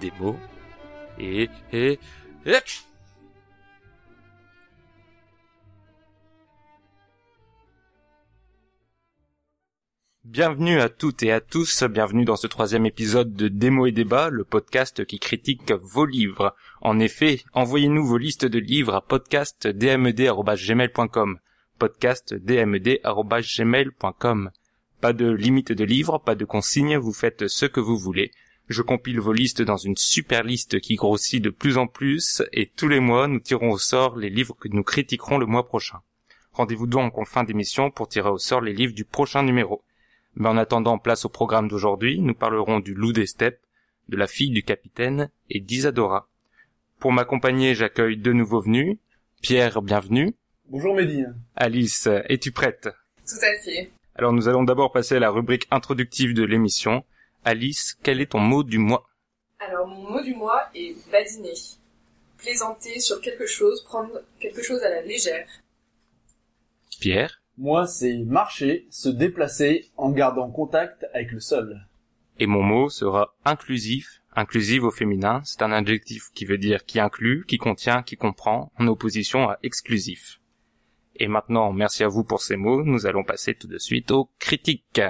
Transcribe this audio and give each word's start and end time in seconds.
Des 0.00 0.12
mots 0.20 0.36
et 1.18 1.50
et 1.72 1.98
et 2.46 2.87
Bienvenue 10.38 10.78
à 10.80 10.88
toutes 10.88 11.24
et 11.24 11.32
à 11.32 11.40
tous, 11.40 11.82
bienvenue 11.82 12.24
dans 12.24 12.36
ce 12.36 12.46
troisième 12.46 12.86
épisode 12.86 13.34
de 13.34 13.48
Démo 13.48 13.86
et 13.86 13.90
Débat, 13.90 14.30
le 14.30 14.44
podcast 14.44 15.04
qui 15.04 15.18
critique 15.18 15.72
vos 15.72 16.06
livres. 16.06 16.54
En 16.80 17.00
effet, 17.00 17.42
envoyez-nous 17.54 18.06
vos 18.06 18.18
listes 18.18 18.44
de 18.44 18.60
livres 18.60 18.94
à 18.94 19.00
podcastdmed.gmail.com 19.00 21.40
podcastdmed.gmail.com 21.80 24.50
Pas 25.00 25.12
de 25.12 25.28
limite 25.28 25.72
de 25.72 25.82
livres, 25.82 26.18
pas 26.18 26.36
de 26.36 26.44
consignes, 26.44 26.98
vous 26.98 27.12
faites 27.12 27.48
ce 27.48 27.66
que 27.66 27.80
vous 27.80 27.98
voulez. 27.98 28.30
Je 28.68 28.82
compile 28.82 29.18
vos 29.18 29.32
listes 29.32 29.62
dans 29.62 29.76
une 29.76 29.96
super 29.96 30.44
liste 30.44 30.78
qui 30.78 30.94
grossit 30.94 31.42
de 31.42 31.50
plus 31.50 31.78
en 31.78 31.88
plus 31.88 32.44
et 32.52 32.66
tous 32.66 32.86
les 32.86 33.00
mois 33.00 33.26
nous 33.26 33.40
tirons 33.40 33.72
au 33.72 33.78
sort 33.78 34.16
les 34.16 34.30
livres 34.30 34.54
que 34.54 34.68
nous 34.68 34.84
critiquerons 34.84 35.38
le 35.38 35.46
mois 35.46 35.66
prochain. 35.66 35.98
Rendez-vous 36.52 36.86
donc 36.86 37.18
en 37.18 37.24
fin 37.24 37.42
d'émission 37.42 37.90
pour 37.90 38.06
tirer 38.06 38.30
au 38.30 38.38
sort 38.38 38.60
les 38.60 38.72
livres 38.72 38.94
du 38.94 39.04
prochain 39.04 39.42
numéro. 39.42 39.82
Mais 40.38 40.48
en 40.48 40.56
attendant, 40.56 40.98
place 40.98 41.24
au 41.24 41.28
programme 41.28 41.66
d'aujourd'hui, 41.66 42.20
nous 42.20 42.32
parlerons 42.32 42.78
du 42.78 42.94
loup 42.94 43.12
des 43.12 43.26
steppes, 43.26 43.60
de 44.08 44.16
la 44.16 44.28
fille 44.28 44.50
du 44.50 44.62
capitaine 44.62 45.30
et 45.50 45.58
d'Isadora. 45.58 46.28
Pour 47.00 47.10
m'accompagner, 47.10 47.74
j'accueille 47.74 48.16
deux 48.16 48.32
nouveaux 48.32 48.60
venus. 48.60 48.98
Pierre, 49.42 49.82
bienvenue. 49.82 50.36
Bonjour 50.66 50.94
Mehdi. 50.94 51.24
Alice, 51.56 52.06
es-tu 52.28 52.52
prête? 52.52 52.88
Tout 53.26 53.44
à 53.44 53.58
fait. 53.64 53.90
Alors 54.14 54.32
nous 54.32 54.48
allons 54.48 54.62
d'abord 54.62 54.92
passer 54.92 55.16
à 55.16 55.18
la 55.18 55.30
rubrique 55.30 55.66
introductive 55.72 56.34
de 56.34 56.44
l'émission. 56.44 57.04
Alice, 57.44 57.98
quel 58.04 58.20
est 58.20 58.30
ton 58.30 58.38
mot 58.38 58.62
du 58.62 58.78
mois? 58.78 59.08
Alors 59.58 59.88
mon 59.88 60.08
mot 60.08 60.22
du 60.22 60.34
mois 60.34 60.68
est 60.72 60.94
badiner. 61.10 61.54
Plaisanter 62.36 63.00
sur 63.00 63.20
quelque 63.20 63.46
chose, 63.46 63.82
prendre 63.82 64.22
quelque 64.38 64.62
chose 64.62 64.82
à 64.84 64.88
la 64.88 65.02
légère. 65.02 65.48
Pierre? 67.00 67.37
Moi, 67.60 67.88
c'est 67.88 68.24
marcher, 68.24 68.86
se 68.90 69.08
déplacer 69.08 69.90
en 69.96 70.10
gardant 70.10 70.48
contact 70.48 71.04
avec 71.12 71.32
le 71.32 71.40
sol. 71.40 71.80
Et 72.38 72.46
mon 72.46 72.62
mot 72.62 72.88
sera 72.88 73.34
inclusif, 73.44 74.22
inclusive 74.36 74.84
au 74.84 74.92
féminin. 74.92 75.40
C'est 75.44 75.62
un 75.62 75.72
adjectif 75.72 76.30
qui 76.34 76.44
veut 76.44 76.56
dire 76.56 76.84
qui 76.84 77.00
inclut, 77.00 77.44
qui 77.48 77.58
contient, 77.58 78.04
qui 78.04 78.16
comprend, 78.16 78.70
en 78.78 78.86
opposition 78.86 79.48
à 79.50 79.58
exclusif. 79.64 80.40
Et 81.16 81.26
maintenant, 81.26 81.72
merci 81.72 82.04
à 82.04 82.08
vous 82.08 82.22
pour 82.22 82.42
ces 82.42 82.56
mots. 82.56 82.84
Nous 82.84 83.06
allons 83.06 83.24
passer 83.24 83.56
tout 83.56 83.66
de 83.66 83.78
suite 83.78 84.12
aux 84.12 84.30
critiques. 84.38 85.00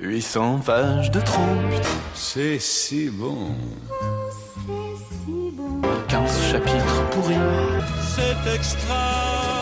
800 0.00 0.60
pages 0.64 1.10
de 1.10 1.20
trompe, 1.20 1.84
c'est 2.14 2.58
si 2.58 3.10
bon. 3.10 3.54
15 6.08 6.52
chapitres 6.52 7.10
pourris. 7.10 7.34
C'est 8.16 8.54
extra, 8.54 9.53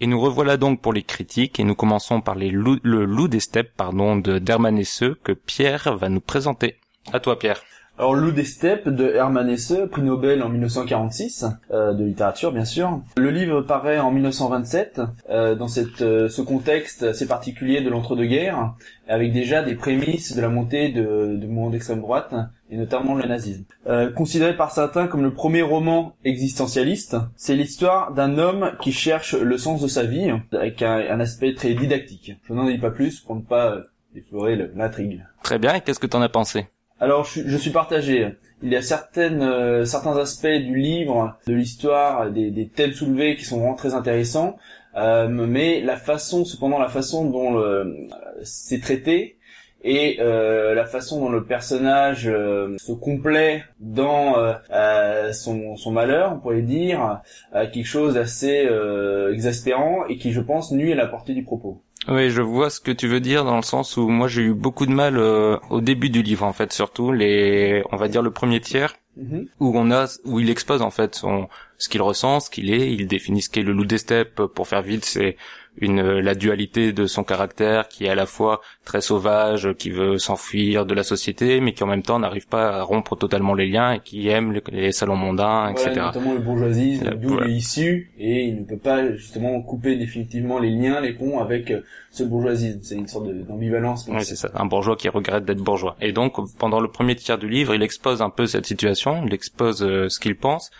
Et 0.00 0.06
nous 0.08 0.20
revoilà 0.20 0.56
donc 0.56 0.80
pour 0.80 0.92
les 0.92 1.04
critiques 1.04 1.60
et 1.60 1.64
nous 1.64 1.76
commençons 1.76 2.20
par 2.20 2.34
le 2.34 3.04
loup 3.04 3.28
des 3.28 3.38
steppes, 3.38 3.72
pardon, 3.76 4.16
de 4.16 4.38
Derman 4.38 4.76
Hesse 4.76 5.04
que 5.22 5.30
Pierre 5.30 5.96
va 5.96 6.08
nous 6.08 6.20
présenter. 6.20 6.76
À 7.12 7.20
toi 7.20 7.38
Pierre. 7.38 7.62
Alors, 8.02 8.16
Loup 8.16 8.32
des 8.32 8.42
steppes 8.42 8.88
de 8.88 9.10
Hermann 9.14 9.48
Hesse, 9.48 9.74
prix 9.92 10.02
Nobel 10.02 10.42
en 10.42 10.48
1946, 10.48 11.44
euh, 11.70 11.92
de 11.94 12.02
littérature 12.02 12.50
bien 12.50 12.64
sûr. 12.64 13.00
Le 13.16 13.30
livre 13.30 13.60
paraît 13.60 14.00
en 14.00 14.10
1927, 14.10 15.00
euh, 15.30 15.54
dans 15.54 15.68
cette, 15.68 16.02
euh, 16.02 16.28
ce 16.28 16.42
contexte 16.42 17.04
assez 17.04 17.28
particulier 17.28 17.80
de 17.80 17.88
l'entre-deux-guerres, 17.88 18.74
avec 19.06 19.32
déjà 19.32 19.62
des 19.62 19.76
prémices 19.76 20.34
de 20.34 20.40
la 20.42 20.48
montée 20.48 20.88
de, 20.88 21.36
du 21.36 21.46
mouvement 21.46 21.70
d'extrême 21.70 22.00
droite, 22.00 22.34
et 22.72 22.76
notamment 22.76 23.14
le 23.14 23.24
nazisme. 23.28 23.62
Euh, 23.86 24.10
considéré 24.10 24.56
par 24.56 24.72
certains 24.72 25.06
comme 25.06 25.22
le 25.22 25.32
premier 25.32 25.62
roman 25.62 26.16
existentialiste, 26.24 27.16
c'est 27.36 27.54
l'histoire 27.54 28.12
d'un 28.12 28.36
homme 28.36 28.72
qui 28.80 28.90
cherche 28.90 29.34
le 29.36 29.56
sens 29.58 29.80
de 29.80 29.86
sa 29.86 30.02
vie, 30.02 30.28
avec 30.50 30.82
un, 30.82 30.96
un 31.08 31.20
aspect 31.20 31.54
très 31.54 31.74
didactique. 31.74 32.32
Je 32.48 32.52
n'en 32.52 32.66
dis 32.66 32.78
pas 32.78 32.90
plus 32.90 33.20
pour 33.20 33.36
ne 33.36 33.42
pas 33.42 33.70
euh, 33.74 33.82
déflorer 34.12 34.56
le- 34.56 34.72
l'intrigue. 34.74 35.24
Très 35.44 35.60
bien, 35.60 35.74
et 35.74 35.80
qu'est-ce 35.82 36.00
que 36.00 36.08
t'en 36.08 36.20
as 36.20 36.28
pensé? 36.28 36.66
Alors, 37.02 37.24
je, 37.24 37.30
suis- 37.32 37.42
je 37.46 37.56
suis 37.56 37.70
partagé. 37.70 38.28
Il 38.62 38.70
y 38.72 38.76
a 38.76 38.82
certaines, 38.82 39.42
euh, 39.42 39.84
certains 39.84 40.16
aspects 40.16 40.46
du 40.46 40.76
livre, 40.76 41.36
de 41.48 41.52
l'histoire, 41.54 42.30
des, 42.30 42.50
des 42.52 42.68
thèmes 42.68 42.92
soulevés 42.92 43.34
qui 43.34 43.44
sont 43.44 43.58
vraiment 43.58 43.74
très 43.74 43.92
intéressants, 43.94 44.56
euh, 44.96 45.26
mais 45.28 45.80
la 45.80 45.96
façon, 45.96 46.44
cependant, 46.44 46.78
la 46.78 46.88
façon 46.88 47.28
dont 47.28 47.54
le- 47.58 48.06
c'est 48.44 48.80
traité 48.80 49.36
et 49.82 50.18
euh, 50.20 50.74
la 50.74 50.84
façon 50.84 51.18
dont 51.20 51.28
le 51.28 51.44
personnage 51.44 52.28
euh, 52.28 52.76
se 52.78 52.92
complaît 52.92 53.64
dans 53.80 54.38
euh, 54.38 54.52
euh, 54.70 55.32
son, 55.32 55.74
son 55.74 55.90
malheur, 55.90 56.34
on 56.34 56.38
pourrait 56.38 56.62
dire, 56.62 57.20
euh, 57.56 57.66
quelque 57.72 57.84
chose 57.86 58.14
d'assez 58.14 58.64
euh, 58.70 59.32
exaspérant 59.34 60.06
et 60.08 60.18
qui, 60.18 60.30
je 60.30 60.40
pense, 60.40 60.70
nuit 60.70 60.92
à 60.92 60.94
la 60.96 61.08
portée 61.08 61.34
du 61.34 61.42
propos. 61.42 61.82
Oui, 62.08 62.30
je 62.30 62.42
vois 62.42 62.68
ce 62.68 62.80
que 62.80 62.90
tu 62.90 63.06
veux 63.06 63.20
dire 63.20 63.44
dans 63.44 63.56
le 63.56 63.62
sens 63.62 63.96
où 63.96 64.08
moi 64.08 64.26
j'ai 64.26 64.42
eu 64.42 64.54
beaucoup 64.54 64.86
de 64.86 64.92
mal 64.92 65.16
euh, 65.18 65.56
au 65.70 65.80
début 65.80 66.10
du 66.10 66.22
livre 66.22 66.44
en 66.44 66.52
fait, 66.52 66.72
surtout 66.72 67.12
les, 67.12 67.82
on 67.92 67.96
va 67.96 68.08
dire 68.08 68.22
le 68.22 68.30
premier 68.32 68.60
tiers 68.60 68.94
Mhm. 69.14 69.46
où 69.60 69.76
on 69.78 69.90
a, 69.90 70.06
où 70.24 70.40
il 70.40 70.48
expose 70.48 70.80
en 70.80 70.90
fait 70.90 71.14
son, 71.14 71.46
ce 71.76 71.90
qu'il 71.90 72.00
ressent, 72.00 72.40
ce 72.40 72.48
qu'il 72.48 72.72
est, 72.72 72.94
il 72.94 73.06
définit 73.06 73.42
ce 73.42 73.50
qu'est 73.50 73.62
le 73.62 73.74
loup 73.74 73.84
des 73.84 73.98
steppes. 73.98 74.46
Pour 74.46 74.66
faire 74.66 74.80
vite, 74.80 75.04
c'est 75.04 75.36
une 75.78 76.02
la 76.02 76.34
dualité 76.34 76.92
de 76.92 77.06
son 77.06 77.24
caractère 77.24 77.88
qui 77.88 78.04
est 78.04 78.08
à 78.10 78.14
la 78.14 78.26
fois 78.26 78.60
très 78.84 79.00
sauvage, 79.00 79.72
qui 79.78 79.88
veut 79.90 80.18
s'enfuir 80.18 80.84
de 80.84 80.94
la 80.94 81.02
société, 81.02 81.60
mais 81.60 81.72
qui 81.72 81.82
en 81.82 81.86
même 81.86 82.02
temps 82.02 82.18
n'arrive 82.18 82.46
pas 82.46 82.68
à 82.78 82.82
rompre 82.82 83.16
totalement 83.16 83.54
les 83.54 83.66
liens 83.66 83.92
et 83.92 84.00
qui 84.00 84.28
aime 84.28 84.52
les, 84.52 84.62
les 84.70 84.92
salons 84.92 85.16
mondains, 85.16 85.70
etc. 85.70 85.88
Voilà, 85.92 86.06
notamment 86.08 86.34
le 86.34 86.40
bourgeoisie, 86.40 87.00
La- 87.02 87.12
d'où 87.14 87.28
voilà. 87.30 87.46
il 87.48 87.54
est 87.54 87.56
issu, 87.56 88.12
et 88.18 88.44
il 88.44 88.56
ne 88.60 88.64
peut 88.64 88.76
pas 88.76 89.12
justement 89.16 89.60
couper 89.62 89.96
définitivement 89.96 90.58
les 90.58 90.70
liens, 90.70 91.00
les 91.00 91.14
ponts 91.14 91.38
avec 91.40 91.70
euh, 91.70 91.80
ce 92.10 92.22
bourgeoisie. 92.22 92.78
C'est 92.82 92.96
une 92.96 93.08
sorte 93.08 93.26
d'ambivalence. 93.28 94.06
Oui, 94.12 94.24
c'est 94.24 94.36
ça, 94.36 94.50
un 94.54 94.66
bourgeois 94.66 94.96
qui 94.96 95.08
regrette 95.08 95.46
d'être 95.46 95.62
bourgeois. 95.62 95.96
Et 96.02 96.12
donc, 96.12 96.34
pendant 96.58 96.80
le 96.80 96.88
premier 96.88 97.16
tiers 97.16 97.38
du 97.38 97.48
livre, 97.48 97.74
il 97.74 97.82
expose 97.82 98.20
un 98.20 98.30
peu 98.30 98.46
cette 98.46 98.66
situation, 98.66 99.24
il 99.26 99.32
expose 99.32 99.82
euh, 99.82 100.08
ce 100.10 100.20
qu'il 100.20 100.36
pense, 100.36 100.70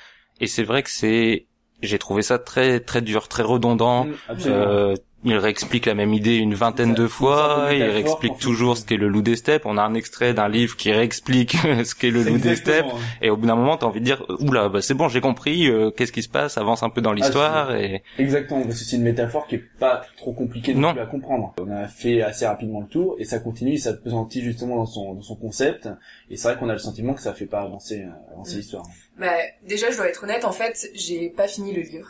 et 0.40 0.46
c'est 0.46 0.64
vrai 0.64 0.82
que 0.82 0.90
c'est, 0.90 1.46
j'ai 1.82 1.98
trouvé 1.98 2.22
ça 2.22 2.38
très 2.38 2.80
très 2.80 3.00
dur, 3.00 3.28
très 3.28 3.42
redondant. 3.42 4.04
Mm. 4.04 4.14
Euh, 4.46 4.96
il 5.24 5.36
réexplique 5.36 5.86
la 5.86 5.94
même 5.94 6.12
idée 6.14 6.34
une 6.36 6.54
vingtaine 6.54 6.94
de 6.94 7.06
fois, 7.06 7.68
il 7.72 7.82
réexplique 7.82 8.38
toujours 8.38 8.76
ce 8.76 8.84
qu'est 8.84 8.96
le 8.96 9.08
loup 9.08 9.22
des 9.22 9.36
steppes. 9.36 9.62
On 9.66 9.78
a 9.78 9.82
un 9.82 9.94
extrait 9.94 10.34
d'un 10.34 10.48
livre 10.48 10.76
qui 10.76 10.90
réexplique 10.92 11.52
ce 11.84 11.94
qu'est 11.94 12.10
le 12.10 12.22
loup 12.22 12.38
des 12.38 12.56
steppes. 12.56 12.86
Et 13.20 13.30
au 13.30 13.36
bout 13.36 13.46
d'un 13.46 13.54
moment, 13.56 13.76
t'as 13.76 13.86
envie 13.86 14.00
de 14.00 14.04
dire, 14.04 14.24
oula, 14.40 14.68
bah 14.68 14.82
c'est 14.82 14.94
bon, 14.94 15.08
j'ai 15.08 15.20
compris, 15.20 15.68
euh, 15.68 15.90
qu'est-ce 15.90 16.12
qui 16.12 16.22
se 16.22 16.28
passe, 16.28 16.58
avance 16.58 16.82
un 16.82 16.90
peu 16.90 17.00
dans 17.00 17.12
l'histoire, 17.12 17.74
et 17.74 18.02
Exactement, 18.18 18.62
parce 18.62 18.78
que 18.80 18.84
c'est 18.84 18.96
une 18.96 19.02
métaphore 19.02 19.46
qui 19.46 19.56
est 19.56 19.64
pas 19.78 20.02
trop 20.16 20.32
compliquée 20.32 20.74
non 20.74 20.80
Non. 20.88 20.92
plus 20.94 21.02
à 21.02 21.06
comprendre. 21.06 21.54
On 21.60 21.70
a 21.70 21.86
fait 21.88 22.22
assez 22.22 22.46
rapidement 22.46 22.80
le 22.80 22.86
tour, 22.86 23.16
et 23.18 23.24
ça 23.24 23.38
continue, 23.38 23.78
ça 23.78 23.92
pesantit 23.92 24.42
justement 24.42 24.76
dans 24.76 24.86
son, 24.86 25.14
dans 25.14 25.22
son 25.22 25.36
concept, 25.36 25.88
et 26.30 26.36
c'est 26.36 26.48
vrai 26.48 26.56
qu'on 26.58 26.68
a 26.68 26.72
le 26.72 26.78
sentiment 26.78 27.14
que 27.14 27.20
ça 27.22 27.32
fait 27.32 27.46
pas 27.46 27.60
avancer, 27.62 28.02
euh, 28.02 28.32
avancer 28.34 28.54
Mm. 28.54 28.58
l'histoire. 28.58 28.84
Bah, 29.18 29.26
déjà, 29.68 29.90
je 29.90 29.96
dois 29.96 30.08
être 30.08 30.24
honnête, 30.24 30.44
en 30.44 30.52
fait, 30.52 30.88
j'ai 30.94 31.28
pas 31.28 31.46
fini 31.46 31.72
le 31.74 31.82
livre. 31.82 32.08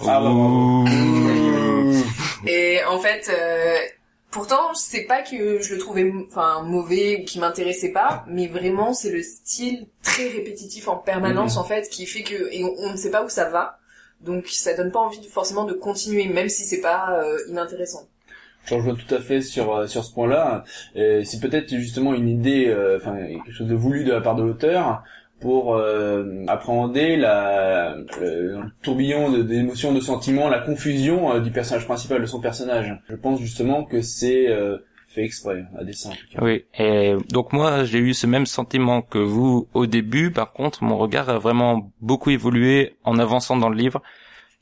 Ah, 0.00 0.20
bah, 0.20 0.20
bravo. 0.22 0.84
Et 2.46 2.82
en 2.84 2.98
fait, 2.98 3.30
euh, 3.30 3.76
pourtant, 4.30 4.74
c'est 4.74 5.04
pas 5.04 5.22
que 5.22 5.60
je 5.60 5.72
le 5.74 5.78
trouvais, 5.78 6.12
enfin, 6.28 6.62
mauvais 6.62 7.20
ou 7.20 7.24
qui 7.24 7.38
m'intéressait 7.38 7.92
pas, 7.92 8.24
mais 8.28 8.46
vraiment, 8.48 8.92
c'est 8.94 9.10
le 9.10 9.22
style 9.22 9.86
très 10.02 10.28
répétitif 10.28 10.88
en 10.88 10.96
permanence, 10.96 11.54
Mhm. 11.56 11.60
en 11.62 11.64
fait, 11.64 11.88
qui 11.88 12.06
fait 12.06 12.22
que, 12.22 12.52
et 12.52 12.64
on, 12.64 12.74
on 12.78 12.90
ne 12.92 12.96
sait 12.96 13.10
pas 13.10 13.24
où 13.24 13.28
ça 13.28 13.48
va. 13.50 13.78
Donc, 14.20 14.48
ça 14.48 14.74
donne 14.74 14.90
pas 14.90 15.00
envie 15.00 15.20
de- 15.20 15.26
forcément 15.26 15.64
de 15.64 15.74
continuer, 15.74 16.26
même 16.28 16.48
si 16.48 16.64
c'est 16.64 16.80
pas 16.80 17.20
euh, 17.22 17.38
inintéressant. 17.48 18.08
Je 18.66 18.74
rejoins 18.74 18.94
tout 18.94 19.14
à 19.14 19.20
fait 19.20 19.42
sur 19.42 19.76
euh, 19.76 19.86
sur 19.86 20.02
ce 20.06 20.14
point-là. 20.14 20.64
C'est 20.94 21.38
peut-être 21.40 21.68
justement 21.76 22.14
une 22.14 22.30
idée, 22.30 22.66
euh, 22.68 22.96
enfin 22.96 23.14
quelque 23.16 23.52
chose 23.52 23.66
de 23.68 23.74
voulu 23.74 24.04
de 24.04 24.12
la 24.12 24.22
part 24.22 24.36
de 24.36 24.42
l'auteur 24.42 25.02
pour 25.44 25.76
euh, 25.76 26.42
appréhender 26.48 27.16
la, 27.18 27.96
le, 28.18 28.60
tourbillon 28.82 29.30
d'émotions, 29.42 29.92
de 29.92 30.00
sentiments, 30.00 30.48
la 30.48 30.60
confusion 30.60 31.34
euh, 31.34 31.40
du 31.40 31.50
personnage 31.50 31.84
principal, 31.84 32.22
de 32.22 32.26
son 32.26 32.40
personnage. 32.40 32.98
Je 33.10 33.14
pense 33.14 33.40
justement 33.42 33.84
que 33.84 34.00
c'est 34.00 34.48
euh, 34.48 34.78
fait 35.08 35.22
exprès, 35.22 35.66
à 35.78 35.84
dessein 35.84 36.08
en 36.08 36.14
tout 36.14 36.26
cas. 36.32 36.38
Oui, 36.42 36.64
et 36.78 37.14
donc 37.30 37.52
moi 37.52 37.84
j'ai 37.84 37.98
eu 37.98 38.14
ce 38.14 38.26
même 38.26 38.46
sentiment 38.46 39.02
que 39.02 39.18
vous 39.18 39.68
au 39.74 39.84
début. 39.84 40.30
Par 40.30 40.54
contre, 40.54 40.82
mon 40.82 40.96
regard 40.96 41.28
a 41.28 41.38
vraiment 41.38 41.92
beaucoup 42.00 42.30
évolué 42.30 42.94
en 43.04 43.18
avançant 43.18 43.58
dans 43.58 43.68
le 43.68 43.76
livre. 43.76 44.00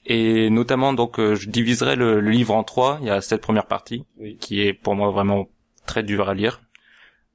Et 0.04 0.50
notamment, 0.50 0.92
donc, 0.92 1.20
euh, 1.20 1.36
je 1.36 1.48
diviserai 1.48 1.94
le, 1.94 2.20
le 2.20 2.30
livre 2.32 2.54
en 2.56 2.64
trois. 2.64 2.98
Il 3.02 3.06
y 3.06 3.10
a 3.10 3.20
cette 3.20 3.40
première 3.40 3.66
partie, 3.66 4.04
Oui. 4.18 4.36
qui 4.40 4.60
est 4.60 4.72
pour 4.72 4.96
moi 4.96 5.12
vraiment 5.12 5.46
très 5.86 6.02
dur 6.02 6.28
à 6.28 6.34
lire. 6.34 6.60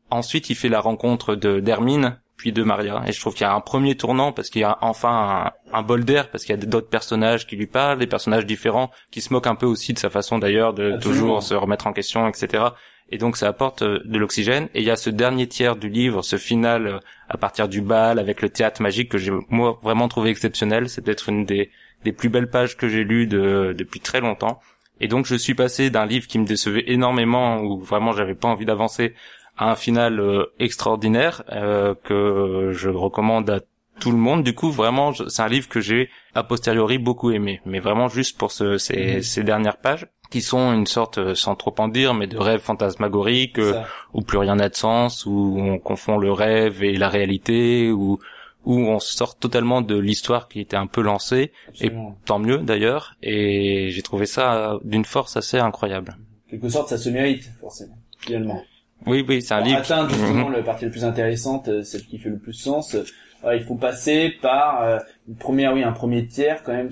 Ensuite, 0.10 0.50
il 0.50 0.56
fait 0.56 0.68
la 0.68 0.82
rencontre 0.82 1.36
de 1.36 1.62
d'Hermine, 1.62 2.20
puis 2.38 2.52
de 2.52 2.64
Maria. 2.64 3.04
Et 3.08 3.12
je 3.12 3.20
trouve 3.20 3.34
qu'il 3.34 3.42
y 3.42 3.50
a 3.50 3.54
un 3.54 3.62
premier 3.62 3.96
tournant 3.96 4.32
parce 4.32 4.50
qu'il 4.50 4.62
y 4.62 4.64
a 4.66 4.78
enfin 4.82 5.52
un, 5.74 5.78
un 5.78 5.82
bol 5.82 6.06
d'air, 6.06 6.30
parce 6.30 6.46
qu'il 6.46 6.56
y 6.56 6.58
a 6.58 6.66
d'autres 6.66 6.90
personnages 6.90 7.48
qui 7.48 7.56
lui 7.56 7.66
parlent, 7.66 7.98
des 7.98 8.08
personnages 8.08 8.46
différents, 8.46 8.92
qui 9.12 9.22
se 9.22 9.34
moquent 9.34 9.48
un 9.48 9.56
peu 9.56 9.66
aussi 9.66 9.94
de 9.94 10.00
sa 10.00 10.10
façon 10.10 10.38
d'ailleurs 10.38 10.74
de 10.74 10.94
Absolument. 10.94 11.20
toujours 11.20 11.44
se 11.44 11.56
remettre 11.56 11.88
en 11.88 11.94
question, 11.94 12.28
etc. 12.28 12.66
Et 13.10 13.18
donc 13.18 13.38
ça 13.38 13.48
apporte 13.48 13.82
euh, 13.82 14.00
de 14.06 14.18
l'oxygène. 14.18 14.70
Et 14.74 14.82
il 14.82 14.86
y 14.86 14.92
a 14.92 14.96
ce 14.96 15.10
dernier 15.10 15.48
tiers 15.48 15.76
du 15.76 15.90
livre, 15.90 16.22
ce 16.22 16.38
final 16.38 16.88
euh, 16.88 17.00
à 17.30 17.38
partir 17.38 17.68
du 17.68 17.82
bal 17.82 18.20
avec 18.20 18.42
le 18.42 18.50
théâtre 18.50 18.82
magique 18.82 19.10
que 19.10 19.18
j'ai 19.18 19.32
moi 19.50 19.80
vraiment 19.82 20.08
trouvé 20.08 20.30
exceptionnel. 20.30 20.90
C'est 20.90 21.02
peut-être 21.02 21.30
une 21.30 21.46
des, 21.46 21.72
des 22.04 22.12
plus 22.12 22.30
belles 22.30 22.50
pages 22.50 22.78
que 22.78 22.88
j'ai 22.88 23.04
lues 23.04 23.28
de, 23.28 23.74
depuis 23.78 24.00
très 24.00 24.22
longtemps. 24.22 24.60
Et 25.00 25.08
donc 25.08 25.26
je 25.26 25.36
suis 25.36 25.54
passé 25.54 25.90
d'un 25.90 26.06
livre 26.06 26.28
qui 26.28 26.40
me 26.40 26.46
décevait 26.46 26.84
énormément, 26.88 27.62
où 27.62 27.80
vraiment 27.80 28.14
j'avais 28.14 28.36
pas 28.36 28.48
envie 28.48 28.66
d'avancer, 28.66 29.14
à 29.58 29.72
un 29.72 29.76
final 29.76 30.20
euh, 30.20 30.46
extraordinaire 30.60 31.44
euh, 31.52 31.96
que 32.04 32.72
je 32.74 32.90
recommande 32.90 33.50
à 33.50 33.60
tout 34.00 34.12
le 34.12 34.18
monde. 34.18 34.44
Du 34.44 34.54
coup, 34.54 34.70
vraiment, 34.72 35.12
c'est 35.14 35.42
un 35.42 35.48
livre 35.48 35.68
que 35.68 35.82
j'ai 35.82 36.10
a 36.36 36.44
posteriori 36.44 37.00
beaucoup 37.00 37.32
aimé, 37.32 37.62
mais 37.66 37.80
vraiment 37.80 38.10
juste 38.10 38.38
pour 38.38 38.52
ce, 38.52 38.78
ces, 38.78 39.16
Mhm. 39.16 39.22
ces 39.24 39.44
dernières 39.44 39.78
pages 39.78 40.08
qui 40.30 40.42
sont 40.42 40.74
une 40.74 40.86
sorte, 40.86 41.18
euh, 41.20 41.36
sans 41.36 41.56
trop 41.56 41.74
en 41.80 41.88
dire, 41.88 42.14
mais 42.14 42.28
de 42.28 42.38
rêve 42.38 42.60
fantasmagorique 42.60 43.58
euh, 43.60 43.82
où 44.14 44.22
plus 44.22 44.38
rien 44.38 44.56
n'a 44.56 44.70
de 44.70 44.76
sens, 44.76 45.26
où 45.26 45.56
on 45.58 45.80
confond 45.80 46.18
le 46.18 46.32
rêve 46.32 46.84
et 46.84 46.96
la 46.98 47.10
réalité, 47.10 47.92
où 47.92 48.20
où 48.66 48.80
on 48.82 49.00
sort 49.00 49.38
totalement 49.38 49.82
de 49.82 49.98
l'histoire 49.98 50.50
qui 50.50 50.60
était 50.60 50.76
un 50.76 50.88
peu 50.88 51.00
lancée, 51.02 51.54
Absolument. 51.70 52.18
tant 52.26 52.38
mieux 52.38 52.58
d'ailleurs, 52.58 53.16
et 53.24 53.92
j'ai 53.92 54.02
trouvé 54.02 54.26
ça 54.26 54.78
d'une 54.84 55.06
force 55.06 55.38
assez 55.38 55.58
incroyable. 55.58 56.18
En 56.48 56.50
quelque 56.52 56.68
sorte, 56.68 56.90
ça 56.90 56.98
se 56.98 57.10
mérite, 57.10 57.50
forcément, 57.62 57.98
finalement. 58.20 58.62
Oui, 59.08 59.26
oui, 59.28 59.42
c'est 59.42 59.54
un 59.54 59.58
Pour 59.60 59.68
livre. 59.68 59.80
atteindre 59.80 60.10
justement 60.14 60.50
Mhm. 60.50 60.56
la 60.56 60.64
partie 60.64 60.86
la 60.86 60.92
plus 60.92 61.06
intéressante, 61.06 61.68
euh, 61.70 61.84
celle 61.84 62.04
qui 62.06 62.18
fait 62.20 62.30
le 62.30 62.38
plus 62.38 62.54
sens, 62.54 62.96
euh, 62.96 63.56
il 63.56 63.64
faut 63.64 63.76
passer 63.76 64.36
par 64.42 64.84
euh, 64.84 65.00
une 65.28 65.36
première, 65.36 65.74
oui, 65.74 65.84
un 65.84 65.92
premier 65.94 66.28
tiers 66.28 66.62
quand 66.64 66.74
même 66.74 66.90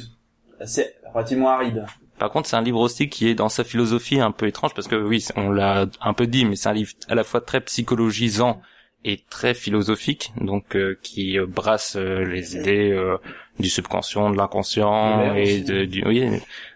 assez 0.59 0.88
relativement 1.13 1.50
aride. 1.50 1.85
Par 2.17 2.29
contre, 2.31 2.47
c'est 2.47 2.56
un 2.56 2.62
livre 2.62 2.79
aussi 2.79 3.09
qui 3.09 3.27
est 3.27 3.35
dans 3.35 3.50
sa 3.50 3.63
philosophie 3.65 4.21
un 4.21 4.31
peu 4.31 4.47
étrange 4.47 4.73
parce 4.73 4.88
que 4.88 4.95
oui, 4.95 5.25
on 5.35 5.50
l'a 5.51 5.85
un 6.01 6.13
peu 6.13 6.27
dit, 6.27 6.45
mais 6.45 6.56
c'est 6.56 6.69
un 6.69 6.73
livre 6.73 6.94
à 7.09 7.15
la 7.15 7.25
fois 7.25 7.41
très 7.41 7.59
psychologisant 7.62 8.62
et 9.05 9.21
très 9.29 9.53
philosophique, 9.53 10.33
donc 10.41 10.75
euh, 10.75 10.97
qui 11.03 11.37
euh, 11.39 11.45
brasse 11.45 11.95
euh, 11.95 12.25
les 12.25 12.57
idées 12.57 12.91
euh, 12.91 13.17
du 13.59 13.69
subconscient, 13.69 14.31
de 14.31 14.37
l'inconscient 14.37 15.33
et 15.35 15.61
de, 15.61 15.85
du 15.85 16.03
oui. 16.05 16.27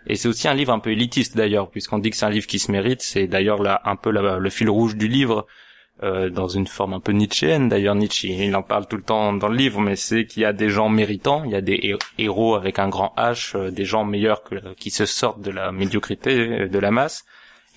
Et 0.07 0.15
c'est 0.15 0.27
aussi 0.29 0.47
un 0.47 0.53
livre 0.53 0.71
un 0.71 0.79
peu 0.79 0.91
élitiste 0.91 1.35
d'ailleurs, 1.35 1.69
puisqu'on 1.69 1.97
dit 1.99 2.09
que 2.11 2.15
c'est 2.15 2.25
un 2.25 2.29
livre 2.29 2.47
qui 2.47 2.59
se 2.59 2.71
mérite. 2.71 3.01
C'est 3.01 3.27
d'ailleurs 3.27 3.61
là 3.61 3.81
un 3.83 3.95
peu 3.97 4.11
la- 4.11 4.37
le 4.39 4.49
fil 4.49 4.69
rouge 4.69 4.95
du 4.95 5.07
livre. 5.07 5.45
euh, 6.01 6.29
dans 6.29 6.47
une 6.47 6.65
forme 6.67 6.93
un 6.93 7.01
peu 7.01 7.11
nietzschéenne 7.11 7.67
d'ailleurs 7.67 7.93
Nietzsche 7.93 8.29
il 8.29 8.55
en 8.55 8.63
parle 8.63 8.87
tout 8.87 8.95
le 8.95 9.03
temps 9.03 9.33
dans 9.33 9.49
le 9.49 9.57
livre 9.57 9.81
mais 9.81 9.97
c'est 9.97 10.25
qu'il 10.25 10.43
y 10.43 10.45
a 10.45 10.53
des 10.53 10.69
gens 10.69 10.87
méritants 10.87 11.43
il 11.43 11.51
y 11.51 11.55
a 11.55 11.59
des 11.61 11.73
hé- 11.73 11.97
héros 12.17 12.55
avec 12.55 12.79
un 12.79 12.87
grand 12.87 13.13
H 13.17 13.57
euh, 13.57 13.69
des 13.69 13.83
gens 13.83 14.05
meilleurs 14.05 14.41
que 14.43 14.55
qui 14.75 14.91
se 14.91 15.05
sortent 15.05 15.41
de 15.41 15.51
la 15.51 15.73
médiocrité 15.73 16.31
euh, 16.37 16.67
de 16.69 16.79
la 16.79 16.91
masse 16.91 17.25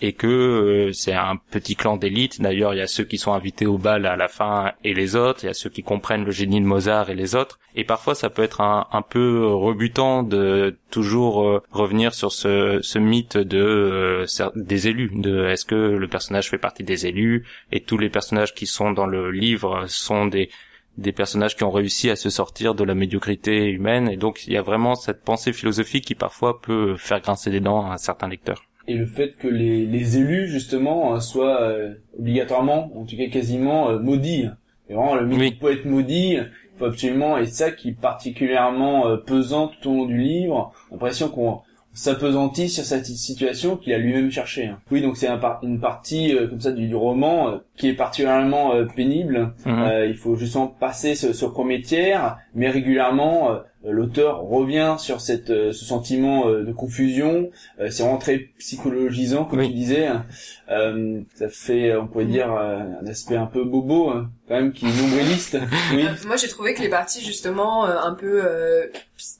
et 0.02 0.14
que 0.14 0.26
euh, 0.26 0.92
c'est 0.92 1.14
un 1.14 1.36
petit 1.36 1.76
clan 1.76 1.96
d'élite. 1.96 2.42
D'ailleurs 2.42 2.74
il 2.74 2.78
y 2.78 2.82
a 2.82 2.88
ceux 2.88 3.04
qui 3.04 3.18
sont 3.18 3.32
invités 3.32 3.66
au 3.66 3.78
bal 3.78 4.04
à 4.04 4.16
la 4.16 4.26
fin 4.26 4.72
et 4.82 4.94
les 4.94 5.14
autres. 5.14 5.44
Il 5.44 5.46
y 5.46 5.50
a 5.50 5.54
ceux 5.54 5.70
qui 5.70 5.84
comprennent 5.84 6.24
le 6.24 6.32
génie 6.32 6.60
de 6.60 6.66
Mozart 6.66 7.08
et 7.08 7.14
les 7.14 7.36
autres. 7.36 7.60
Et 7.76 7.84
parfois 7.84 8.16
ça 8.16 8.28
peut 8.28 8.42
être 8.42 8.60
un, 8.60 9.02
peu 9.08 9.46
rebutant 9.46 10.24
de 10.24 10.76
toujours 10.90 11.42
euh, 11.42 11.62
revenir 11.70 12.14
sur 12.14 12.32
ce, 12.32 12.80
ce 12.82 12.98
mythe 12.98 13.38
de 13.38 13.58
euh, 13.58 14.50
des 14.56 14.88
élus 14.88 15.12
de 15.14 15.46
est-ce 15.46 15.64
que 15.64 15.74
le 15.74 16.08
personnage 16.08 16.50
fait 16.50 16.58
partie 16.58 16.82
des 16.82 17.06
élus 17.06 17.46
et 17.70 17.80
tous 17.80 17.96
les 17.96 18.10
personnages 18.10 18.54
qui 18.54 18.66
sont 18.66 18.90
dans 18.90 19.06
le 19.06 19.30
livre 19.30 19.84
sont 19.86 20.26
des 20.26 20.50
des 20.98 21.12
personnages 21.12 21.56
qui 21.56 21.64
ont 21.64 21.70
réussi 21.70 22.10
à 22.10 22.16
se 22.16 22.28
sortir 22.28 22.74
de 22.74 22.84
la 22.84 22.94
médiocrité 22.94 23.70
humaine. 23.70 24.08
Et 24.08 24.16
donc 24.16 24.46
il 24.48 24.52
y 24.52 24.56
a 24.56 24.62
vraiment 24.62 24.96
cette 24.96 25.22
pensée 25.22 25.52
philosophique 25.52 26.04
qui 26.04 26.16
parfois 26.16 26.60
peut 26.60 26.96
faire 26.96 27.20
grincer 27.20 27.50
des 27.50 27.60
dents 27.60 27.88
à 27.88 27.98
certains 27.98 28.28
lecteurs. 28.28 28.62
Et 28.88 28.94
le 28.94 29.06
fait 29.06 29.36
que 29.38 29.48
les, 29.48 29.86
les 29.86 30.18
élus, 30.18 30.48
justement, 30.48 31.14
euh, 31.14 31.20
soient 31.20 31.60
euh, 31.62 31.94
obligatoirement, 32.18 32.90
en 32.96 33.04
tout 33.04 33.16
cas 33.16 33.28
quasiment, 33.28 33.90
euh, 33.90 33.98
maudits. 33.98 34.46
Et 34.88 34.94
vraiment, 34.94 35.14
le 35.14 35.26
mythe 35.26 35.38
Oui. 35.40 35.50
du 35.52 35.56
poète 35.56 35.84
maudit, 35.84 36.32
il 36.34 36.78
faut 36.78 36.86
absolument, 36.86 37.38
et 37.38 37.46
ça 37.46 37.70
qui 37.70 37.90
est 37.90 38.00
particulièrement 38.00 39.06
euh, 39.06 39.16
pesant 39.16 39.70
tout 39.80 39.90
au 39.90 39.94
long 39.94 40.06
du 40.06 40.18
livre, 40.18 40.72
l'impression 40.90 41.28
qu'on 41.28 41.60
s'apesantit 41.94 42.68
sur 42.70 42.84
cette 42.84 43.04
situation 43.06 43.76
qu'il 43.76 43.92
a 43.92 43.98
lui-même 43.98 44.30
cherché. 44.30 44.66
hein. 44.66 44.78
Oui, 44.90 45.02
donc 45.02 45.16
c'est 45.18 45.28
un 45.28 45.36
par- 45.38 45.60
une 45.62 45.78
partie 45.78 46.34
euh, 46.34 46.48
comme 46.48 46.60
ça 46.60 46.72
du, 46.72 46.88
du 46.88 46.94
roman 46.96 47.48
euh, 47.50 47.58
qui 47.76 47.88
est 47.88 47.92
particulièrement 47.94 48.74
euh, 48.74 48.86
pénible. 48.86 49.52
Euh, 49.66 50.06
il 50.08 50.16
faut 50.16 50.34
justement 50.36 50.66
passer 50.68 51.14
ce, 51.14 51.32
ce 51.34 51.44
premier 51.44 51.82
tiers, 51.82 52.38
mais 52.54 52.70
régulièrement 52.70 53.52
euh, 53.52 53.58
l'auteur 53.84 54.42
revient 54.42 54.96
sur 54.98 55.20
cette 55.20 55.50
euh, 55.50 55.72
ce 55.72 55.84
sentiment 55.84 56.48
euh, 56.48 56.62
de 56.64 56.72
confusion. 56.72 57.50
Euh, 57.80 57.90
c'est 57.90 58.02
vraiment 58.02 58.18
très 58.18 58.38
psychologisant, 58.58 59.44
comme 59.44 59.58
Oui. 59.60 59.68
tu 59.68 59.74
disais. 59.74 60.08
Euh, 60.70 61.20
ça 61.34 61.48
fait, 61.48 61.94
on 61.96 62.06
pourrait 62.06 62.24
dire, 62.26 62.52
euh, 62.54 62.78
un 63.02 63.06
aspect 63.06 63.36
un 63.36 63.46
peu 63.46 63.64
bobo, 63.64 64.10
hein, 64.10 64.30
quand 64.48 64.54
même, 64.54 64.72
qui 64.72 64.86
est 64.86 64.96
nombriliste. 65.02 65.58
oui. 65.94 66.04
Euh, 66.06 66.26
Moi, 66.26 66.36
j'ai 66.36 66.48
trouvé 66.48 66.74
que 66.74 66.82
les 66.82 66.88
parties 66.88 67.24
justement 67.24 67.86
euh, 67.86 67.96
un 68.00 68.14
peu 68.14 68.42
euh, 68.44 68.86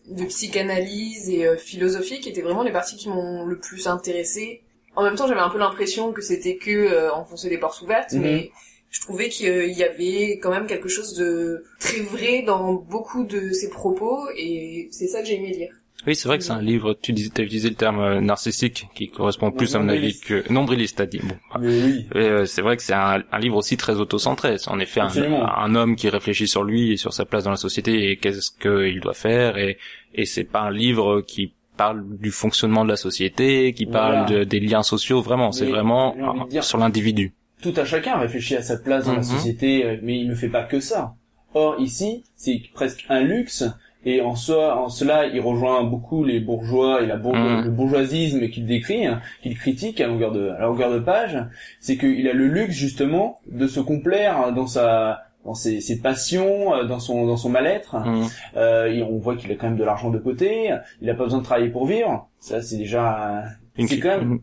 de 0.09 0.25
psychanalyse 0.25 1.31
et 1.31 1.47
euh, 1.47 1.57
philosophique 1.57 2.27
étaient 2.27 2.43
vraiment 2.43 2.63
les 2.63 2.73
parties 2.73 2.97
qui 2.97 3.09
m'ont 3.09 3.45
le 3.45 3.59
plus 3.59 3.87
intéressée. 3.87 4.63
En 4.95 5.03
même 5.03 5.15
temps, 5.15 5.27
j'avais 5.27 5.41
un 5.41 5.49
peu 5.49 5.59
l'impression 5.59 6.13
que 6.13 6.21
c'était 6.21 6.57
que 6.57 6.71
euh, 6.71 7.13
enfoncer 7.13 7.49
des 7.49 7.59
portes 7.59 7.81
ouvertes, 7.81 8.13
Mhm. 8.13 8.21
mais 8.23 8.51
je 8.93 9.01
trouvais 9.01 9.29
qu'il 9.31 9.73
y 9.73 9.83
avait 9.83 10.39
quand 10.41 10.51
même 10.51 10.67
quelque 10.67 10.89
chose 10.89 11.15
de 11.15 11.65
très 11.81 12.01
vrai 12.01 12.43
dans 12.47 12.75
beaucoup 12.75 13.25
de 13.25 13.51
ses 13.53 13.71
propos, 13.71 14.29
et 14.37 14.89
c'est 14.93 15.09
ça 15.09 15.23
que 15.23 15.27
j'ai 15.27 15.37
aimé 15.37 15.51
lire. 15.51 15.73
Oui, 16.07 16.15
c'est 16.17 16.27
vrai 16.29 16.37
que 16.37 16.45
c'est 16.45 16.53
un 16.53 16.61
livre, 16.61 16.99
tu 17.01 17.13
disais, 17.13 17.31
t'as 17.33 17.45
utilisé 17.45 17.69
le 17.71 17.77
terme 17.77 18.01
euh, 18.01 18.21
narcissique, 18.21 18.89
qui 18.95 19.09
correspond 19.09 19.53
plus 19.53 19.75
à 19.77 19.79
mon 19.79 19.89
avis 19.89 20.19
que... 20.19 20.45
Nombriliste, 20.53 20.99
t'as 20.99 21.07
dit. 21.07 21.21
Bon. 21.21 21.37
Mais 21.61 21.69
oui. 21.83 22.07
Euh, 22.17 22.45
c'est 22.45 22.61
vrai 22.61 22.77
que 22.77 22.83
c'est 22.83 22.93
un, 22.93 23.23
un 23.31 23.39
livre 23.39 23.57
aussi 23.57 23.77
très 23.77 23.95
auto-centré. 23.95 24.59
C'est 24.59 24.71
en 24.71 24.81
effet 24.81 25.01
un, 25.01 25.75
homme 25.77 25.95
qui 25.95 26.09
réfléchit 26.09 26.49
sur 26.49 26.65
lui 26.65 26.93
et 26.93 26.97
sur 26.97 27.13
sa 27.15 27.25
place 27.25 27.45
dans 27.45 27.51
la 27.53 27.57
société 27.57 28.11
et 28.11 28.17
qu'est-ce 28.17 28.51
qu'il 28.61 29.01
doit 29.01 29.15
faire. 29.15 29.57
Et, 29.59 29.79
et 30.13 30.27
c'est 30.27 30.45
pas 30.45 30.63
un 30.63 30.73
livre 30.73 31.21
qui 31.21 31.55
parle 31.77 32.05
du 32.19 32.33
fonctionnement 32.33 32.85
de 32.85 32.91
la 32.91 32.97
société, 32.97 33.73
qui 33.73 33.87
parle 33.87 34.27
Voilà. 34.27 34.41
de, 34.41 34.45
des 34.45 34.59
liens 34.61 34.83
sociaux. 34.83 35.23
Vraiment, 35.23 35.53
c'est 35.53 35.67
vraiment 35.67 36.17
sur 36.61 36.79
l'individu. 36.79 37.33
Tout 37.63 37.73
un 37.77 37.85
chacun 37.85 38.19
réfléchit 38.19 38.57
à 38.57 38.63
sa 38.63 38.77
place 38.77 39.07
dans 39.07 39.13
la 39.13 39.19
Mhm. 39.19 39.25
société, 39.25 39.85
euh, 39.87 39.97
mais 40.03 40.19
il 40.19 40.29
ne 40.29 40.35
fait 40.35 40.49
pas 40.49 40.65
que 40.65 40.81
ça. 40.81 41.15
Or 41.55 41.77
ici, 41.81 42.25
c'est 42.37 42.61
presque 42.75 43.05
un 43.09 43.21
luxe, 43.21 43.65
et 44.05 44.21
en 44.21 44.35
soi, 44.35 44.83
en 44.83 44.89
cela, 44.89 45.27
il 45.27 45.41
rejoint 45.41 45.85
beaucoup 45.85 46.25
les 46.25 46.41
bourgeois 46.41 47.03
et 47.03 47.07
la 47.07 47.17
bourg- 47.17 47.37
Mhm. 47.37 47.65
le 47.65 47.71
bourgeoisisme 47.71 48.49
qu'il 48.49 48.67
décrit, 48.67 49.07
hein, 49.07 49.21
qu'il 49.43 49.57
critique 49.57 50.01
à 50.01 50.07
longueur 50.09 50.33
de, 50.33 50.49
à 50.49 50.63
longueur 50.63 50.91
de 50.93 50.99
page. 50.99 51.39
C'est 51.79 51.97
qu'il 51.97 52.27
a 52.29 52.33
le 52.33 52.49
luxe 52.49 52.75
justement 52.75 53.39
de 53.51 53.67
se 53.67 53.81
complaire 53.81 54.53
dans 54.53 54.67
sa 54.67 55.23
dans 55.45 55.55
ses, 55.55 55.81
ses 55.81 56.01
passions, 56.01 56.73
euh, 56.73 56.85
dans 56.85 57.01
son 57.01 57.27
dans 57.27 57.37
son 57.37 57.49
mal-être. 57.51 57.97
Mhm. 57.97 58.27
Euh, 58.57 58.87
et 58.93 59.03
on 59.03 59.19
voit 59.19 59.35
qu'il 59.37 59.51
a 59.51 59.57
quand 59.57 59.67
même 59.69 59.77
de 59.77 59.83
l'argent 59.85 60.11
de 60.11 60.19
côté. 60.19 60.71
Il 61.01 61.11
a 61.11 61.15
pas 61.15 61.25
besoin 61.25 61.41
de 61.41 61.45
travailler 61.45 61.69
pour 61.69 61.85
vivre. 61.87 62.29
Ça, 62.39 62.63
c'est 62.63 62.77
déjà 62.77 63.43
c'est 63.77 63.99
quand 63.99 64.19
même 64.19 64.39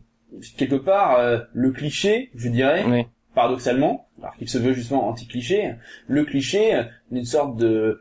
quelque 0.56 0.76
part 0.76 1.18
euh, 1.18 1.38
le 1.52 1.70
cliché, 1.70 2.30
je 2.34 2.48
dirais 2.48 2.84
Oui. 2.86 3.06
paradoxalement, 3.34 4.08
alors 4.22 4.36
qu'il 4.36 4.48
se 4.48 4.58
veut 4.58 4.72
justement 4.72 5.08
anti-cliché, 5.08 5.74
le 6.08 6.24
cliché 6.24 6.74
euh, 6.74 6.82
d'une 7.10 7.24
sorte 7.24 7.56
de 7.56 8.00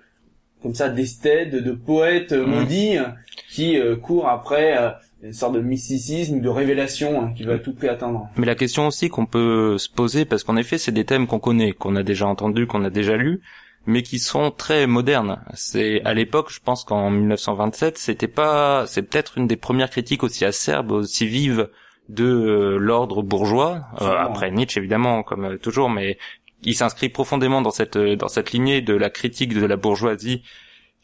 comme 0.61 0.75
ça 0.75 0.89
d'esthète, 0.89 1.51
de 1.51 1.71
poète 1.71 2.33
Mhm. 2.33 2.45
maudit 2.45 2.97
euh, 2.97 3.05
qui 3.49 3.77
euh, 3.79 3.95
court 3.95 4.27
après 4.27 4.77
euh, 4.77 4.89
une 5.23 5.31
sorte 5.33 5.53
de 5.53 5.61
mysticisme, 5.61 6.41
de 6.41 6.49
révélation 6.49 7.21
hein, 7.21 7.33
qu'il 7.35 7.47
va 7.47 7.53
à 7.53 7.59
tout 7.59 7.73
prix 7.73 7.87
atteindre. 7.87 8.27
Mais 8.37 8.45
la 8.45 8.55
question 8.55 8.87
aussi 8.87 9.09
qu'on 9.09 9.25
peut 9.25 9.77
se 9.77 9.89
poser, 9.89 10.25
parce 10.25 10.43
qu'en 10.43 10.57
effet, 10.57 10.77
c'est 10.77 10.91
des 10.91 11.05
thèmes 11.05 11.27
qu'on 11.27 11.39
connaît, 11.39 11.71
qu'on 11.73 11.95
a 11.95 12.03
déjà 12.03 12.27
entendus, 12.27 12.67
qu'on 12.67 12.83
a 12.85 12.89
déjà 12.89 13.15
lus, 13.17 13.41
mais 13.85 14.01
qui 14.03 14.19
sont 14.19 14.51
très 14.51 14.85
modernes. 14.87 15.39
C'est 15.53 16.01
à 16.03 16.13
l'époque, 16.13 16.51
je 16.51 16.59
pense 16.59 16.83
qu'en 16.83 17.09
1927, 17.09 17.97
c'était 17.97 18.27
pas, 18.27 18.85
c'est 18.87 19.01
peut-être 19.03 19.37
une 19.37 19.47
des 19.47 19.55
premières 19.57 19.89
critiques 19.89 20.23
aussi 20.23 20.43
acerbes, 20.45 20.91
aussi 20.91 21.25
vives 21.25 21.69
de 22.09 22.25
euh, 22.25 22.77
l'ordre 22.77 23.21
bourgeois. 23.21 23.81
Euh, 24.01 24.17
après 24.17 24.51
Nietzsche 24.51 24.79
évidemment, 24.79 25.23
comme 25.23 25.45
euh, 25.45 25.57
toujours, 25.57 25.89
mais 25.89 26.17
il 26.63 26.75
s'inscrit 26.75 27.09
profondément 27.09 27.61
dans 27.61 27.71
cette 27.71 27.97
dans 27.97 28.27
cette 28.27 28.51
lignée 28.51 28.81
de 28.81 28.93
la 28.93 29.09
critique 29.09 29.53
de 29.53 29.65
la 29.65 29.77
bourgeoisie 29.77 30.43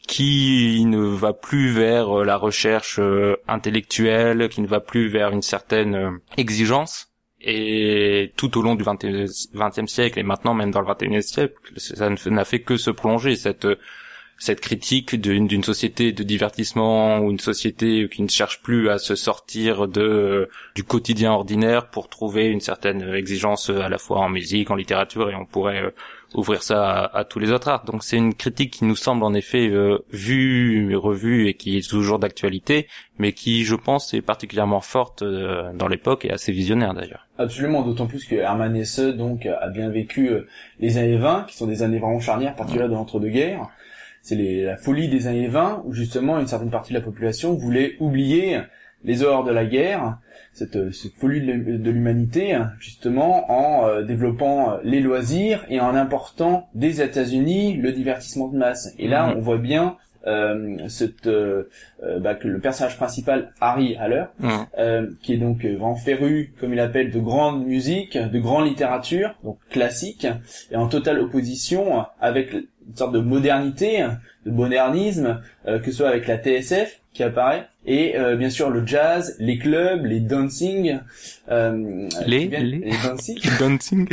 qui 0.06 0.84
ne 0.84 0.98
va 0.98 1.32
plus 1.32 1.70
vers 1.70 2.24
la 2.24 2.36
recherche 2.36 3.00
intellectuelle, 3.48 4.48
qui 4.48 4.60
ne 4.60 4.66
va 4.66 4.78
plus 4.78 5.08
vers 5.08 5.30
une 5.30 5.42
certaine 5.42 6.20
exigence. 6.36 7.08
Et 7.40 8.32
tout 8.36 8.56
au 8.56 8.62
long 8.62 8.76
du 8.76 8.84
XXe 8.84 9.92
siècle 9.92 10.18
et 10.18 10.22
maintenant 10.22 10.54
même 10.54 10.70
dans 10.70 10.80
le 10.80 10.86
XXIe 10.86 11.22
siècle, 11.22 11.54
ça 11.76 12.10
n'a 12.10 12.44
fait 12.44 12.60
que 12.60 12.76
se 12.76 12.90
prolonger 12.90 13.34
cette 13.34 13.66
cette 14.38 14.60
critique 14.60 15.14
d'une 15.14 15.64
société 15.64 16.12
de 16.12 16.22
divertissement 16.22 17.18
ou 17.18 17.30
une 17.30 17.38
société 17.38 18.08
qui 18.08 18.22
ne 18.22 18.28
cherche 18.28 18.60
plus 18.62 18.90
à 18.90 18.98
se 18.98 19.14
sortir 19.14 19.88
de 19.88 20.48
du 20.74 20.84
quotidien 20.84 21.32
ordinaire 21.32 21.88
pour 21.88 22.08
trouver 22.08 22.46
une 22.46 22.60
certaine 22.60 23.02
exigence 23.14 23.70
à 23.70 23.88
la 23.88 23.98
fois 23.98 24.18
en 24.18 24.28
musique, 24.28 24.70
en 24.70 24.74
littérature 24.74 25.30
et 25.30 25.34
on 25.34 25.46
pourrait 25.46 25.82
euh, 25.82 25.90
ouvrir 26.34 26.62
ça 26.62 27.04
à, 27.04 27.24
tous 27.24 27.38
les 27.38 27.50
autres 27.50 27.68
arts. 27.68 27.84
Donc 27.84 28.04
c'est 28.04 28.16
une 28.16 28.34
critique 28.34 28.72
qui 28.72 28.84
nous 28.84 28.96
semble 28.96 29.24
en 29.24 29.34
effet 29.34 29.68
euh, 29.68 29.98
vue, 30.10 30.94
revue 30.96 31.48
et 31.48 31.54
qui 31.54 31.78
est 31.78 31.88
toujours 31.88 32.18
d'actualité, 32.18 32.88
mais 33.18 33.32
qui, 33.32 33.64
je 33.64 33.74
pense, 33.74 34.12
est 34.14 34.22
particulièrement 34.22 34.80
forte 34.80 35.22
euh, 35.22 35.72
dans 35.74 35.88
l'époque 35.88 36.24
et 36.24 36.30
assez 36.30 36.52
visionnaire 36.52 36.94
d'ailleurs. 36.94 37.26
Absolument, 37.38 37.82
d'autant 37.82 38.06
plus 38.06 38.24
que 38.24 38.34
Hermann 38.34 38.76
Hesse 38.76 39.00
donc 39.00 39.46
a 39.46 39.68
bien 39.68 39.88
vécu 39.88 40.28
euh, 40.28 40.46
les 40.80 40.98
années 40.98 41.18
20, 41.18 41.46
qui 41.48 41.56
sont 41.56 41.66
des 41.66 41.82
années 41.82 41.98
vraiment 41.98 42.20
charnières, 42.20 42.54
particulièrement 42.54 42.94
de 42.94 42.98
l'entre-deux-guerres. 42.98 43.68
C'est 44.26 44.34
la 44.64 44.76
folie 44.76 45.06
des 45.06 45.28
années 45.28 45.46
20, 45.46 45.84
où 45.86 45.92
justement 45.92 46.40
une 46.40 46.48
certaine 46.48 46.70
partie 46.70 46.92
de 46.92 46.98
la 46.98 47.04
population 47.04 47.54
voulait 47.54 47.94
oublier 48.00 48.58
les 49.04 49.22
horreurs 49.22 49.44
de 49.44 49.52
la 49.52 49.64
guerre, 49.64 50.18
cette, 50.52 50.92
cette 50.92 51.14
folie 51.14 51.40
de 51.40 51.90
l'humanité, 51.92 52.58
justement 52.80 53.48
en 53.52 53.86
euh, 53.86 54.02
développant 54.02 54.72
euh, 54.72 54.76
les 54.82 54.98
loisirs 54.98 55.64
et 55.68 55.78
en 55.78 55.94
important 55.94 56.68
des 56.74 57.02
États-Unis 57.02 57.76
le 57.76 57.92
divertissement 57.92 58.48
de 58.48 58.56
masse. 58.58 58.92
Et 58.98 59.06
là, 59.06 59.28
Mhm. 59.28 59.34
on 59.36 59.40
voit 59.42 59.58
bien 59.58 59.84
euh, 59.84 59.90
cette, 60.88 61.26
euh, 61.26 61.68
euh, 62.02 62.18
bah, 62.18 62.34
que 62.34 62.48
le 62.48 62.58
personnage 62.58 62.96
principal, 62.96 63.52
Harry 63.60 63.96
Haller, 63.96 64.24
euh, 64.78 65.06
qui 65.22 65.34
est 65.34 65.38
donc 65.38 65.64
euh, 65.64 65.70
vraiment 65.76 65.94
féru, 65.96 66.52
comme 66.60 66.72
il 66.72 66.80
appelle, 66.80 67.10
de 67.10 67.20
grande 67.20 67.64
musique, 67.64 68.18
de 68.18 68.38
grande 68.38 68.66
littérature, 68.66 69.34
donc 69.44 69.58
classique, 69.70 70.26
et 70.70 70.76
en 70.76 70.88
totale 70.88 71.20
opposition 71.20 72.04
avec 72.20 72.52
une 72.52 72.66
sorte 72.96 73.12
de 73.12 73.20
modernité, 73.20 74.06
de 74.44 74.50
modernisme, 74.50 75.40
euh, 75.66 75.78
que 75.78 75.90
ce 75.90 75.98
soit 75.98 76.08
avec 76.08 76.26
la 76.26 76.38
TSF 76.38 77.00
qui 77.12 77.22
apparaît, 77.22 77.66
et 77.86 78.16
euh, 78.18 78.36
bien 78.36 78.50
sûr 78.50 78.68
le 78.68 78.86
jazz, 78.86 79.36
les 79.38 79.58
clubs, 79.58 80.04
les 80.04 80.20
dancing, 80.20 80.98
euh, 81.50 82.08
Les- 82.26 82.46
viennent- 82.46 82.64
les- 82.64 82.90
dancing, 83.04 83.38
Dancing. 83.60 84.06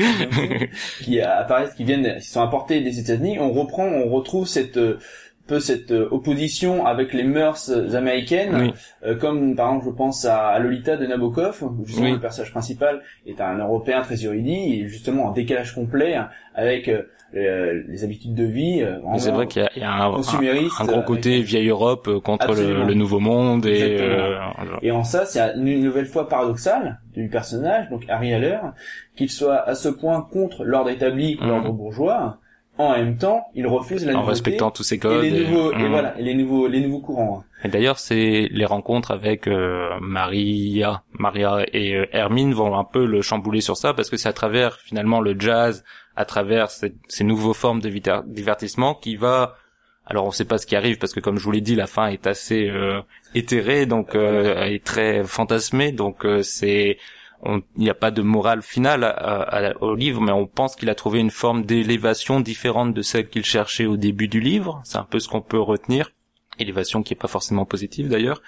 qui 1.02 1.20
apparaissent, 1.22 1.74
qui 1.74 1.84
viennent, 1.84 2.18
qui 2.20 2.28
sont 2.30 2.42
apportés 2.42 2.82
des 2.82 3.00
États-Unis. 3.00 3.40
On 3.40 3.52
reprend, 3.52 3.86
on 3.86 4.10
retrouve 4.10 4.48
cette 4.48 4.78
euh, 4.78 5.00
peu 5.46 5.60
cette 5.60 5.92
euh, 5.92 6.08
opposition 6.12 6.86
avec 6.86 7.12
les 7.14 7.24
mœurs 7.24 7.70
américaines, 7.96 8.56
Oui. 8.56 8.74
euh, 9.06 9.16
comme 9.16 9.56
par 9.56 9.70
exemple 9.70 9.88
je 9.92 9.96
pense 9.96 10.24
à, 10.26 10.48
à 10.48 10.60
Lolita 10.60 10.96
de 10.96 11.06
Nabokov, 11.06 11.64
où 11.64 11.86
justement 11.86 12.08
Oui. 12.08 12.14
le 12.14 12.20
personnage 12.20 12.52
principal 12.52 13.02
est 13.26 13.42
un 13.42 13.58
Européen 13.58 14.02
très 14.02 14.24
érudit, 14.24 14.80
et 14.82 14.88
justement 14.88 15.26
en 15.26 15.32
décalage 15.32 15.76
complet 15.76 16.16
avec 16.56 16.88
euh, 16.88 17.04
euh, 17.36 17.82
les 17.90 18.04
habitudes 18.04 18.36
de 18.36 18.44
vie. 18.46 18.82
euh, 18.84 19.00
c'est 19.18 19.32
vrai 19.32 19.48
qu'il 19.48 19.64
y 19.64 19.66
a, 19.66 19.70
il 19.76 19.82
y 19.82 19.86
a 19.86 19.92
un, 19.92 20.06
un, 20.06 20.10
gros 20.12 20.94
avec- 20.94 21.06
côté 21.06 21.42
vieille 21.42 21.68
Europe 21.70 22.08
euh, 22.08 22.20
contre 22.20 22.54
le, 22.54 22.86
le 22.86 22.94
nouveau 22.94 23.20
monde 23.20 23.66
et 23.66 23.98
euh, 24.00 24.38
Et 24.82 24.92
en 24.92 25.04
ça, 25.04 25.26
c'est 25.26 25.42
une 25.58 25.84
nouvelle 25.84 26.06
fois 26.06 26.30
paradoxal 26.30 27.00
du 27.14 27.28
personnage, 27.30 27.90
donc 27.90 28.06
Harry 28.08 28.34
Haller, 28.34 28.60
qu'il 29.18 29.30
soit 29.30 29.58
à 29.68 29.76
ce 29.76 29.90
point 29.90 30.22
contre 30.32 30.64
l'ordre 30.64 30.90
établi, 30.92 31.38
Mhm. 31.42 31.48
l'ordre 31.50 31.72
bourgeois, 31.74 32.38
en 32.78 32.92
même 32.94 33.18
temps, 33.18 33.46
il 33.54 33.68
refuse 33.68 34.06
la 34.06 34.14
en 34.14 34.16
nouveauté 34.16 34.30
respectant 34.32 34.72
tous 34.72 34.84
ces 34.84 34.96
et 34.96 35.00
codes. 35.00 35.24
les 35.24 35.30
et- 35.30 35.48
nouveaux, 35.48 35.72
et 35.72 35.76
Mhm. 35.76 35.90
voilà, 35.90 36.20
et 36.20 36.24
les 36.24 36.34
nouveaux, 36.34 36.68
les 36.68 36.80
nouveaux 36.82 37.00
courants. 37.02 37.44
Et 37.64 37.68
d'ailleurs, 37.70 38.00
c'est 38.00 38.50
les 38.52 38.66
rencontres 38.66 39.12
avec 39.12 39.48
euh, 39.48 39.90
Maria, 40.02 41.04
Maria 41.18 41.66
et 41.72 41.96
euh, 41.96 42.06
Hermine 42.12 42.54
vont 42.54 42.78
un 42.78 42.84
peu 42.84 43.06
le 43.06 43.22
chambouler 43.22 43.62
sur 43.62 43.78
ça 43.78 43.94
parce 43.94 44.10
que 44.10 44.18
c'est 44.18 44.30
à 44.30 44.34
travers 44.34 44.80
finalement 44.80 45.22
le 45.22 45.36
jazz, 45.40 45.84
à 46.16 46.26
travers 46.26 46.70
ces, 46.72 46.94
ces 47.08 47.24
nouveaux 47.24 47.54
formes 47.54 47.80
de 47.82 47.90
divertissement 48.28 48.96
qui 48.96 49.16
va. 49.16 49.56
Alors 50.06 50.26
on 50.26 50.32
sait 50.32 50.44
pas 50.46 50.58
ce 50.58 50.66
qui 50.66 50.76
arrive 50.76 50.98
parce 50.98 51.14
que 51.14 51.20
comme 51.22 51.38
je 51.38 51.44
vous 51.46 51.52
l'ai 51.52 51.62
dit, 51.62 51.76
la 51.76 51.88
fin 51.88 52.08
est 52.08 52.28
assez 52.28 52.68
euh, 52.70 53.00
éthérée, 53.36 53.86
donc 53.86 54.16
euh, 54.16 54.66
est 54.66 54.84
très 54.84 55.24
fantasmée, 55.24 55.92
donc 55.94 56.26
euh, 56.26 56.42
c'est 56.44 56.98
il 57.46 57.62
n'y 57.84 57.90
a 57.90 57.94
pas 57.96 58.12
de 58.12 58.22
morale 58.22 58.62
finale 58.62 59.76
au 59.82 59.96
livre, 59.96 60.22
mais 60.22 60.32
on 60.32 60.48
pense 60.48 60.76
qu'il 60.76 60.90
a 60.90 60.96
trouvé 60.96 61.20
une 61.20 61.32
forme 61.32 61.66
d'élévation 61.66 62.40
différente 62.40 62.94
de 62.94 63.02
celle 63.02 63.30
qu'il 63.30 63.46
cherchait 63.46 63.86
au 63.86 63.98
début 63.98 64.28
du 64.28 64.40
livre. 64.40 64.82
C'est 64.84 64.98
un 64.98 65.04
peu 65.04 65.20
ce 65.20 65.28
qu'on 65.28 65.42
peut 65.42 65.60
retenir 65.60 66.12
élévation 66.60 67.04
qui 67.04 67.14
est 67.14 67.18
pas 67.18 67.28
forcément 67.28 67.66
positive 67.66 68.10
d'ailleurs. 68.10 68.42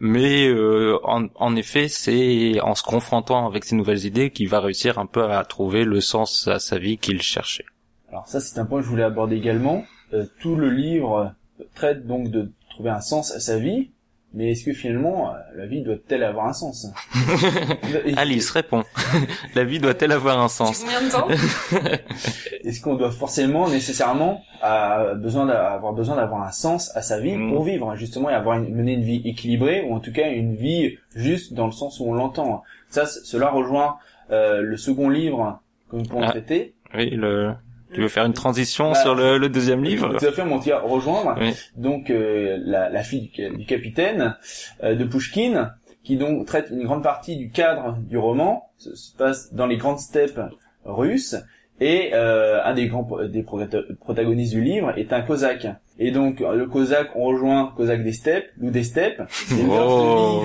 Mais 0.00 0.46
euh, 0.46 0.98
en, 1.02 1.26
en 1.34 1.56
effet, 1.56 1.88
c'est 1.88 2.60
en 2.60 2.76
se 2.76 2.84
confrontant 2.84 3.46
avec 3.46 3.64
ces 3.64 3.74
nouvelles 3.74 4.04
idées 4.04 4.30
qu'il 4.30 4.48
va 4.48 4.60
réussir 4.60 4.98
un 4.98 5.06
peu 5.06 5.24
à 5.24 5.44
trouver 5.44 5.84
le 5.84 6.00
sens 6.00 6.46
à 6.46 6.60
sa 6.60 6.78
vie 6.78 6.98
qu'il 6.98 7.20
cherchait. 7.20 7.64
Alors 8.08 8.28
ça, 8.28 8.40
c'est 8.40 8.58
un 8.60 8.64
point 8.64 8.78
que 8.78 8.84
je 8.84 8.90
voulais 8.90 9.02
aborder 9.02 9.36
également. 9.36 9.84
Euh, 10.14 10.24
tout 10.40 10.54
le 10.54 10.70
livre 10.70 11.34
traite 11.74 12.06
donc 12.06 12.30
de 12.30 12.52
trouver 12.70 12.90
un 12.90 13.00
sens 13.00 13.32
à 13.32 13.40
sa 13.40 13.58
vie, 13.58 13.90
mais 14.38 14.52
est-ce 14.52 14.64
que 14.64 14.72
finalement, 14.72 15.30
euh, 15.30 15.38
la 15.56 15.66
vie 15.66 15.82
doit-elle 15.82 16.22
avoir 16.22 16.46
un 16.46 16.52
sens? 16.52 16.86
Alice 18.16 18.50
répond. 18.50 18.84
La 19.56 19.64
vie 19.64 19.80
doit-elle 19.80 20.12
avoir 20.12 20.38
un 20.40 20.48
sens? 20.48 20.84
Combien 20.84 21.02
de 21.02 21.10
temps? 21.10 21.28
Est-ce 22.64 22.80
qu'on 22.80 22.94
doit 22.94 23.10
forcément, 23.10 23.68
nécessairement, 23.68 24.42
à- 24.62 25.14
besoin 25.14 25.46
d'a- 25.46 25.72
avoir 25.72 25.92
besoin 25.92 26.16
d'avoir 26.16 26.42
un 26.46 26.52
sens 26.52 26.94
à 26.96 27.02
sa 27.02 27.18
vie 27.20 27.34
Mm. 27.36 27.52
pour 27.52 27.64
vivre, 27.64 27.96
justement, 27.96 28.30
et 28.30 28.34
avoir 28.34 28.56
une, 28.58 28.74
mener 28.74 28.92
une 28.94 29.02
vie 29.02 29.22
équilibrée, 29.24 29.82
ou 29.82 29.94
en 29.94 30.00
tout 30.00 30.12
cas 30.12 30.30
une 30.30 30.54
vie 30.54 30.98
juste 31.16 31.54
dans 31.54 31.66
le 31.66 31.72
sens 31.72 31.98
où 32.00 32.04
on 32.08 32.14
l'entend? 32.14 32.62
Ça, 32.90 33.06
cela 33.06 33.48
rejoint 33.50 33.96
euh, 34.30 34.60
le 34.62 34.76
second 34.76 35.08
livre 35.08 35.60
que 35.90 35.96
nous 35.96 36.04
pourrons 36.04 36.22
Ah. 36.24 36.30
traiter. 36.30 36.74
Oui, 36.94 37.10
le... 37.10 37.54
tu 37.92 38.00
veux 38.02 38.08
faire 38.08 38.24
une 38.24 38.32
transition 38.34 38.92
Bah, 38.92 39.00
sur 39.02 39.14
le, 39.14 39.38
le 39.38 39.48
deuxième 39.48 39.82
livre? 39.84 40.16
Tout 40.18 40.24
à 40.26 40.32
fait, 40.32 40.44
mon 40.44 40.58
tir 40.58 40.82
rejoindre. 40.82 41.36
Oui. 41.40 41.54
Donc 41.76 42.10
euh, 42.10 42.58
la, 42.60 42.88
la 42.90 43.02
fille 43.02 43.30
du, 43.34 43.50
du 43.50 43.64
capitaine 43.66 44.36
euh, 44.82 44.94
de 44.94 45.04
Pushkin, 45.04 45.72
qui 46.04 46.16
donc 46.16 46.46
traite 46.46 46.68
une 46.70 46.84
grande 46.84 47.02
partie 47.02 47.36
du 47.36 47.50
cadre 47.50 47.96
du 47.98 48.18
roman, 48.18 48.70
se, 48.78 48.94
se 48.94 49.16
passe 49.16 49.52
dans 49.54 49.66
les 49.66 49.76
grandes 49.76 49.98
steppes 50.00 50.40
russes, 50.84 51.36
et 51.80 52.10
euh, 52.14 52.60
un 52.64 52.74
des 52.74 52.88
grands 52.88 53.08
des 53.28 53.42
prota- 53.42 53.84
protagonistes 54.00 54.52
du 54.52 54.62
livre 54.62 54.92
est 54.98 55.12
un 55.12 55.22
cosaque. 55.22 55.66
Et 56.00 56.12
donc 56.12 56.38
le 56.40 56.66
cosaque, 56.66 57.10
on 57.16 57.24
rejoint 57.24 57.72
cosaque 57.76 58.04
des 58.04 58.12
steppes, 58.12 58.50
loup 58.60 58.70
des 58.70 58.84
steppes. 58.84 59.18
de 59.50 59.68
Oh, 59.68 60.44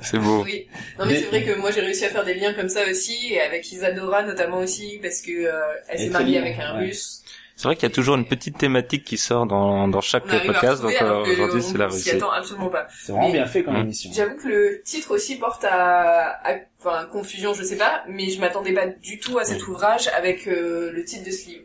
c'est 0.00 0.18
beau. 0.18 0.42
Oui. 0.44 0.68
Non 0.98 1.06
mais 1.06 1.14
Des- 1.14 1.18
c'est 1.20 1.26
vrai 1.26 1.42
que 1.42 1.58
moi 1.58 1.70
j'ai 1.72 1.80
réussi 1.80 2.04
à 2.04 2.08
faire 2.08 2.24
des 2.24 2.34
liens 2.34 2.52
comme 2.54 2.68
ça 2.68 2.82
aussi, 2.88 3.32
et 3.32 3.40
avec 3.40 3.70
Isadora 3.72 4.22
notamment 4.22 4.58
aussi, 4.58 5.00
parce 5.02 5.20
que 5.20 5.30
euh, 5.32 5.50
elle 5.88 5.96
Elle 5.96 6.00
est 6.00 6.04
s'est 6.04 6.10
mariée 6.10 6.38
avec 6.38 6.56
un 6.58 6.78
ouais. 6.78 6.86
russe. 6.86 7.22
C'est 7.56 7.64
vrai 7.64 7.74
qu'il 7.76 7.88
y 7.88 7.92
a 7.92 7.94
toujours 7.94 8.14
une 8.16 8.24
petite 8.26 8.56
thématique 8.58 9.04
qui 9.04 9.18
sort 9.18 9.46
dans, 9.46 9.86
dans 9.86 10.00
chaque 10.00 10.24
On 10.32 10.46
podcast, 10.46 10.82
donc 10.82 10.94
euh, 11.00 11.20
aujourd'hui 11.22 11.60
on 11.60 11.70
c'est 11.72 11.78
la 11.78 11.90
s'y 11.90 11.96
Russie. 11.96 12.10
attend 12.16 12.30
absolument 12.30 12.68
pas. 12.70 12.86
C'est 12.90 13.12
vraiment 13.12 13.26
Mais- 13.28 13.34
bien 13.34 13.46
fait 13.46 13.62
comme 13.62 13.76
Mm. 13.76 13.82
émission. 13.82 14.10
J'avoue 14.14 14.36
que 14.36 14.48
le 14.48 14.82
titre 14.84 15.10
aussi 15.12 15.36
porte 15.36 15.64
à, 15.64 16.30
à- 16.48 16.56
enfin 16.80 17.06
confusion, 17.12 17.54
je 17.54 17.62
sais 17.62 17.76
pas, 17.76 18.04
mais 18.08 18.30
je 18.30 18.40
m'attendais 18.40 18.72
pas 18.72 18.86
du 18.86 19.18
tout 19.18 19.38
à 19.38 19.44
cet 19.44 19.66
ouvrage 19.66 20.08
avec 20.16 20.46
euh, 20.48 20.90
le 20.92 21.04
titre 21.04 21.24
de 21.26 21.30
ce 21.30 21.48
livre. 21.50 21.64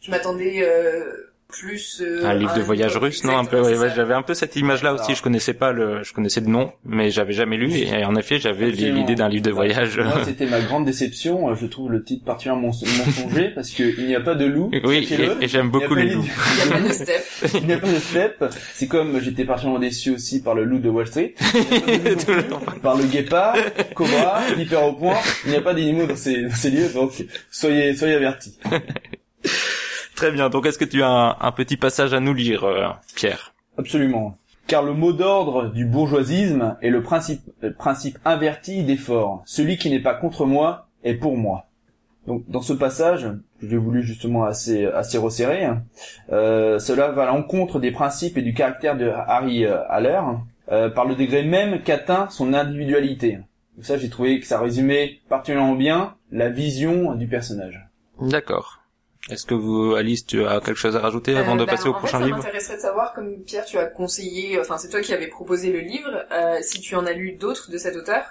Je 0.00 0.10
m'attendais 0.10 0.60
euh, 0.62 1.27
plus 1.58 2.02
euh, 2.02 2.26
Un 2.26 2.34
livre 2.34 2.54
de 2.54 2.60
voyage 2.60 2.92
livre- 2.92 3.04
russe, 3.04 3.24
non 3.24 3.38
un 3.38 3.44
peu. 3.46 3.60
Ouais, 3.62 3.88
j'avais 3.96 4.12
un 4.12 4.20
peu 4.22 4.34
cette 4.34 4.54
image-là 4.56 4.92
aussi. 4.92 5.14
Je 5.14 5.22
connaissais 5.22 5.54
pas 5.54 5.72
le, 5.72 6.02
je 6.02 6.12
connaissais 6.12 6.42
de 6.42 6.48
nom, 6.48 6.72
mais 6.84 7.10
j'avais 7.10 7.32
jamais 7.32 7.56
lu. 7.56 7.72
Et 7.72 8.04
en 8.04 8.14
effet, 8.16 8.38
j'avais 8.38 8.70
l'idée 8.70 9.14
d'un 9.14 9.28
livre 9.30 9.44
de 9.44 9.50
voyage. 9.50 9.98
Moi, 9.98 10.24
c'était 10.26 10.44
ma 10.46 10.60
grande 10.60 10.84
déception. 10.84 11.54
Je 11.54 11.64
trouve 11.66 11.90
le 11.90 12.04
titre 12.04 12.24
particulièrement 12.26 12.68
mens- 12.68 12.84
mensonger 13.06 13.48
parce 13.54 13.70
qu'il 13.70 14.06
n'y 14.06 14.14
a 14.14 14.20
pas 14.20 14.34
de 14.34 14.44
loup. 14.44 14.70
oui, 14.84 15.08
et, 15.10 15.44
et 15.44 15.48
j'aime 15.48 15.70
beaucoup 15.70 15.96
Il 15.96 16.04
les 16.04 16.14
loups. 16.14 16.24
Il 16.26 16.58
y 16.58 16.72
a 16.72 16.76
pas 16.76 16.86
de 16.86 16.92
step. 16.92 17.24
Il 17.54 17.66
n'y 17.66 17.72
a 17.72 17.78
pas 17.78 17.88
de 17.88 17.98
step. 17.98 18.44
C'est 18.74 18.86
comme 18.86 19.18
j'étais 19.20 19.44
particulièrement 19.46 19.80
déçu 19.80 20.10
aussi 20.10 20.42
par 20.42 20.54
le 20.54 20.64
loup 20.64 20.78
de 20.80 20.90
Wall 20.90 21.06
Street. 21.06 21.34
Il 21.54 22.02
de 22.02 22.78
par 22.82 22.96
le 22.96 23.04
guépard, 23.04 23.56
cobra, 23.94 24.42
hyper 24.58 24.84
au 24.84 24.92
point. 24.92 25.16
Il 25.46 25.52
n'y 25.52 25.56
a 25.56 25.62
pas 25.62 25.72
d'animaux 25.72 26.06
dans 26.06 26.16
ces, 26.16 26.42
dans 26.42 26.54
ces 26.54 26.70
lieux, 26.70 26.88
donc 26.92 27.12
soyez, 27.50 27.96
soyez 27.96 28.14
avertis. 28.16 28.58
Très 30.18 30.32
bien. 30.32 30.50
Donc, 30.50 30.66
est-ce 30.66 30.78
que 30.78 30.84
tu 30.84 31.04
as 31.04 31.08
un, 31.08 31.36
un 31.40 31.52
petit 31.52 31.76
passage 31.76 32.12
à 32.12 32.18
nous 32.18 32.34
lire, 32.34 32.64
euh, 32.64 32.88
Pierre? 33.14 33.54
Absolument. 33.78 34.36
Car 34.66 34.82
le 34.82 34.92
mot 34.92 35.12
d'ordre 35.12 35.68
du 35.68 35.84
bourgeoisisme 35.84 36.76
est 36.82 36.90
le 36.90 37.04
principe, 37.04 37.42
le 37.60 37.72
principe 37.72 38.18
inverti 38.24 38.82
d'effort. 38.82 39.44
Celui 39.46 39.76
qui 39.76 39.90
n'est 39.90 40.02
pas 40.02 40.14
contre 40.14 40.44
moi 40.44 40.88
est 41.04 41.14
pour 41.14 41.36
moi. 41.36 41.66
Donc, 42.26 42.42
dans 42.48 42.62
ce 42.62 42.72
passage, 42.72 43.28
que 43.60 43.68
j'ai 43.68 43.76
voulu 43.76 44.02
justement 44.02 44.42
assez, 44.42 44.86
assez 44.86 45.18
resserrer, 45.18 45.64
hein, 45.64 45.84
euh, 46.32 46.80
cela 46.80 47.12
va 47.12 47.22
à 47.22 47.26
l'encontre 47.26 47.78
des 47.78 47.92
principes 47.92 48.36
et 48.36 48.42
du 48.42 48.54
caractère 48.54 48.96
de 48.96 49.08
Harry 49.08 49.64
euh, 49.64 49.78
Haller, 49.88 50.20
euh, 50.72 50.90
par 50.90 51.04
le 51.04 51.14
degré 51.14 51.44
même 51.44 51.80
qu'atteint 51.84 52.28
son 52.28 52.54
individualité. 52.54 53.38
Donc 53.76 53.86
ça, 53.86 53.96
j'ai 53.96 54.10
trouvé 54.10 54.40
que 54.40 54.46
ça 54.46 54.58
résumait 54.58 55.20
particulièrement 55.28 55.76
bien 55.76 56.16
la 56.32 56.48
vision 56.48 57.14
du 57.14 57.28
personnage. 57.28 57.88
D'accord. 58.20 58.77
Est-ce 59.30 59.46
que 59.46 59.54
vous, 59.54 59.94
Alice, 59.94 60.26
tu 60.26 60.44
as 60.46 60.60
quelque 60.60 60.76
chose 60.76 60.96
à 60.96 61.00
rajouter 61.00 61.36
avant 61.36 61.54
Euh, 61.54 61.60
de 61.60 61.64
bah, 61.64 61.72
passer 61.72 61.88
au 61.88 61.92
en 61.92 61.98
prochain 61.98 62.18
fait, 62.18 62.24
livre? 62.26 62.38
Ça 62.38 62.44
m'intéresserait 62.44 62.76
de 62.76 62.80
savoir, 62.82 63.12
comme 63.14 63.42
Pierre, 63.44 63.64
tu 63.64 63.78
as 63.78 63.86
conseillé, 63.86 64.58
enfin 64.60 64.78
c'est 64.78 64.88
toi 64.88 65.00
qui 65.00 65.12
avais 65.12 65.28
proposé 65.28 65.70
le 65.72 65.80
livre, 65.80 66.24
euh, 66.32 66.58
si 66.62 66.80
tu 66.80 66.94
en 66.96 67.04
as 67.06 67.12
lu 67.12 67.32
d'autres 67.32 67.70
de 67.70 67.78
cet 67.78 67.96
auteur, 67.96 68.22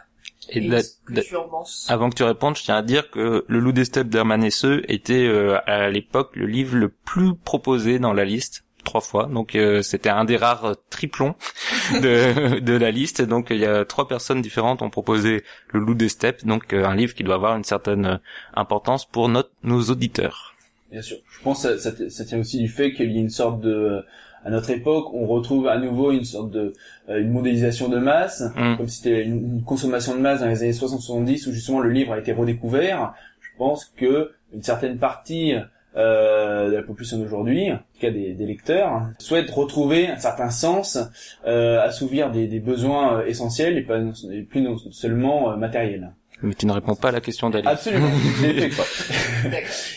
Et 0.49 0.61
ce 0.81 0.95
que 1.05 1.19
tu 1.21 1.35
en 1.35 1.47
penses. 1.47 1.85
Avant 1.89 2.09
que 2.09 2.15
tu 2.15 2.23
répondes, 2.23 2.57
je 2.57 2.63
tiens 2.63 2.77
à 2.77 2.81
dire 2.81 3.09
que 3.11 3.45
Le 3.47 3.59
Loup 3.59 3.71
des 3.73 3.85
Steppes 3.85 4.09
d'Hermann 4.09 4.43
Hesse 4.43 4.65
était 4.87 5.27
euh, 5.27 5.57
à 5.65 5.89
l'époque 5.89 6.35
le 6.35 6.45
livre 6.45 6.75
le 6.77 6.89
plus 6.89 7.35
proposé 7.35 7.99
dans 7.99 8.13
la 8.13 8.25
liste. 8.25 8.63
trois 8.83 9.01
fois. 9.01 9.25
Donc 9.25 9.53
euh, 9.55 9.81
c'était 9.81 10.09
un 10.09 10.23
des 10.23 10.37
rares 10.37 10.75
triplons 10.89 11.35
de, 12.01 12.59
de 12.59 12.73
la 12.77 12.89
liste. 12.91 13.21
Donc 13.21 13.47
il 13.49 13.57
y 13.57 13.65
a 13.65 13.83
trois 13.83 14.07
personnes 14.07 14.41
différentes 14.41 14.81
ont 14.81 14.89
proposé 14.89 15.43
le 15.73 15.79
Loup 15.81 15.93
des 15.95 16.07
steppes, 16.09 16.45
donc 16.45 16.71
euh, 16.73 16.85
un 16.85 16.95
livre 16.95 17.13
qui 17.13 17.23
doit 17.23 17.35
avoir 17.35 17.55
une 17.57 17.65
certaine 17.65 18.19
importance 18.53 19.05
pour 19.05 19.27
notre, 19.27 19.51
nos 19.63 19.81
auditeurs. 19.89 20.53
Bien 20.91 21.01
sûr. 21.01 21.17
Je 21.29 21.43
pense 21.43 21.63
que 21.63 21.77
ça, 21.77 21.91
ça, 21.91 22.09
ça 22.09 22.25
tient 22.25 22.39
aussi 22.39 22.59
du 22.59 22.69
fait 22.69 22.93
qu'il 22.93 23.11
y 23.11 23.17
a 23.17 23.21
une 23.21 23.29
sorte 23.29 23.61
de 23.61 24.03
à 24.45 24.49
notre 24.49 24.69
époque, 24.69 25.13
on 25.13 25.25
retrouve 25.27 25.67
à 25.67 25.77
nouveau 25.77 26.11
une 26.11 26.23
sorte 26.23 26.51
de 26.51 26.71
euh, 27.09 27.19
une 27.19 27.31
modélisation 27.31 27.89
de 27.89 27.97
masse, 27.97 28.43
Mm. 28.55 28.77
comme 28.77 28.87
si 28.87 28.97
c'était 28.97 29.23
une, 29.23 29.61
consommation 29.63 30.15
de 30.15 30.21
masse 30.21 30.39
dans 30.39 30.47
les 30.47 30.63
années 30.63 30.71
60-70 30.71 31.49
où 31.49 31.51
justement 31.51 31.79
le 31.79 31.89
livre 31.89 32.13
a 32.13 32.19
été 32.19 32.31
redécouvert. 32.31 33.13
Je 33.41 33.49
pense 33.57 33.85
que 33.97 34.31
une 34.53 34.63
certaine 34.63 34.99
partie 34.99 35.53
euh, 35.97 36.69
de 36.69 36.75
la 36.75 36.83
population 36.83 37.17
d'aujourd'hui, 37.17 37.71
en 37.71 37.77
tout 37.77 37.99
cas 37.99 38.11
des, 38.11 38.33
des 38.33 38.45
lecteurs, 38.45 39.07
souhaite 39.17 39.49
retrouver 39.49 40.07
un 40.07 40.17
certain 40.17 40.49
sens, 40.49 40.97
euh, 41.45 41.81
assouvir 41.81 42.31
des, 42.31 42.47
des 42.47 42.59
besoins 42.59 43.19
euh, 43.19 43.25
essentiels 43.25 43.77
et, 43.77 43.81
pas, 43.81 43.97
et 44.31 44.43
plus 44.43 44.61
non 44.61 44.77
seulement 44.77 45.51
euh, 45.51 45.55
matériels. 45.55 46.11
Mais 46.43 46.53
tu 46.53 46.65
ne 46.67 46.71
réponds 46.71 46.95
pas 46.95 47.09
à 47.09 47.11
la 47.11 47.19
question 47.21 47.49
d'Alice. 47.49 47.67
Absolument, 47.67 48.09
fait. 48.41 48.69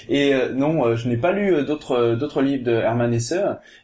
Et 0.08 0.34
euh, 0.34 0.52
non, 0.54 0.86
euh, 0.86 0.96
je 0.96 1.08
n'ai 1.08 1.16
pas 1.18 1.32
lu 1.32 1.52
euh, 1.54 1.64
d'autres 1.64 1.92
euh, 1.92 2.16
d'autres 2.16 2.40
livres 2.42 2.64
de 2.64 2.72
Hermann 2.72 3.12
Hesse. 3.12 3.34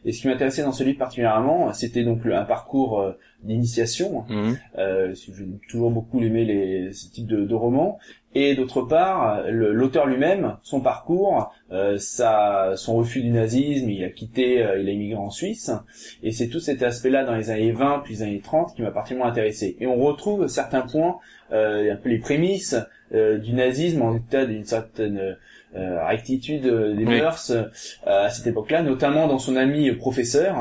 Et 0.05 0.13
ce 0.13 0.23
qui 0.23 0.29
m'intéressait 0.29 0.63
dans 0.63 0.73
ce 0.73 0.83
livre 0.83 0.99
particulièrement, 0.99 1.73
c'était 1.73 2.03
donc 2.03 2.25
le- 2.25 2.35
un 2.35 2.45
parcours 2.45 3.01
euh, 3.01 3.13
d'initiation. 3.47 4.25
Mhm. 4.29 4.59
Euh, 4.79 5.15
J'ai 5.15 5.47
toujours 5.69 5.91
beaucoup 5.91 6.21
aimé 6.21 6.45
les, 6.45 6.93
ce 6.93 7.11
type 7.11 7.27
de, 7.27 7.45
de 7.45 7.55
romans. 7.55 7.99
Et 8.39 8.55
d'autre 8.55 8.83
part, 8.83 9.45
l'auteur 9.49 10.07
lui-même, 10.07 10.59
son 10.63 10.83
parcours, 10.83 11.55
euh, 11.73 11.97
sa, 11.97 12.75
son 12.77 12.97
refus 12.97 13.23
du 13.23 13.31
nazisme, 13.31 13.89
il 13.89 14.05
a 14.05 14.11
quitté, 14.11 14.63
euh, 14.63 14.79
il 14.79 14.87
a 14.91 14.93
immigré 14.93 15.19
en 15.19 15.31
Suisse. 15.31 15.71
Et 16.23 16.33
c'est 16.33 16.49
tout 16.49 16.61
cet 16.61 16.83
aspect-là 16.83 17.25
dans 17.25 17.35
les 17.35 17.49
années 17.49 17.73
20 17.73 18.01
puis 18.05 18.17
les 18.17 18.23
années 18.23 18.41
30 18.41 18.75
qui 18.75 18.83
m'a 18.83 18.91
particulièrement 18.91 19.31
intéressé. 19.31 19.79
Et 19.81 19.87
on 19.87 19.97
retrouve 19.97 20.49
certains 20.49 20.83
points, 20.83 21.17
euh, 21.51 21.91
un 21.93 21.97
peu 21.97 22.11
les 22.11 22.19
prémices 22.19 22.77
euh, 23.15 23.39
du 23.39 23.55
nazisme, 23.55 24.03
en 24.03 24.17
état 24.17 24.45
d'une 24.45 24.65
certaine 24.65 25.17
euh, 25.19 25.35
rectitude 26.07 26.67
euh, 26.67 26.95
des 26.95 27.05
Oui. 27.05 27.21
mœurs 27.21 27.51
euh, 27.51 27.65
à 28.07 28.31
cette 28.31 28.47
époque-là, 28.47 28.83
notamment 28.83 29.27
dans 29.29 29.39
son 29.39 29.57
ami 29.57 29.91
professeur, 29.93 30.57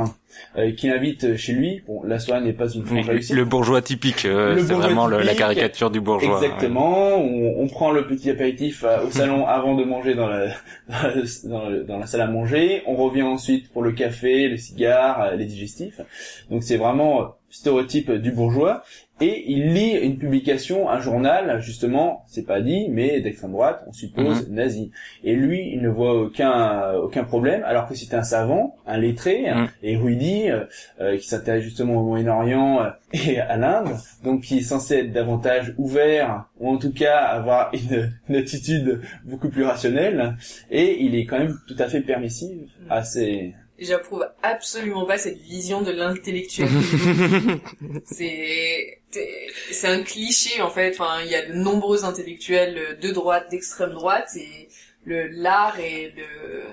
euh, 0.57 0.71
qui 0.71 0.87
l'invite 0.87 1.37
chez 1.37 1.53
lui. 1.53 1.81
Bon, 1.87 2.01
la 2.03 2.19
soirée 2.19 2.41
n'est 2.43 2.53
pas 2.53 2.67
une 2.69 2.85
franche 2.85 3.07
réussite. 3.07 3.35
le 3.35 3.45
bourgeois 3.45 3.81
typique, 3.81 4.25
euh, 4.25 4.57
c'est 4.59 4.73
vraiment 4.73 5.07
la 5.07 5.33
caricature 5.35 5.89
du 5.89 6.01
bourgeois. 6.01 6.41
Exactement. 6.43 7.15
On, 7.17 7.61
on 7.63 7.67
prend 7.67 7.91
le 7.91 8.05
petit 8.07 8.29
apéritif 8.29 8.83
euh, 8.83 9.05
au 9.07 9.11
salon 9.11 9.45
avant 9.47 9.75
de 9.75 9.83
manger 9.85 10.13
dans 10.15 10.27
la, 10.27 10.47
dans, 11.45 11.69
le- 11.69 11.83
dans 11.83 11.97
la 11.97 12.05
salle 12.05 12.21
à 12.21 12.27
manger. 12.27 12.83
On 12.85 12.95
revient 12.95 13.21
ensuite 13.23 13.71
pour 13.71 13.81
le 13.83 13.91
café, 13.93 14.47
le 14.49 14.57
cigare, 14.57 15.21
euh, 15.21 15.35
les 15.35 15.45
digestifs. 15.45 16.01
Donc 16.49 16.63
c'est 16.63 16.77
vraiment 16.77 17.21
euh, 17.21 17.25
stéréotype 17.49 18.11
du 18.11 18.31
bourgeois. 18.31 18.83
Et 19.21 19.45
il 19.49 19.73
lit 19.73 19.91
une 19.91 20.17
publication, 20.17 20.89
un 20.89 20.99
journal, 20.99 21.61
justement, 21.61 22.23
c'est 22.27 22.45
pas 22.45 22.59
dit, 22.59 22.89
mais 22.89 23.21
d'extrême 23.21 23.51
droite, 23.53 23.81
on 23.87 23.93
suppose, 23.93 24.49
nazi. 24.49 24.91
Et 25.23 25.35
lui, 25.35 25.71
il 25.73 25.81
ne 25.81 25.87
voit 25.89 26.19
aucun 26.21 26.93
aucun 26.95 27.23
problème, 27.23 27.63
alors 27.63 27.87
que 27.87 27.95
c'est 27.95 28.13
un 28.13 28.23
savant, 28.23 28.75
un 28.85 28.97
lettré, 28.97 29.49
Mhm. 29.53 29.67
érudit, 29.83 30.49
euh, 30.49 30.65
euh, 30.99 31.17
qui 31.17 31.27
s'intéresse 31.27 31.63
justement 31.63 31.95
au 32.01 32.03
Moyen-Orient 32.03 32.81
euh, 32.81 32.89
et 33.13 33.39
à 33.39 33.55
l'Inde, 33.55 33.95
donc 34.23 34.41
qui 34.41 34.57
est 34.57 34.61
censé 34.61 34.95
être 34.95 35.13
davantage 35.13 35.73
ouvert, 35.77 36.45
ou 36.59 36.69
en 36.69 36.77
tout 36.77 36.91
cas 36.91 37.17
avoir 37.19 37.71
une, 37.73 38.11
une 38.27 38.35
attitude 38.35 38.99
beaucoup 39.23 39.49
plus 39.49 39.63
rationnelle, 39.63 40.35
et 40.69 41.01
il 41.03 41.15
est 41.15 41.25
quand 41.25 41.39
même 41.39 41.55
tout 41.67 41.75
à 41.79 41.87
fait 41.87 42.01
permissif 42.01 42.51
à 42.89 43.03
ses... 43.03 43.53
J'approuve 43.77 44.25
absolument 44.41 45.05
pas 45.05 45.17
cette 45.17 45.37
vision 45.39 45.81
de 45.81 45.91
l'intellectuel. 45.91 46.69
c'est 48.05 49.01
c'est- 49.11 49.87
un 49.87 50.01
cliché 50.03 50.61
en 50.61 50.69
fait. 50.69 50.91
Enfin, 50.99 51.21
il 51.23 51.29
y 51.31 51.35
a 51.35 51.45
de 51.45 51.53
nombreux 51.53 52.05
intellectuels 52.05 52.97
de 53.01 53.11
droite, 53.11 53.49
d'extrême 53.51 53.91
droite, 53.91 54.29
et 54.37 54.69
le 55.05 55.27
l'art 55.27 55.79
et 55.79 56.13
le 56.15 56.63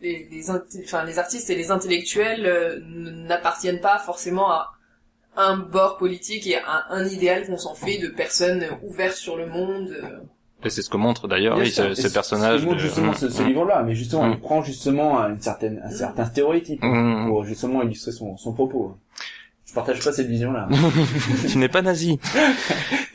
les, 0.00 0.28
les, 0.30 0.50
int- 0.50 0.64
enfin, 0.84 1.04
les 1.04 1.18
artistes 1.18 1.48
et 1.50 1.54
les 1.54 1.70
intellectuels 1.70 2.44
euh, 2.46 2.78
n'appartiennent 2.82 3.80
pas 3.80 3.98
forcément 3.98 4.50
à 4.50 4.72
un 5.36 5.56
bord 5.56 5.96
politique 5.96 6.46
et 6.46 6.56
à 6.56 6.84
un, 6.90 7.00
un 7.02 7.06
idéal 7.08 7.46
qu'on 7.46 7.56
s'en 7.56 7.74
fait 7.74 7.98
de 7.98 8.08
personnes 8.08 8.66
ouvertes 8.82 9.16
sur 9.16 9.36
le 9.36 9.46
monde. 9.46 9.96
Et 10.64 10.70
c'est 10.70 10.82
ce 10.82 10.88
que 10.90 10.96
montre 10.96 11.28
d'ailleurs 11.28 11.58
oui, 11.58 11.70
ce, 11.70 11.94
ce 11.94 12.08
personnage. 12.08 12.60
ce 12.62 12.66
de- 12.66 12.78
justement 12.78 13.12
ce, 13.12 13.28
ce 13.28 13.42
Mhm. 13.42 13.48
livre-là, 13.48 13.82
mais 13.84 13.94
justement, 13.94 14.26
il 14.30 14.38
prend 14.40 14.62
justement 14.62 15.18
une 15.26 15.40
certaine, 15.40 15.80
un 15.84 15.90
certain 15.90 16.24
stéréotype 16.24 16.82
Mhm. 16.82 17.26
pour 17.28 17.44
justement 17.44 17.82
illustrer 17.82 18.12
son, 18.12 18.36
son 18.36 18.52
propos. 18.54 18.96
Je 19.74 19.80
partage 19.80 20.04
pas 20.04 20.12
cette 20.12 20.28
vision-là. 20.28 20.68
tu 21.50 21.58
n'es 21.58 21.68
pas 21.68 21.82
nazi. 21.82 22.20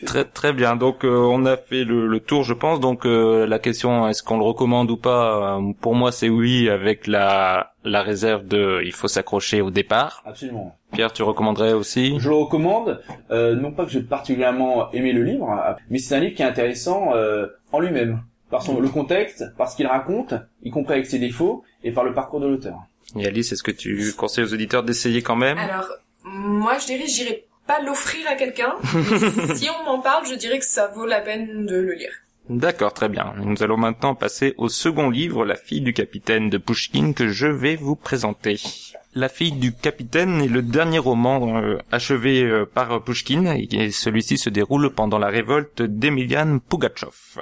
très 0.05 0.25
très 0.25 0.51
bien. 0.51 0.75
Donc 0.75 1.05
euh, 1.05 1.15
on 1.17 1.45
a 1.45 1.55
fait 1.55 1.85
le, 1.85 2.05
le 2.05 2.19
tour, 2.19 2.43
je 2.43 2.53
pense. 2.53 2.81
Donc 2.81 3.05
euh, 3.05 3.47
la 3.47 3.59
question 3.59 4.09
est-ce 4.09 4.23
qu'on 4.23 4.37
le 4.37 4.43
recommande 4.43 4.91
ou 4.91 4.97
pas 4.97 5.57
euh, 5.57 5.71
Pour 5.79 5.95
moi, 5.95 6.11
c'est 6.11 6.27
oui, 6.27 6.69
avec 6.69 7.07
la 7.07 7.71
la 7.85 8.01
réserve 8.01 8.45
de 8.45 8.81
il 8.83 8.91
faut 8.91 9.07
s'accrocher 9.07 9.61
au 9.61 9.71
départ. 9.71 10.21
Absolument. 10.25 10.75
Pierre, 10.91 11.13
tu 11.13 11.23
recommanderais 11.23 11.71
aussi? 11.71 12.19
Je 12.19 12.27
le 12.27 12.35
recommande, 12.35 12.99
euh, 13.31 13.55
non 13.55 13.71
pas 13.71 13.85
que 13.85 13.91
j'ai 13.91 14.01
particulièrement 14.01 14.91
aimé 14.91 15.13
le 15.13 15.23
livre, 15.23 15.49
mais 15.89 15.97
c'est 15.99 16.15
un 16.15 16.19
livre 16.19 16.35
qui 16.35 16.41
est 16.41 16.45
intéressant 16.45 17.13
euh, 17.15 17.47
en 17.71 17.79
lui-même, 17.79 18.19
par 18.51 18.63
son 18.63 18.81
le 18.81 18.89
contexte, 18.89 19.45
par 19.57 19.69
ce 19.69 19.77
qu'il 19.77 19.87
raconte, 19.87 20.33
y 20.61 20.71
compris 20.71 20.95
avec 20.95 21.05
ses 21.05 21.19
défauts, 21.19 21.63
et 21.85 21.93
par 21.93 22.03
le 22.03 22.13
parcours 22.13 22.41
de 22.41 22.47
l'auteur. 22.47 22.79
Et 23.15 23.25
Alice, 23.25 23.53
est-ce 23.53 23.63
que 23.63 23.71
tu 23.71 24.11
conseilles 24.17 24.43
aux 24.43 24.53
auditeurs 24.53 24.83
d'essayer 24.83 25.21
quand 25.21 25.37
même? 25.37 25.57
Alors, 25.57 25.87
moi, 26.23 26.77
je 26.77 26.85
dirais, 26.85 27.07
j'irais 27.07 27.45
pas 27.67 27.81
l'offrir 27.81 28.27
à 28.27 28.35
quelqu'un. 28.35 28.75
si 29.55 29.69
on 29.69 29.85
m'en 29.85 29.99
parle, 29.99 30.25
je 30.27 30.35
dirais 30.35 30.59
que 30.59 30.65
ça 30.65 30.87
vaut 30.87 31.05
la 31.05 31.21
peine 31.21 31.65
de 31.65 31.75
le 31.75 31.93
lire. 31.93 32.11
D'accord, 32.49 32.93
très 32.93 33.09
bien. 33.09 33.35
Nous 33.37 33.61
allons 33.61 33.77
maintenant 33.77 34.15
passer 34.15 34.55
au 34.57 34.69
second 34.69 35.11
livre, 35.11 35.45
La 35.45 35.55
fille 35.55 35.81
du 35.81 35.93
capitaine 35.93 36.49
de 36.49 36.57
Pushkin, 36.57 37.13
que 37.13 37.27
je 37.27 37.45
vais 37.45 37.75
vous 37.75 37.95
présenter. 37.95 38.59
La 39.13 39.29
fille 39.29 39.51
du 39.51 39.71
capitaine 39.71 40.41
est 40.41 40.47
le 40.47 40.63
dernier 40.63 40.97
roman 40.97 41.61
euh, 41.61 41.77
achevé 41.91 42.41
euh, 42.41 42.65
par 42.65 43.03
Pushkin, 43.03 43.45
et 43.55 43.91
celui-ci 43.91 44.39
se 44.39 44.49
déroule 44.49 44.89
pendant 44.89 45.19
la 45.19 45.27
révolte 45.27 45.83
d'Emilian 45.83 46.57
Pugatchov. 46.57 47.39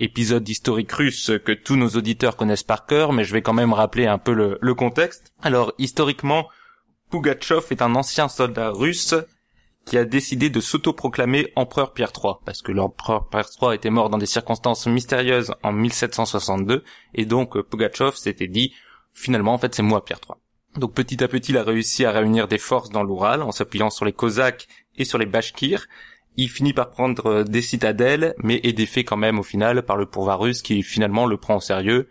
Épisode 0.00 0.48
historique 0.48 0.92
russe 0.92 1.32
que 1.44 1.52
tous 1.52 1.76
nos 1.76 1.90
auditeurs 1.90 2.36
connaissent 2.36 2.64
par 2.64 2.86
cœur, 2.86 3.12
mais 3.12 3.24
je 3.24 3.32
vais 3.32 3.42
quand 3.42 3.52
même 3.52 3.72
rappeler 3.72 4.06
un 4.06 4.18
peu 4.18 4.32
le, 4.32 4.58
le 4.60 4.74
contexte. 4.74 5.32
Alors, 5.42 5.72
historiquement, 5.78 6.48
Pugatchov 7.10 7.66
est 7.70 7.82
un 7.82 7.94
ancien 7.94 8.28
soldat 8.28 8.70
russe 8.70 9.14
qui 9.86 9.96
a 9.96 10.04
décidé 10.04 10.50
de 10.50 10.60
s'autoproclamer 10.60 11.50
empereur 11.56 11.94
Pierre 11.94 12.12
III, 12.14 12.34
parce 12.44 12.60
que 12.60 12.72
l'empereur 12.72 13.28
Pierre 13.30 13.48
III 13.60 13.74
était 13.74 13.88
mort 13.88 14.10
dans 14.10 14.18
des 14.18 14.26
circonstances 14.26 14.86
mystérieuses 14.86 15.54
en 15.62 15.72
1762, 15.72 16.84
et 17.14 17.24
donc 17.24 17.56
euh, 17.56 17.62
Pugatchov 17.62 18.16
s'était 18.16 18.48
dit, 18.48 18.74
finalement, 19.14 19.54
en 19.54 19.58
fait, 19.58 19.74
c'est 19.74 19.82
moi 19.82 20.04
Pierre 20.04 20.20
III. 20.28 20.36
Donc 20.78 20.92
petit 20.92 21.24
à 21.24 21.28
petit, 21.28 21.52
il 21.52 21.58
a 21.58 21.62
réussi 21.62 22.04
à 22.04 22.12
réunir 22.12 22.48
des 22.48 22.58
forces 22.58 22.90
dans 22.90 23.02
l'Oural, 23.02 23.42
en 23.42 23.50
s'appuyant 23.50 23.88
sur 23.88 24.04
les 24.04 24.12
Cosaques 24.12 24.68
et 24.96 25.06
sur 25.06 25.16
les 25.16 25.24
Bashkirs. 25.24 25.86
Il 26.36 26.50
finit 26.50 26.74
par 26.74 26.90
prendre 26.90 27.26
euh, 27.26 27.44
des 27.44 27.62
citadelles, 27.62 28.34
mais 28.42 28.60
est 28.62 28.74
défait 28.74 29.04
quand 29.04 29.16
même 29.16 29.38
au 29.38 29.42
final 29.42 29.82
par 29.82 29.96
le 29.96 30.04
pouvoir 30.04 30.38
russe 30.40 30.60
qui 30.60 30.82
finalement 30.82 31.24
le 31.24 31.38
prend 31.38 31.56
au 31.56 31.60
sérieux 31.60 32.08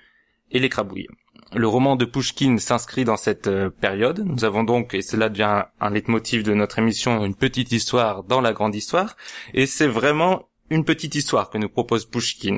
et 0.50 0.60
l'écrabouille. 0.60 1.08
Le 1.54 1.68
roman 1.68 1.96
de 1.96 2.06
Pushkin 2.06 2.58
s'inscrit 2.58 3.06
dans 3.06 3.16
cette 3.16 3.48
euh, 3.48 3.70
période. 3.70 4.24
Nous 4.26 4.44
avons 4.44 4.64
donc, 4.64 4.94
et 4.94 5.02
cela 5.02 5.30
devient 5.30 5.64
un 5.80 5.90
leitmotiv 5.90 6.44
de 6.44 6.54
notre 6.54 6.80
émission, 6.80 7.24
une 7.24 7.36
petite 7.36 7.72
histoire 7.72 8.24
dans 8.24 8.42
la 8.42 8.52
grande 8.52 8.76
histoire. 8.76 9.16
Et 9.54 9.66
c'est 9.66 9.88
vraiment 9.88 10.50
une 10.70 10.84
petite 10.84 11.16
histoire 11.16 11.50
que 11.50 11.58
nous 11.58 11.70
propose 11.70 12.06
Pushkin. 12.06 12.58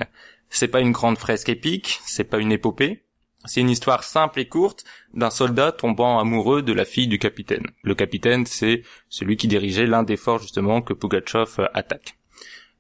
C'est 0.50 0.68
pas 0.68 0.82
une 0.82 0.92
grande 0.92 1.20
fresque 1.20 1.50
épique, 1.50 2.00
c'est 2.06 2.24
pas 2.24 2.40
une 2.40 2.52
épopée. 2.52 3.04
C'est 3.46 3.62
une 3.62 3.70
histoire 3.70 4.04
simple 4.04 4.40
et 4.40 4.48
courte 4.48 4.84
d'un 5.14 5.30
soldat 5.30 5.72
tombant 5.72 6.20
amoureux 6.20 6.62
de 6.62 6.74
la 6.74 6.84
fille 6.84 7.08
du 7.08 7.20
capitaine. 7.20 7.68
Le 7.84 7.96
capitaine, 7.96 8.46
c'est 8.46 8.82
celui 9.08 9.38
qui 9.38 9.48
dirigeait 9.48 9.86
l'un 9.86 10.04
des 10.04 10.18
forts 10.18 10.40
justement 10.40 10.82
que 10.82 10.94
Pugatchov 10.94 11.56
euh, 11.60 11.68
attaque. 11.74 12.18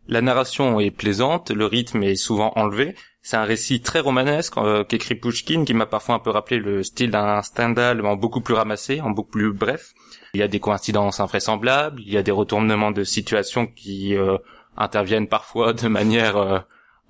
La 0.07 0.21
narration 0.21 0.79
est 0.79 0.91
plaisante, 0.91 1.51
le 1.51 1.65
rythme 1.67 2.01
est 2.01 2.15
souvent 2.15 2.51
enlevé. 2.55 2.95
C'est 3.21 3.37
un 3.37 3.43
récit 3.43 3.81
très 3.81 3.99
romanesque 3.99 4.57
euh, 4.57 4.83
qu'écrit 4.83 5.15
Pushkin, 5.15 5.65
qui 5.65 5.73
m'a 5.73 5.85
parfois 5.85 6.15
un 6.15 6.19
peu 6.19 6.29
rappelé 6.29 6.57
le 6.57 6.83
style 6.83 7.11
d'un 7.11 7.41
Stendhal, 7.41 8.05
en 8.05 8.15
beaucoup 8.15 8.41
plus 8.41 8.53
ramassé, 8.53 9.01
en 9.01 9.09
beaucoup 9.11 9.31
plus 9.31 9.51
bref. 9.51 9.93
Il 10.33 10.39
y 10.39 10.43
a 10.43 10.47
des 10.47 10.59
coïncidences 10.59 11.19
invraisemblables, 11.19 12.01
il 12.01 12.13
y 12.13 12.17
a 12.17 12.23
des 12.23 12.31
retournements 12.31 12.91
de 12.91 13.03
situations 13.03 13.67
qui 13.67 14.15
euh, 14.15 14.37
interviennent 14.77 15.27
parfois 15.27 15.73
de 15.73 15.87
manière 15.87 16.37
euh, 16.37 16.59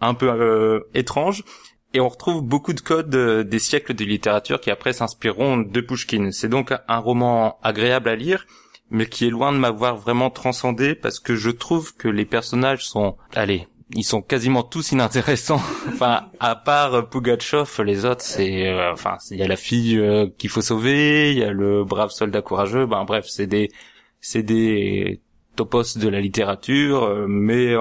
un 0.01 0.13
peu 0.13 0.85
étrange. 0.93 1.43
Et 1.93 1.99
on 1.99 2.07
retrouve 2.07 2.43
beaucoup 2.43 2.73
de 2.73 2.81
codes 2.81 3.09
des 3.09 3.59
siècles 3.59 3.93
de 3.95 4.05
littérature 4.05 4.61
qui 4.61 4.71
après 4.71 4.93
s'inspireront 4.93 5.57
de 5.57 5.81
Pushkin. 5.81 6.29
C'est 6.31 6.47
donc 6.47 6.71
un 6.87 6.97
roman 6.97 7.59
agréable 7.63 8.09
à 8.09 8.15
lire, 8.15 8.45
mais 8.91 9.07
qui 9.07 9.25
est 9.27 9.31
loin 9.31 9.51
de 9.51 9.57
m'avoir 9.57 9.97
vraiment 9.97 10.29
transcendé 10.29 10.95
parce 10.95 11.19
que 11.19 11.35
je 11.35 11.49
trouve 11.49 11.95
que 11.95 12.07
les 12.07 12.25
personnages 12.25 12.85
sont, 12.85 13.17
allez, 13.33 13.67
ils 13.95 14.03
sont 14.03 14.21
quasiment 14.21 14.63
tous 14.63 14.91
inintéressants. 14.91 15.61
enfin, 15.87 16.27
à 16.39 16.55
part 16.55 17.09
Pugatchov, 17.09 17.81
les 17.83 18.05
autres, 18.05 18.21
c'est, 18.21 18.67
euh, 18.67 18.91
enfin, 18.91 19.17
il 19.31 19.37
y 19.37 19.43
a 19.43 19.47
la 19.47 19.55
fille 19.55 19.97
euh, 19.97 20.27
qu'il 20.37 20.49
faut 20.49 20.61
sauver, 20.61 21.31
il 21.31 21.39
y 21.39 21.43
a 21.43 21.51
le 21.51 21.83
brave 21.83 22.11
soldat 22.11 22.41
courageux. 22.41 22.85
Ben 22.85 23.03
bref, 23.05 23.25
c'est 23.27 23.47
des, 23.47 23.69
c'est 24.21 24.43
des 24.43 25.21
topos 25.55 25.97
de 25.97 26.07
la 26.07 26.21
littérature, 26.21 27.03
euh, 27.03 27.25
mais 27.27 27.73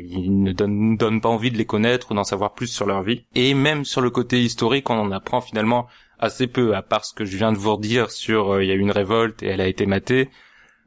ils 0.00 0.42
ne 0.42 0.52
donnent, 0.52 0.96
donnent 0.96 1.20
pas 1.20 1.28
envie 1.28 1.50
de 1.50 1.58
les 1.58 1.66
connaître 1.66 2.10
ou 2.10 2.14
d'en 2.14 2.24
savoir 2.24 2.54
plus 2.54 2.68
sur 2.68 2.86
leur 2.86 3.02
vie. 3.02 3.24
Et 3.34 3.54
même 3.54 3.84
sur 3.84 4.00
le 4.00 4.10
côté 4.10 4.40
historique, 4.40 4.88
on 4.88 4.98
en 4.98 5.12
apprend 5.12 5.40
finalement 5.40 5.86
assez 6.18 6.46
peu, 6.46 6.74
à 6.74 6.82
part 6.82 7.04
ce 7.04 7.14
que 7.14 7.24
je 7.24 7.36
viens 7.36 7.52
de 7.52 7.58
vous 7.58 7.74
redire 7.76 8.10
sur 8.10 8.60
il 8.60 8.68
y 8.68 8.72
a 8.72 8.74
eu 8.74 8.80
une 8.80 8.90
révolte 8.90 9.42
et 9.42 9.46
elle 9.46 9.60
a 9.60 9.68
été 9.68 9.86
matée 9.86 10.28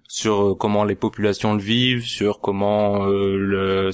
sur 0.07 0.55
comment 0.59 0.83
les 0.83 0.95
populations 0.95 1.55
le 1.55 1.59
vivent, 1.59 2.05
sur 2.05 2.39
comment 2.39 3.05
le, 3.05 3.89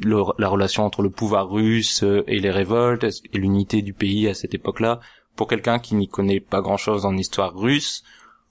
la 0.00 0.48
relation 0.48 0.84
entre 0.84 1.02
le 1.02 1.10
pouvoir 1.10 1.50
russe 1.50 2.02
euh, 2.02 2.24
et 2.26 2.40
les 2.40 2.50
révoltes 2.50 3.04
et 3.04 3.38
l'unité 3.38 3.82
du 3.82 3.92
pays 3.92 4.28
à 4.28 4.34
cette 4.34 4.54
époque-là. 4.54 5.00
Pour 5.36 5.48
quelqu'un 5.48 5.78
qui 5.78 5.94
n'y 5.94 6.08
connaît 6.08 6.40
pas 6.40 6.60
grand-chose 6.60 7.06
en 7.06 7.16
histoire 7.16 7.54
russe, 7.54 8.02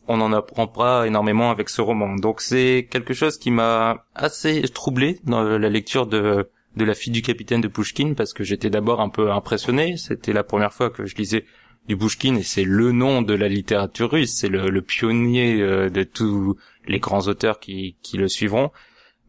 on 0.08 0.18
n'en 0.18 0.34
apprend 0.34 0.68
pas 0.68 1.06
énormément 1.08 1.52
avec 1.52 1.70
ce 1.70 1.82
roman. 1.82 2.16
Donc 2.16 2.42
c'est 2.42 2.88
quelque 2.90 3.14
chose 3.14 3.38
qui 3.38 3.52
m'a 3.52 4.06
assez 4.16 4.62
troublé 4.64 5.20
dans 5.26 5.44
la 5.44 5.70
lecture 5.70 6.08
de 6.08 6.50
de 6.76 6.86
la 6.86 6.94
fille 6.94 7.12
du 7.12 7.22
capitaine 7.22 7.62
de 7.62 7.68
Pushkin 7.68 8.14
parce 8.14 8.34
que 8.34 8.44
j'étais 8.44 8.70
d'abord 8.70 9.02
un 9.02 9.10
peu 9.10 9.32
impressionné. 9.32 9.98
C'était 9.98 10.34
la 10.34 10.44
première 10.44 10.74
fois 10.74 10.90
que 10.90 11.06
je 11.06 11.16
lisais 11.16 11.46
du 11.88 11.98
Pushkin 11.98 12.36
et 12.36 12.44
c'est 12.44 12.64
le 12.64 12.92
nom 12.92 13.22
de 13.22 13.34
la 13.34 13.48
littérature 13.48 14.12
russe. 14.12 14.34
C'est 14.34 14.48
le, 14.48 14.70
le, 14.70 14.82
pionnier 14.82 15.62
euh, 15.62 15.90
de 15.90 16.04
tous 16.04 16.56
les 16.88 17.00
grands 17.00 17.28
auteurs 17.28 17.60
qui, 17.60 17.98
qui 18.02 18.18
le 18.18 18.28
suivront. 18.28 18.72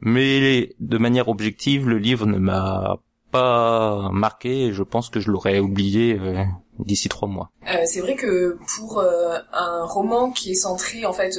Mais 0.03 0.75
de 0.81 0.99
manière 0.99 1.29
objective, 1.29 1.89
le 1.89 1.97
livre 1.97 2.27
ne 2.27 2.39
m'a 2.39 2.99
pas 3.31 4.11
marqué 4.13 4.67
et 4.67 4.73
je 4.73 4.83
pense 4.83 5.09
que 5.09 5.21
je 5.21 5.31
l'aurais 5.31 5.61
oublié 5.61 6.19
euh, 6.21 6.43
d'ici 6.81 7.09
trois 7.09 7.29
mois. 7.29 7.51
Euh, 7.73 7.79
c'est 7.87 8.01
vrai 8.01 8.17
que 8.17 8.59
pour 8.77 8.99
euh, 8.99 9.39
un 9.53 9.85
roman 9.85 10.33
qui 10.33 10.51
est 10.51 10.57
centré 10.57 11.07
en 11.07 11.13
fait, 11.13 11.39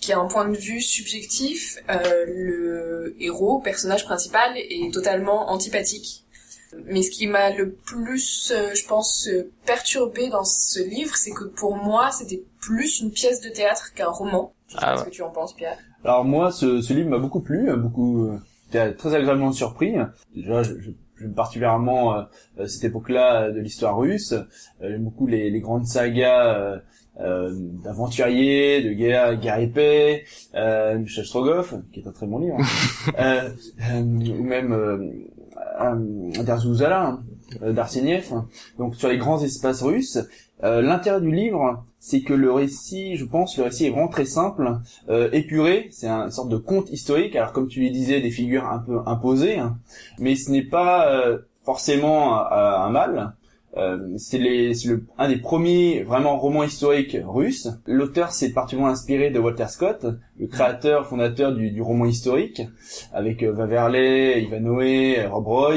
qui 0.00 0.12
a 0.12 0.18
un 0.18 0.26
point 0.26 0.48
de 0.48 0.56
vue 0.56 0.80
subjectif, 0.80 1.78
le 1.88 3.16
héros, 3.20 3.60
personnage 3.60 4.04
principal, 4.04 4.56
est 4.56 4.92
totalement 4.92 5.50
antipathique. 5.50 6.24
Mais 6.86 7.02
ce 7.02 7.10
qui 7.10 7.28
m'a 7.28 7.50
le 7.50 7.72
plus, 7.72 8.52
je 8.52 8.86
pense, 8.86 9.30
perturbé 9.64 10.28
dans 10.28 10.44
ce 10.44 10.80
livre, 10.80 11.16
c'est 11.16 11.30
que 11.30 11.44
pour 11.44 11.76
moi, 11.76 12.10
c'était 12.10 12.42
plus 12.60 13.00
une 13.00 13.12
pièce 13.12 13.40
de 13.40 13.48
théâtre 13.48 13.94
qu'un 13.94 14.10
roman. 14.10 14.52
Je 14.66 14.74
sais 14.74 14.80
ah 14.82 14.94
pas 14.94 14.98
ce 14.98 15.04
que 15.04 15.10
tu 15.10 15.22
en 15.22 15.30
penses, 15.30 15.54
Pierre. 15.54 15.78
Alors 16.04 16.24
moi, 16.24 16.52
ce, 16.52 16.80
ce 16.80 16.92
livre 16.92 17.10
m'a 17.10 17.18
beaucoup 17.18 17.40
plu, 17.40 17.68
beaucoup, 17.76 18.30
j'étais 18.66 18.92
très 18.94 19.14
agréablement 19.14 19.52
surpris. 19.52 19.94
Déjà, 20.34 20.62
j'aime 20.62 21.34
particulièrement 21.34 22.14
euh, 22.58 22.66
cette 22.66 22.84
époque-là 22.84 23.50
de 23.50 23.60
l'histoire 23.60 23.96
russe. 23.96 24.32
Euh, 24.32 24.44
j'aime 24.80 25.04
beaucoup 25.04 25.26
les, 25.26 25.50
les, 25.50 25.60
grandes 25.60 25.86
sagas 25.86 26.80
euh, 27.18 27.50
d'aventuriers, 27.82 28.82
de 28.82 28.92
guerre, 28.92 29.36
guerre 29.38 29.58
épée, 29.58 30.24
euh, 30.54 30.98
Michel 30.98 31.24
Strogoff, 31.24 31.74
qui 31.90 32.00
est 32.00 32.06
un 32.06 32.12
très 32.12 32.26
bon 32.26 32.38
livre, 32.40 32.58
hein. 33.16 33.52
ou 34.02 34.42
même 34.42 34.72
euh, 34.72 36.42
Derzuzala, 36.44 37.18
d'Arseniev. 37.62 38.34
Donc 38.78 38.96
sur 38.96 39.08
les 39.08 39.16
grands 39.16 39.42
espaces 39.42 39.82
russes. 39.82 40.18
L'intérêt 40.62 41.20
du 41.20 41.30
livre, 41.30 41.84
c'est 41.98 42.22
que 42.22 42.32
le 42.32 42.52
récit, 42.52 43.16
je 43.16 43.24
pense, 43.24 43.58
le 43.58 43.64
récit 43.64 43.86
est 43.86 43.90
vraiment 43.90 44.08
très 44.08 44.24
simple, 44.24 44.78
euh, 45.08 45.28
épuré, 45.32 45.88
c'est 45.90 46.08
une 46.08 46.30
sorte 46.30 46.48
de 46.48 46.56
conte 46.56 46.88
historique, 46.90 47.34
alors 47.36 47.52
comme 47.52 47.68
tu 47.68 47.80
le 47.80 47.90
disais, 47.90 48.20
des 48.20 48.30
figures 48.30 48.66
un 48.66 48.78
peu 48.78 49.00
imposées, 49.06 49.58
hein. 49.58 49.78
mais 50.18 50.36
ce 50.36 50.50
n'est 50.50 50.62
pas 50.62 51.10
euh, 51.12 51.38
forcément 51.66 52.38
euh, 52.38 52.76
un 52.76 52.90
mal. 52.90 53.34
Euh, 53.76 54.14
c'est 54.16 54.40
un 55.18 55.28
des 55.28 55.36
premiers 55.36 56.02
vraiment 56.02 56.38
romans 56.38 56.62
historiques 56.62 57.18
russes. 57.26 57.68
L'auteur 57.86 58.32
s'est 58.32 58.52
particulièrement 58.52 58.90
inspiré 58.90 59.30
de 59.30 59.38
Walter 59.38 59.66
Scott, 59.68 60.06
le 60.38 60.46
créateur, 60.46 61.06
fondateur 61.06 61.52
du, 61.52 61.70
du 61.72 61.82
roman 61.82 62.06
historique, 62.06 62.62
avec 63.12 63.42
euh, 63.42 63.52
Vaverley, 63.52 64.44
Ivanhoe, 64.44 65.28
Rob 65.30 65.46
Roy, 65.46 65.74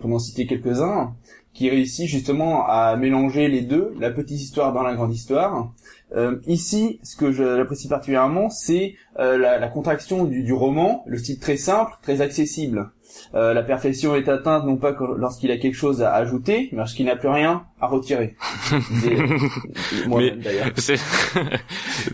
pour 0.00 0.08
n'en 0.08 0.20
citer 0.20 0.46
quelques-uns 0.46 1.12
qui 1.52 1.68
réussit 1.68 2.08
justement 2.08 2.66
à 2.66 2.96
mélanger 2.96 3.48
les 3.48 3.60
deux, 3.60 3.94
la 3.98 4.10
petite 4.10 4.40
histoire 4.40 4.72
dans 4.72 4.82
la 4.82 4.94
grande 4.94 5.14
histoire. 5.14 5.72
Euh, 6.14 6.36
ici, 6.46 7.00
ce 7.02 7.16
que 7.16 7.32
j'apprécie 7.32 7.88
particulièrement, 7.88 8.50
c'est 8.50 8.96
euh, 9.18 9.38
la, 9.38 9.58
la, 9.58 9.68
contraction 9.68 10.24
du, 10.24 10.42
du, 10.42 10.52
roman, 10.52 11.04
le 11.06 11.18
style 11.18 11.38
très 11.38 11.56
simple, 11.56 11.92
très 12.02 12.20
accessible. 12.20 12.90
Euh, 13.34 13.54
la 13.54 13.62
perfection 13.62 14.14
est 14.14 14.28
atteinte 14.28 14.64
non 14.64 14.76
pas 14.76 14.94
lorsqu'il 15.16 15.50
a 15.50 15.56
quelque 15.56 15.74
chose 15.74 16.02
à 16.02 16.14
ajouter, 16.14 16.68
mais 16.72 16.78
lorsqu'il 16.78 17.06
n'a 17.06 17.16
plus 17.16 17.28
rien 17.28 17.64
à 17.80 17.86
retirer. 17.86 18.36
d'ailleurs. 20.08 20.70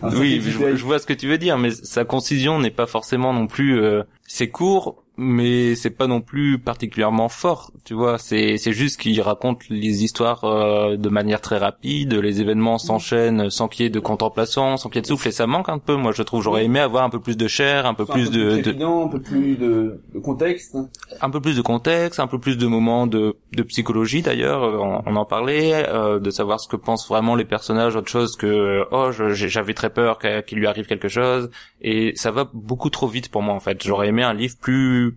oui, 0.17 0.41
je, 0.41 0.75
je, 0.75 0.85
vois 0.85 0.99
ce 0.99 1.05
que 1.05 1.13
tu 1.13 1.27
veux 1.27 1.37
dire, 1.37 1.57
mais 1.57 1.71
sa 1.71 2.05
concision 2.05 2.59
n'est 2.59 2.71
pas 2.71 2.87
forcément 2.87 3.33
non 3.33 3.47
plus. 3.47 3.81
Euh, 3.81 4.03
c'est 4.27 4.49
court, 4.49 5.03
mais 5.19 5.75
c'est 5.75 5.89
pas 5.89 6.07
non 6.07 6.21
plus 6.21 6.59
particulièrement 6.59 7.27
fort, 7.27 7.71
tu 7.83 7.93
vois. 7.93 8.17
C'est 8.17 8.57
c'est 8.57 8.71
juste 8.71 8.99
qu'il 9.01 9.19
raconte 9.21 9.67
les 9.69 10.03
histoires 10.03 10.45
euh, 10.45 10.95
de 10.95 11.09
manière 11.09 11.41
très 11.41 11.57
rapide, 11.57 12.13
les 12.13 12.39
événements 12.39 12.77
s'enchaînent 12.77 13.49
sans 13.49 13.67
qu'il 13.67 13.83
y 13.83 13.87
ait 13.87 13.89
de 13.89 13.99
contemplation, 13.99 14.77
sans 14.77 14.87
qu'il 14.87 14.97
y 14.97 14.99
ait 14.99 15.01
de 15.01 15.07
souffle, 15.07 15.27
et 15.27 15.31
ça 15.31 15.45
manque 15.45 15.67
un 15.67 15.77
peu. 15.77 15.95
Moi, 15.95 16.13
je 16.13 16.23
trouve, 16.23 16.41
j'aurais 16.41 16.63
aimé 16.63 16.79
avoir 16.79 17.03
un 17.03 17.09
peu 17.09 17.19
plus 17.19 17.35
de 17.35 17.47
chair, 17.47 17.85
un 17.85 17.93
peu 17.93 18.05
plus 18.05 18.29
un 18.29 18.31
peu 18.31 18.37
de, 18.37 18.53
plus 18.53 18.61
de... 18.61 18.69
Évident, 18.69 19.05
un 19.05 19.09
peu 19.09 19.21
plus 19.21 19.57
de, 19.57 20.01
de, 20.13 20.19
contexte, 20.19 20.77
un 21.21 21.29
peu 21.29 21.41
plus 21.41 21.57
de 21.57 21.61
contexte, 21.61 22.19
un 22.19 22.27
peu 22.27 22.39
plus 22.39 22.57
de 22.57 22.67
moments 22.67 23.05
de 23.05 23.35
de 23.51 23.63
psychologie 23.63 24.21
d'ailleurs. 24.21 24.61
On, 24.61 25.03
on, 25.05 25.15
en 25.17 25.25
parlait, 25.25 25.85
euh, 25.89 26.19
de 26.19 26.29
savoir 26.29 26.61
ce 26.61 26.69
que 26.69 26.77
pensent 26.77 27.09
vraiment 27.09 27.35
les 27.35 27.45
personnages, 27.45 27.95
autre 27.97 28.09
chose 28.09 28.37
que 28.37 28.85
oh 28.91 29.11
j'avais 29.11 29.73
très 29.73 29.89
peur 29.89 30.17
qu'il 30.45 30.59
lui 30.59 30.67
arrive 30.67 30.85
quelque 30.85 31.09
chose, 31.09 31.49
et 31.81 32.13
ça 32.15 32.31
va 32.31 32.49
beaucoup 32.53 32.89
trop 32.89 33.07
vite 33.07 33.29
pour 33.29 33.41
moi 33.41 33.53
en 33.53 33.59
fait. 33.59 33.83
J'aurais 33.83 34.07
aimé 34.07 34.23
un 34.23 34.33
livre 34.33 34.55
plus 34.61 35.08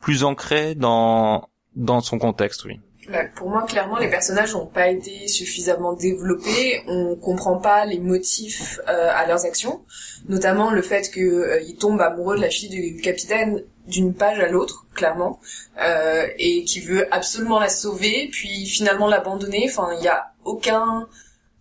plus 0.00 0.24
ancré 0.24 0.74
dans 0.74 1.48
dans 1.76 2.00
son 2.00 2.18
contexte, 2.18 2.64
oui. 2.64 2.80
Bah, 3.10 3.24
pour 3.34 3.48
moi, 3.48 3.62
clairement, 3.62 3.96
les 3.96 4.10
personnages 4.10 4.52
n'ont 4.52 4.66
pas 4.66 4.88
été 4.88 5.28
suffisamment 5.28 5.94
développés. 5.94 6.82
On 6.86 7.16
comprend 7.16 7.58
pas 7.58 7.86
les 7.86 7.98
motifs 7.98 8.80
euh, 8.86 9.10
à 9.10 9.26
leurs 9.26 9.46
actions, 9.46 9.82
notamment 10.28 10.70
le 10.70 10.82
fait 10.82 11.10
qu'ils 11.10 11.24
euh, 11.24 11.72
tombent 11.80 12.02
amoureux 12.02 12.36
de 12.36 12.42
la 12.42 12.50
fille 12.50 12.68
du 12.68 13.00
capitaine 13.00 13.64
d'une 13.86 14.12
page 14.12 14.40
à 14.40 14.48
l'autre, 14.48 14.84
clairement, 14.94 15.40
euh, 15.82 16.26
et 16.38 16.64
qui 16.64 16.80
veut 16.80 17.12
absolument 17.14 17.58
la 17.58 17.70
sauver, 17.70 18.28
puis 18.30 18.66
finalement 18.66 19.06
l'abandonner. 19.06 19.66
Enfin, 19.70 19.88
il 19.94 20.00
n'y 20.00 20.08
a 20.08 20.32
aucun 20.44 21.08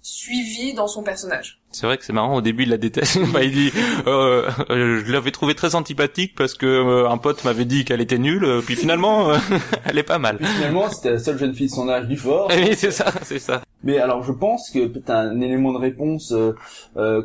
suivi 0.02 0.73
dans 0.73 0.88
son 0.88 1.04
personnage. 1.04 1.62
C'est 1.71 1.86
vrai 1.86 1.97
que 1.97 2.06
c'est 2.06 2.13
marrant. 2.13 2.36
Au 2.36 2.41
début, 2.41 2.63
il 2.63 2.69
la 2.69 2.77
déteste. 2.77 3.19
il 3.41 3.51
dit, 3.51 3.71
euh, 4.08 4.49
euh, 4.69 5.03
je 5.06 5.12
l'avais 5.12 5.32
trouvé 5.32 5.53
très 5.53 5.75
antipathique 5.75 6.34
parce 6.36 6.53
que 6.53 6.65
euh, 6.65 7.10
un 7.10 7.17
pote 7.17 7.43
m'avait 7.43 7.65
dit 7.65 7.86
qu'elle 7.86 8.01
était 8.01 8.17
nulle. 8.17 8.45
Euh, 8.45 8.62
puis 8.65 8.75
finalement, 8.75 9.32
elle 9.86 9.97
est 9.97 10.03
pas 10.03 10.17
mal. 10.17 10.38
finalement, 10.39 10.89
c'était 10.89 11.12
la 11.12 11.19
seule 11.19 11.38
jeune 11.38 11.53
fille 11.53 11.67
de 11.67 11.73
son 11.73 11.89
âge 11.89 12.08
du 12.08 12.17
fort. 12.17 12.49
Oui, 12.56 12.73
c'est 12.73 12.91
ça, 12.91 13.12
c'est 13.23 13.39
ça. 13.39 13.62
Mais 13.84 13.99
alors, 13.99 14.23
je 14.23 14.32
pense 14.32 14.69
que 14.71 14.88
peut-être 14.88 15.12
un 15.12 15.39
élément 15.39 15.71
de 15.71 15.77
réponse 15.77 16.34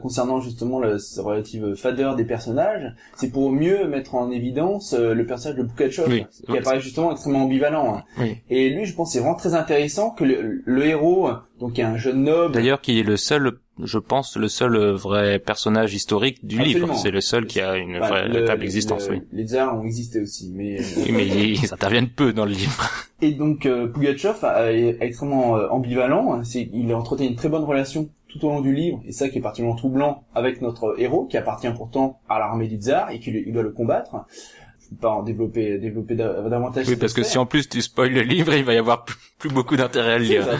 concernant 0.02 0.40
justement 0.40 0.80
la 0.80 0.96
relative 1.18 1.74
fadeur 1.74 2.14
des 2.14 2.24
personnages, 2.24 2.92
c'est 3.16 3.30
pour 3.30 3.50
mieux 3.50 3.86
mettre 3.88 4.14
en 4.14 4.30
évidence 4.30 4.94
le 4.94 5.24
personnage 5.24 5.58
de 5.58 5.64
Pugachev, 5.64 6.26
qui 6.46 6.58
apparaît 6.58 6.80
justement 6.80 7.10
extrêmement 7.10 7.44
ambivalent. 7.44 7.96
Hein. 7.96 8.02
Oui. 8.18 8.36
Et 8.50 8.68
lui, 8.68 8.84
je 8.84 8.94
pense, 8.94 9.12
c'est 9.12 9.20
vraiment 9.20 9.34
très 9.34 9.54
intéressant 9.54 10.10
que 10.10 10.24
le, 10.24 10.62
le 10.64 10.86
héros, 10.86 11.30
donc, 11.62 11.78
est 11.78 11.82
un 11.82 11.96
jeune 11.96 12.24
noble. 12.24 12.54
D'ailleurs, 12.54 12.80
qui 12.80 13.00
est 13.00 13.04
le 13.04 13.16
seul 13.16 13.52
je 13.82 13.98
pense, 13.98 14.36
le 14.36 14.48
seul 14.48 14.76
vrai 14.90 15.38
personnage 15.38 15.94
historique 15.94 16.44
du 16.46 16.58
livre. 16.58 16.94
C'est 16.94 17.10
le 17.10 17.20
seul 17.20 17.46
qui 17.46 17.60
a 17.60 17.76
une 17.76 17.98
bah, 17.98 18.08
vraie 18.08 18.44
table 18.44 18.64
existence. 18.64 19.08
oui. 19.10 19.22
Les 19.32 19.46
tsars 19.46 19.76
ont 19.76 19.82
existé 19.82 20.20
aussi, 20.20 20.52
mais 20.54 20.78
euh, 20.78 20.84
oui, 20.98 21.12
mais 21.12 21.26
ils 21.26 21.72
interviennent 21.72 22.08
peu 22.08 22.32
dans 22.32 22.44
le 22.44 22.52
livre. 22.52 22.88
Et 23.22 23.32
donc 23.32 23.66
euh, 23.66 23.86
Pugachev 23.86 24.44
est 24.44 24.98
extrêmement 25.00 25.56
euh, 25.56 25.68
ambivalent. 25.68 26.42
C'est, 26.44 26.68
il 26.72 26.92
entretient 26.94 27.26
une 27.26 27.36
très 27.36 27.48
bonne 27.48 27.64
relation 27.64 28.08
tout 28.28 28.46
au 28.46 28.50
long 28.50 28.60
du 28.60 28.74
livre, 28.74 29.00
et 29.06 29.12
ça 29.12 29.28
qui 29.28 29.38
est 29.38 29.40
particulièrement 29.42 29.76
troublant 29.76 30.24
avec 30.34 30.62
notre 30.62 30.94
héros, 30.98 31.26
qui 31.26 31.36
appartient 31.36 31.70
pourtant 31.76 32.20
à 32.30 32.38
l'armée 32.38 32.66
du 32.66 32.76
tsar 32.76 33.10
et 33.10 33.20
qu'il 33.20 33.52
doit 33.52 33.62
le 33.62 33.72
combattre 33.72 34.24
en 35.02 35.22
développer 35.22 35.78
développer 35.78 36.14
davantage. 36.14 36.88
Oui, 36.88 36.96
parce 36.96 37.12
que 37.12 37.22
si 37.22 37.38
en 37.38 37.46
plus 37.46 37.68
tu 37.68 37.80
spoil 37.82 38.12
le 38.12 38.22
livre, 38.22 38.54
il 38.54 38.64
va 38.64 38.74
y 38.74 38.78
avoir 38.78 39.04
plus, 39.38 39.48
beaucoup 39.50 39.76
d'intérêt 39.76 40.14
à 40.14 40.18
le 40.18 40.24
lire. 40.24 40.46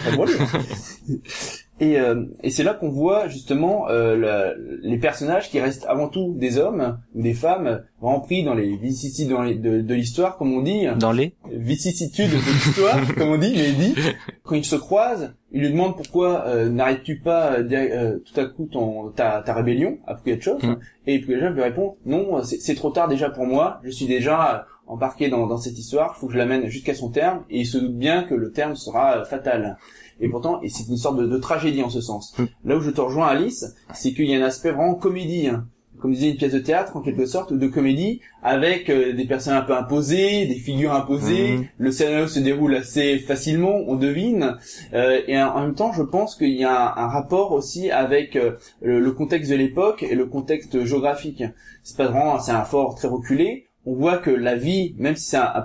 Et, 1.81 1.99
euh, 1.99 2.27
et 2.45 2.51
c'est 2.51 2.63
là 2.63 2.75
qu'on 2.75 2.91
voit 2.91 3.27
justement 3.29 3.89
euh, 3.89 4.17
la- 4.17 4.53
les 4.83 4.99
personnages 4.99 5.51
qui 5.51 5.59
restent 5.59 5.85
avant 5.89 6.07
tout 6.09 6.33
des 6.39 6.59
hommes 6.59 6.99
ou 7.15 7.23
des 7.23 7.35
femmes, 7.35 7.83
pris 8.21 8.45
dans 8.45 8.55
les 8.55 8.77
vicissitudes 8.77 9.31
dans 9.31 9.43
les- 9.43 9.57
de, 9.57 9.81
de 9.81 9.95
l'histoire, 9.95 10.37
comme 10.37 10.53
on 10.53 10.63
dit, 10.63 10.85
Dans 11.01 11.11
les 11.11 11.35
vicissitudes 11.51 12.31
de 12.31 12.37
l'histoire, 12.37 13.01
comme 13.17 13.31
on 13.31 13.39
dit, 13.39 13.53
mais 13.57 13.73
dit. 13.73 13.95
Quand 14.45 14.55
ils 14.55 14.65
se 14.65 14.77
croisent, 14.77 15.35
il 15.53 15.61
lui 15.61 15.71
demande 15.71 15.97
pourquoi 15.97 16.45
euh, 16.47 16.69
n'arrêtes-tu 16.69 17.19
pas 17.19 17.53
euh, 17.59 17.69
euh, 17.73 18.19
tout 18.19 18.41
à 18.41 18.47
coup 18.47 18.67
ton 18.71 19.11
ta, 19.11 19.43
ta 19.45 19.55
rébellion 19.55 19.99
à 20.07 20.15
Pugatchov 20.15 20.59
Mm. 20.65 20.77
Et 21.07 21.21
Pugatchov 21.21 21.55
lui 21.55 21.63
répond 21.63 21.97
non, 22.07 22.43
c'est 22.43 22.59
c'est 22.61 22.75
trop 22.75 22.91
tard 22.91 23.09
déjà 23.09 23.31
pour 23.31 23.45
moi, 23.47 23.81
je 23.85 23.91
suis 23.91 24.07
déjà 24.07 24.55
euh, 24.55 24.59
embarqué 24.87 25.29
dans, 25.29 25.47
dans 25.47 25.57
cette 25.59 25.79
histoire, 25.79 26.17
faut 26.17 26.27
que 26.27 26.33
je 26.33 26.39
l'amène 26.39 26.67
jusqu'à 26.67 26.95
son 26.95 27.11
terme, 27.11 27.45
et 27.51 27.61
il 27.61 27.67
se 27.67 27.79
doute 27.79 27.97
bien 27.97 28.25
que 28.25 28.35
le 28.35 28.51
terme 28.51 28.75
sera 28.77 29.19
euh, 29.19 29.25
fatal. 29.25 29.77
Et 30.21 30.29
pourtant, 30.29 30.61
et 30.63 30.69
c'est 30.69 30.89
une 30.89 30.97
sorte 30.97 31.17
de, 31.19 31.27
de 31.27 31.39
tragédie 31.39 31.83
en 31.83 31.91
ce 31.91 32.01
sens. 32.01 32.35
Mm. 32.39 32.45
Là 32.65 32.77
où 32.77 32.81
je 32.81 32.91
te 32.91 33.01
rejoins 33.01 33.27
Alice, 33.29 33.75
c'est 33.95 34.13
qu'il 34.13 34.27
y 34.27 34.35
a 34.35 34.39
un 34.39 34.43
aspect 34.47 34.71
vraiment 34.73 34.95
comédie. 34.95 35.49
hein. 35.49 35.67
Comme 36.03 36.13
disait 36.13 36.31
une 36.31 36.37
pièce 36.37 36.53
de 36.53 36.59
théâtre 36.59 36.97
en 36.97 37.01
quelque 37.01 37.27
sorte, 37.27 37.53
ou 37.53 37.57
de 37.57 37.69
comédie, 37.69 38.21
avec 38.43 38.91
euh, 38.91 39.13
des 39.13 39.25
personnes 39.25 39.55
un 39.55 39.63
peu 39.63 39.73
imposées, 39.73 40.47
des 40.47 40.57
figures 40.57 40.93
imposées. 40.93 41.59
Mhm. 41.59 41.67
Le 41.79 41.93
scénario 41.93 42.27
se 42.27 42.41
déroule 42.41 42.75
assez 42.75 43.21
facilement, 43.21 43.77
on 43.87 43.95
devine. 43.95 44.57
Euh, 44.95 45.21
et 45.29 45.41
en 45.41 45.53
en 45.55 45.61
même 45.61 45.75
temps, 45.77 45.93
je 45.93 46.03
pense 46.03 46.35
qu'il 46.35 46.57
y 46.57 46.65
a 46.65 46.93
un, 46.93 47.05
un 47.05 47.07
rapport 47.07 47.53
aussi 47.53 47.93
avec 47.93 48.35
euh, 48.35 48.53
le, 48.81 48.99
le 48.99 49.13
contexte 49.13 49.53
de 49.53 49.57
l'époque 49.57 50.03
et 50.03 50.17
le 50.17 50.27
contexte 50.27 50.85
géographique. 50.85 51.45
C'est 51.85 51.97
pas 51.97 52.09
vraiment, 52.09 52.41
c'est 52.41 52.51
un 52.51 52.65
fort 52.65 52.97
très 52.97 53.07
reculé. 53.07 53.69
On 53.87 53.95
voit 53.95 54.19
que 54.19 54.31
la 54.31 54.57
vie, 54.57 54.95
même 54.99 55.15
si 55.15 55.31
c'est 55.31 55.37
un 55.37 55.65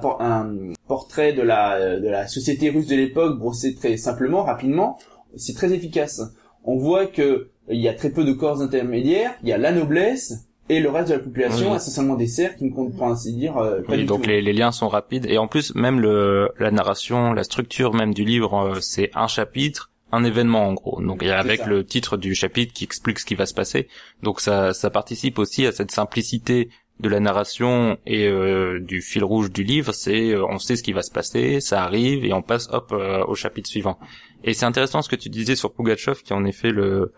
portrait 0.87 1.33
de 1.33 1.41
la, 1.41 1.99
de 1.99 2.07
la 2.07 2.27
société 2.27 2.69
russe 2.69 2.87
de 2.87 2.95
l'époque 2.95 3.39
brossé 3.39 3.75
très 3.75 3.97
simplement, 3.97 4.43
rapidement, 4.43 4.97
c'est 5.35 5.53
très 5.53 5.73
efficace. 5.73 6.21
On 6.63 6.77
voit 6.77 7.05
que 7.05 7.49
il 7.69 7.79
y 7.79 7.87
a 7.87 7.93
très 7.93 8.09
peu 8.11 8.23
de 8.23 8.33
corps 8.33 8.61
intermédiaires, 8.61 9.33
il 9.43 9.49
y 9.49 9.53
a 9.53 9.57
la 9.57 9.71
noblesse 9.71 10.45
et 10.69 10.79
le 10.79 10.89
reste 10.89 11.09
de 11.09 11.13
la 11.13 11.19
population, 11.19 11.69
Oui. 11.71 11.75
essentiellement 11.77 12.15
des 12.15 12.27
serfs 12.27 12.55
qui 12.57 12.65
ne 12.65 12.73
comptent 12.73 12.95
pour 12.95 13.07
ainsi 13.07 13.33
dire 13.33 13.57
euh, 13.57 13.81
pas 13.81 13.93
Oui, 13.93 13.99
du 13.99 14.05
donc 14.05 14.23
tout. 14.23 14.29
les, 14.29 14.41
les 14.41 14.53
liens 14.53 14.71
sont 14.71 14.89
rapides 14.89 15.25
et 15.29 15.37
en 15.37 15.47
plus 15.47 15.73
même 15.75 15.99
le 15.99 16.49
la 16.59 16.71
narration, 16.71 17.33
la 17.33 17.43
structure 17.43 17.93
même 17.93 18.13
du 18.13 18.25
livre, 18.25 18.53
euh, 18.75 18.79
c'est 18.81 19.09
un 19.15 19.27
chapitre, 19.27 19.91
un 20.11 20.23
événement 20.25 20.67
en 20.67 20.73
gros. 20.73 21.01
Donc 21.01 21.19
il 21.21 21.27
y 21.29 21.31
a 21.31 21.35
C'est 21.41 21.47
avec 21.47 21.59
ça. 21.61 21.67
le 21.67 21.85
titre 21.85 22.17
du 22.17 22.35
chapitre 22.35 22.73
qui 22.73 22.83
explique 22.83 23.19
ce 23.19 23.25
qui 23.25 23.35
va 23.35 23.45
se 23.45 23.53
passer. 23.53 23.87
Donc 24.23 24.41
ça 24.41 24.73
ça 24.73 24.89
participe 24.89 25.39
aussi 25.39 25.65
à 25.65 25.71
cette 25.71 25.91
simplicité 25.91 26.69
de 26.99 27.09
la 27.09 27.19
narration 27.19 27.97
et 28.07 28.25
euh, 28.27 28.79
du 28.81 29.01
fil 29.03 29.23
rouge 29.23 29.51
du 29.51 29.63
livre, 29.63 29.93
c'est 29.93 30.31
euh, 30.31 30.43
on 30.49 30.57
sait 30.57 30.75
ce 30.75 30.81
qui 30.83 30.93
va 30.93 31.03
se 31.03 31.11
passer, 31.11 31.61
ça 31.61 31.83
arrive 31.83 32.25
et 32.25 32.33
on 32.33 32.41
passe 32.41 32.67
hop 32.71 32.89
euh, 32.91 33.23
au 33.25 33.35
chapitre 33.35 33.69
suivant. 33.69 33.99
Et 34.43 34.53
c'est 34.55 34.65
intéressant 34.65 35.01
ce 35.03 35.07
que 35.09 35.15
tu 35.15 35.29
disais 35.29 35.55
sur 35.55 35.71
Pugachev 35.73 36.23
qui 36.23 36.33
est 36.33 36.35
en 36.35 36.43
effet 36.43 36.71
le 36.71 37.13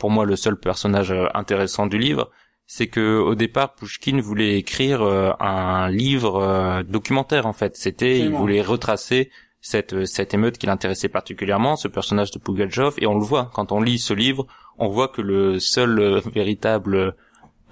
pour 0.00 0.10
moi 0.10 0.24
le 0.24 0.34
seul 0.34 0.56
personnage 0.58 1.12
euh, 1.12 1.26
intéressant 1.34 1.86
du 1.86 1.98
livre, 1.98 2.30
c'est 2.72 2.86
que 2.86 3.18
au 3.18 3.34
départ 3.34 3.74
Pushkin 3.74 4.20
voulait 4.20 4.56
écrire 4.56 5.02
euh, 5.02 5.32
un 5.40 5.88
livre 5.90 6.36
euh, 6.36 6.82
documentaire 6.84 7.46
en 7.46 7.52
fait. 7.52 7.76
C'était 7.76 8.20
il 8.20 8.30
voulait 8.30 8.62
retracer 8.62 9.32
cette 9.60 10.06
cette 10.06 10.34
émeute 10.34 10.56
qui 10.56 10.66
l'intéressait 10.66 11.08
particulièrement, 11.08 11.74
ce 11.74 11.88
personnage 11.88 12.30
de 12.30 12.38
Pugachev 12.38 12.92
et 12.98 13.08
on 13.08 13.18
le 13.18 13.24
voit 13.24 13.50
quand 13.54 13.72
on 13.72 13.80
lit 13.80 13.98
ce 13.98 14.14
livre, 14.14 14.46
on 14.78 14.86
voit 14.86 15.08
que 15.08 15.20
le 15.20 15.58
seul 15.58 15.98
euh, 15.98 16.20
véritable 16.32 17.16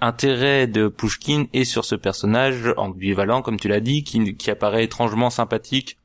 intérêt 0.01 0.67
de 0.67 0.89
Pushkin 0.89 1.45
est 1.53 1.63
sur 1.63 1.85
ce 1.85 1.95
personnage 1.95 2.73
ambivalent 2.75 3.41
comme 3.41 3.57
tu 3.57 3.69
l'as 3.69 3.79
dit 3.79 4.03
qui 4.03 4.35
qui 4.35 4.51
apparaît 4.51 4.83
étrangement 4.83 5.29
sympathique 5.29 5.97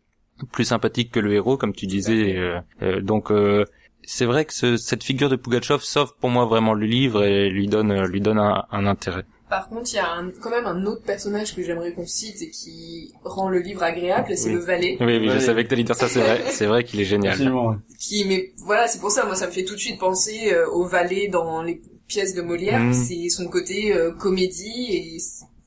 plus 0.53 0.67
sympathique 0.67 1.11
que 1.11 1.21
le 1.21 1.33
héros 1.35 1.57
comme 1.57 1.75
tu 1.75 1.87
disais 1.87 2.63
donc 3.03 3.33
euh, 3.33 3.65
c'est 4.07 4.25
vrai 4.27 4.45
que 4.45 4.53
ce- 4.55 4.77
cette 4.77 5.03
figure 5.05 5.29
de 5.29 5.37
Pugachev 5.37 5.81
sauve 5.83 6.13
pour 6.21 6.31
moi 6.31 6.45
vraiment 6.47 6.75
le 6.75 6.87
livre 6.87 7.25
et 7.25 7.49
lui 7.51 7.67
donne 7.69 7.91
euh, 7.91 8.07
lui 8.07 8.21
donne 8.21 8.39
un, 8.39 8.65
un 8.71 8.87
intérêt. 8.87 9.25
Par 9.51 9.69
contre, 9.69 9.93
il 9.93 9.97
y 9.97 9.99
a 9.99 10.11
un- 10.11 10.31
quand 10.41 10.51
même 10.51 10.67
un 10.67 10.85
autre 10.87 11.03
personnage 11.03 11.55
que 11.55 11.63
j'aimerais 11.63 11.93
qu'on 11.93 12.07
cite 12.07 12.41
et 12.43 12.51
qui 12.51 13.13
rend 13.25 13.49
le 13.49 13.61
livre 13.61 13.83
agréable, 13.83 14.37
c'est 14.37 14.49
Oui. 14.49 14.55
le 14.55 14.61
valet. 14.61 14.97
Oui, 15.01 15.19
oui, 15.19 15.31
je 15.33 15.39
savais 15.39 15.65
que 15.65 15.69
t'allais 15.71 15.85
dire 15.85 15.95
ça, 15.95 16.09
c'est 16.09 16.21
vrai, 16.21 16.43
c'est 16.51 16.67
vrai 16.67 16.83
qu'il 16.83 17.01
est 17.01 17.05
génial. 17.05 17.35
Absolument, 17.35 17.69
ouais. 17.69 17.77
Qui, 18.01 18.25
mais 18.25 18.53
voilà, 18.59 18.89
c'est 18.89 18.99
pour 19.01 19.11
ça, 19.11 19.25
moi, 19.27 19.37
ça 19.37 19.47
me 19.47 19.53
fait 19.53 19.65
tout 19.65 19.75
de 19.75 19.81
suite 19.81 20.01
penser 20.01 20.53
euh, 20.53 20.67
au 20.71 20.85
valet 20.87 21.29
dans 21.29 21.63
les 21.63 21.81
pièces 22.09 22.35
de 22.35 22.43
Molière. 22.43 22.81
Mm. 22.81 22.95
C'est 22.95 23.29
son 23.29 23.47
côté 23.49 23.95
euh, 23.95 24.13
comédie 24.13 24.87
et 24.91 25.19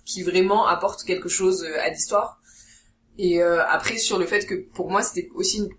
qui 0.06 0.24
vraiment 0.24 0.68
apporte 0.68 1.04
quelque 1.04 1.30
chose 1.30 1.64
euh, 1.64 1.80
à 1.82 1.90
l'histoire. 1.90 2.42
Et 3.20 3.42
euh, 3.42 3.62
après, 3.70 3.98
sur 3.98 4.20
le 4.20 4.26
fait 4.26 4.46
que 4.46 4.56
pour 4.74 4.90
moi, 4.92 5.02
c'était 5.02 5.30
aussi, 5.36 5.60
une- 5.60 5.70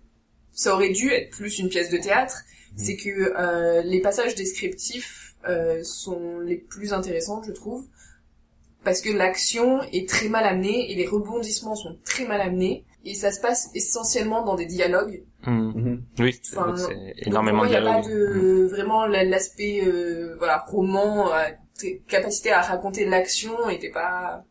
ça 0.61 0.73
aurait 0.73 0.89
dû 1.01 1.09
être 1.11 1.29
plus 1.29 1.59
une 1.59 1.69
pièce 1.69 1.89
de 1.89 1.97
théâtre, 1.97 2.37
c'est 2.75 2.97
que 2.97 3.09
euh, 3.37 3.81
les 3.83 4.01
passages 4.01 4.35
descriptifs 4.35 5.35
euh, 5.47 5.81
sont 5.83 6.39
les 6.39 6.57
plus 6.57 6.91
intéressants, 6.93 7.41
je 7.43 7.51
trouve, 7.53 7.85
parce 8.83 9.01
que 9.01 9.09
l'action 9.09 9.81
est 9.97 10.07
très 10.07 10.27
mal 10.29 10.45
amenée 10.45 10.91
et 10.91 10.95
les 10.95 11.05
rebondissements 11.07 11.75
sont 11.75 11.97
très 12.03 12.25
mal 12.25 12.41
amenés 12.41 12.85
et 13.05 13.13
ça 13.13 13.31
se 13.31 13.39
passe 13.39 13.69
essentiellement 13.73 14.43
dans 14.43 14.55
des 14.55 14.65
dialogues. 14.65 15.23
Mhm. 15.47 15.71
Mhm. 15.75 16.03
Oui, 16.19 16.39
c'est 16.43 16.57
Enfin, 16.57 16.75
c'est 16.75 16.93
Donc, 16.95 17.27
énormément 17.27 17.63
de 17.63 17.67
moi, 17.67 17.67
il 17.67 17.69
n'y 17.71 17.87
a 17.87 17.93
pas 17.93 18.01
dialogue. 18.01 18.11
de 18.59 18.67
vraiment 18.67 19.05
la- 19.07 19.23
l'aspect 19.23 19.81
euh, 19.85 20.35
voilà 20.37 20.57
roman, 20.67 21.33
euh, 21.33 21.45
capacité 22.07 22.51
à 22.51 22.61
raconter 22.61 23.05
l'action 23.05 23.69
était 23.69 23.91
pas 24.01 24.43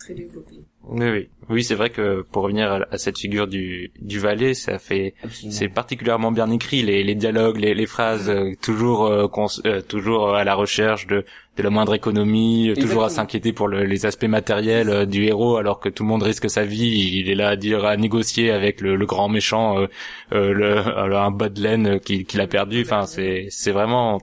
très 0.00 0.14
développé. 0.14 0.56
Oui, 0.84 1.08
oui, 1.10 1.28
oui, 1.48 1.62
c'est 1.62 1.76
vrai 1.76 1.90
que 1.90 2.22
pour 2.22 2.42
revenir 2.42 2.72
à, 2.72 2.80
à 2.90 2.98
cette 2.98 3.16
figure 3.16 3.46
du 3.46 3.92
du 4.00 4.18
valet, 4.18 4.52
ça 4.52 4.80
fait 4.80 5.14
c'est 5.48 5.68
particulièrement 5.68 6.32
bien 6.32 6.50
écrit 6.50 6.82
les, 6.82 7.04
les 7.04 7.14
dialogues, 7.14 7.58
les, 7.58 7.72
les 7.74 7.86
phrases, 7.86 8.28
euh, 8.28 8.50
toujours 8.60 9.06
euh, 9.06 9.28
cons- 9.28 9.46
euh, 9.64 9.80
toujours 9.80 10.34
à 10.34 10.42
la 10.42 10.54
recherche 10.56 11.06
de 11.06 11.24
de 11.56 11.62
la 11.62 11.70
moindre 11.70 11.94
économie, 11.94 12.70
euh, 12.70 12.76
toujours 12.76 13.04
à 13.04 13.10
s'inquiéter 13.10 13.52
pour 13.52 13.68
le- 13.68 13.84
les 13.84 14.06
aspects 14.06 14.24
matériels 14.24 14.88
euh, 14.88 15.06
du 15.06 15.24
héros, 15.24 15.56
alors 15.56 15.78
que 15.78 15.88
tout 15.88 16.02
le 16.02 16.08
monde 16.08 16.22
risque 16.24 16.50
sa 16.50 16.64
vie. 16.64 17.18
Il 17.20 17.30
est 17.30 17.34
là 17.36 17.50
à 17.50 17.56
dire 17.56 17.84
à 17.84 17.96
négocier 17.96 18.50
avec 18.50 18.80
le, 18.80 18.96
le 18.96 19.06
grand 19.06 19.28
méchant, 19.28 19.86
le, 20.32 20.78
un 21.16 21.30
bas 21.30 21.48
de 21.48 21.60
laine 21.62 22.00
qui 22.00 22.24
qu'il 22.24 22.40
a 22.40 22.48
perdu. 22.48 22.82
Enfin, 22.82 23.06
c'est 23.06 23.46
c'est 23.50 23.70
vraiment 23.72 24.20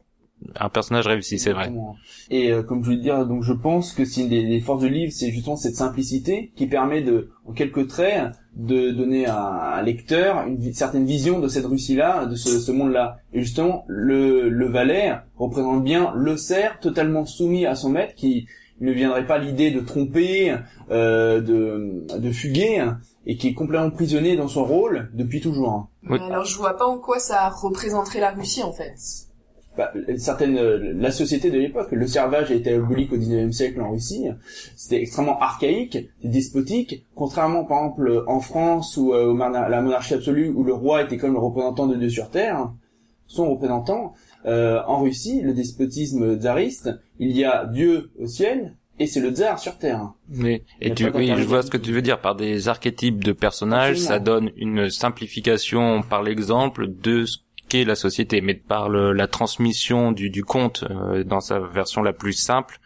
un 0.60 0.70
personnage 0.70 1.08
réussi, 1.08 1.38
c'est 1.38 1.52
vrai. 1.52 1.72
Et 2.30 2.52
euh, 2.52 2.64
comme 2.64 2.84
je 2.84 2.92
te 2.92 2.96
dire, 2.96 3.26
donc 3.26 3.44
je 3.44 3.54
pense 3.54 3.94
que 3.94 4.06
c'est 4.06 4.22
une 4.22 4.30
des, 4.30 4.46
des 4.46 4.62
forces 4.62 4.82
du 4.82 4.90
livre, 4.90 5.12
c'est 5.14 5.32
justement 5.32 5.56
cette 5.56 5.76
simplicité 5.76 6.52
qui 6.56 6.68
permet 6.68 7.02
de, 7.02 7.30
en 7.46 7.52
quelques 7.52 7.88
traits, 7.88 8.32
de 8.56 8.92
donner 8.92 9.26
à 9.26 9.76
un 9.78 9.82
lecteur 9.82 10.48
une 10.48 10.74
certaine 10.74 11.06
vision 11.06 11.40
de 11.40 11.48
cette 11.48 11.66
Russie-là, 11.66 12.26
de 12.26 12.36
ce, 12.36 12.60
ce 12.60 12.72
monde-là. 12.72 13.18
Et 13.34 13.42
justement, 13.42 13.84
le, 13.88 14.50
le 14.50 14.68
valet 14.68 15.14
représente 15.38 15.84
bien 15.84 16.14
le 16.16 16.38
cerf 16.38 16.80
totalement 16.80 17.26
soumis 17.26 17.66
à 17.66 17.76
son 17.76 17.90
maître, 17.90 18.16
qui 18.16 18.48
ne 18.82 18.94
viendrait 18.94 19.28
pas 19.28 19.38
l'idée 19.38 19.72
de 19.72 19.82
tromper, 19.82 20.56
euh, 20.90 21.42
de, 21.42 22.06
de 22.18 22.32
fuguer, 22.32 22.86
et 23.26 23.36
qui 23.36 23.50
est 23.50 23.54
complètement 23.54 23.92
prisonnier 23.92 24.38
dans 24.38 24.48
son 24.48 24.64
rôle 24.64 25.10
depuis 25.14 25.42
toujours. 25.42 25.90
Oui. 26.10 26.18
Alors 26.30 26.46
je 26.46 26.58
vois 26.58 26.78
pas 26.78 26.86
en 26.86 26.98
quoi 26.98 27.20
ça 27.20 27.50
représenterait 27.50 28.22
la 28.22 28.32
Russie 28.32 28.64
en 28.64 28.72
fait. 28.72 28.96
Bah, 29.80 29.94
certaines 30.18 30.58
euh, 30.58 30.92
la 30.94 31.10
société 31.10 31.50
de 31.50 31.58
l'époque 31.58 31.94
le 31.94 32.06
servage 32.06 32.52
a 32.52 32.54
été 32.54 32.74
aboli 32.74 33.08
au 33.10 33.16
19e 33.16 33.54
siècle 33.54 33.80
en 33.80 33.92
Russie. 33.92 34.26
C'était 34.76 35.02
extrêmement 35.02 35.40
archaïque 35.40 36.10
despotique. 36.22 37.06
Contrairement 37.16 37.64
par 37.64 37.78
exemple 37.78 38.26
en 38.28 38.42
France 38.42 38.98
ou 38.98 39.14
euh, 39.14 39.34
la 39.38 39.82
monarchie 39.82 40.16
absolue 40.16 40.50
où 40.50 40.66
le 40.66 40.74
roi 40.74 41.04
était 41.04 41.16
comme 41.16 41.32
le 41.32 41.40
représentant 41.40 41.88
de 41.88 41.96
Dieu 41.96 42.10
sur 42.10 42.30
terre 42.30 42.74
son 43.28 43.50
représentant 43.52 44.16
euh, 44.46 44.82
en 44.86 45.02
Russie 45.02 45.40
le 45.40 45.54
despotisme 45.54 46.38
tsariste 46.38 46.90
il 47.18 47.32
y 47.32 47.46
a 47.46 47.66
Dieu 47.66 48.12
au 48.20 48.28
ciel 48.28 48.76
et 49.00 49.08
c'est 49.08 49.22
le 49.22 49.32
tsar 49.32 49.60
sur 49.60 49.78
terre. 49.78 50.12
Oui, 50.30 50.62
et 50.82 50.94
tu, 50.94 51.10
oui, 51.12 51.32
je 51.38 51.44
vois 51.46 51.62
ce 51.62 51.72
que 51.72 51.78
tu 51.78 51.94
veux 51.94 52.02
dire. 52.02 52.20
Par 52.20 52.36
des 52.36 52.68
archétypes 52.68 53.24
de 53.24 53.32
personnages, 53.32 53.98
ça 53.98 54.20
donne 54.20 54.52
une 54.58 54.90
simplification 54.90 56.02
par 56.02 56.22
l'exemple 56.22 56.86
de 56.86 57.24
ce 57.26 57.38
qu'est 57.70 57.86
la 57.86 57.96
société, 57.96 58.42
mais 58.42 58.56
par 58.56 58.90
le- 58.90 59.14
la 59.14 59.28
transmission 59.28 60.12
du, 60.12 60.30
du 60.30 60.44
conte 60.44 60.84
euh, 60.90 61.24
dans 61.24 61.40
sa 61.40 61.60
version 61.60 62.02
la 62.04 62.14
plus 62.14 62.34
simple, 62.34 62.80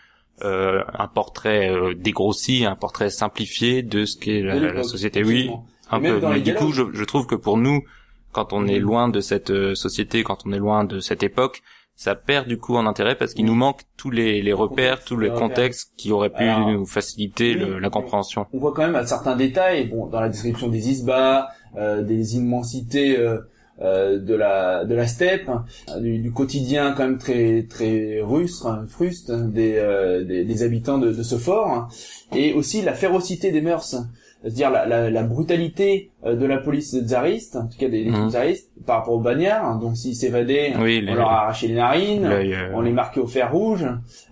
euh, 0.44 0.84
un 0.94 1.08
portrait 1.08 1.70
euh, 1.72 1.94
dégrossi, 1.96 2.66
un 2.66 2.76
portrait 2.76 3.10
simplifié 3.10 3.82
de 3.84 4.06
ce 4.06 4.18
qu'est 4.18 4.42
la, 4.42 4.56
la 4.60 4.84
société. 4.84 5.24
Oui, 5.24 5.50
un 5.90 6.00
peu. 6.00 6.20
Mais 6.30 6.42
du 6.42 6.54
coup, 6.56 6.72
je, 6.72 6.84
je 6.94 7.04
trouve 7.04 7.26
que 7.28 7.36
pour 7.36 7.58
nous, 7.58 7.84
quand 8.32 8.52
on 8.54 8.68
est 8.68 8.80
loin 8.80 9.10
de 9.10 9.20
cette 9.20 9.52
euh, 9.52 9.76
société, 9.76 10.24
quand 10.24 10.40
on 10.46 10.52
est 10.52 10.58
loin 10.60 10.84
de 10.84 11.00
cette 11.00 11.24
époque, 11.24 11.62
ça 11.96 12.16
perd 12.16 12.48
du 12.48 12.58
coup 12.58 12.76
en 12.76 12.88
intérêt 12.88 13.16
parce 13.16 13.36
qu'il 13.36 13.46
nous 13.46 13.54
manque 13.54 13.82
tous 13.98 14.10
les, 14.10 14.42
les 14.42 14.52
repères, 14.54 14.94
contexte, 14.96 15.08
tous 15.08 15.18
les 15.20 15.28
les 15.28 15.34
repères. 15.34 15.48
contextes 15.50 15.92
qui 15.96 16.12
auraient 16.12 16.32
pu 16.32 16.44
Alors, 16.44 16.68
nous 16.72 16.86
faciliter 16.88 17.54
le- 17.54 17.78
la 17.78 17.92
compréhension. 17.92 18.48
on 18.52 18.58
voit 18.58 18.74
quand 18.74 18.82
même 18.82 18.96
à 18.96 19.06
certains 19.06 19.36
détails, 19.36 19.90
bon, 19.90 20.08
dans 20.08 20.20
la 20.20 20.30
description 20.30 20.68
des 20.70 20.90
isbas, 20.90 21.50
euh, 21.78 22.02
des 22.02 22.36
immensités 22.38 23.20
euh, 23.20 23.38
euh, 23.84 24.20
de 24.20 24.34
la 24.36 24.86
de 24.86 24.96
la 24.96 25.06
steppe, 25.08 25.50
euh, 25.50 26.00
du, 26.00 26.20
du 26.20 26.32
quotidien 26.32 26.94
quand 26.96 27.04
même 27.04 27.18
très 27.18 27.64
très 27.70 28.20
rustre, 28.22 28.68
hein, 28.68 28.86
fruste 28.88 29.32
des, 29.32 29.76
euh, 29.78 30.24
des 30.24 30.44
des 30.46 30.64
habitants 30.64 30.98
de, 30.98 31.12
de 31.12 31.24
ce 31.24 31.36
fort, 31.36 31.70
hein, 31.70 31.88
et 32.36 32.54
aussi 32.54 32.82
la 32.82 32.94
férocité 32.94 33.52
des 33.52 33.62
mœurs. 33.62 33.96
c'est-à-dire 34.44 34.72
la, 34.72 34.86
la, 34.86 35.10
la 35.10 35.24
brutalité 35.24 36.12
euh, 36.26 36.36
de 36.36 36.46
la 36.46 36.58
police 36.58 36.94
tsariste, 37.08 37.56
en 37.56 37.68
tout 37.68 37.78
cas 37.78 37.88
des, 37.88 38.04
des 38.04 38.10
Mhm. 38.12 38.30
tsaristes, 38.30 38.70
par 38.86 38.98
rapport 39.00 39.14
aux 39.14 39.22
bagnards. 39.22 39.80
Donc 39.80 39.96
s'ils 39.96 40.16
s'évadaient, 40.18 40.74
Oui, 40.82 41.06
on 41.10 41.16
leur 41.16 41.30
a 41.30 41.44
arraché 41.44 41.70
les 41.70 41.76
narines, 41.76 42.26
euh, 42.26 42.70
on 42.74 42.82
les 42.82 42.92
marquait 42.92 43.22
au 43.22 43.28
fer 43.28 43.50
rouge, 43.54 43.86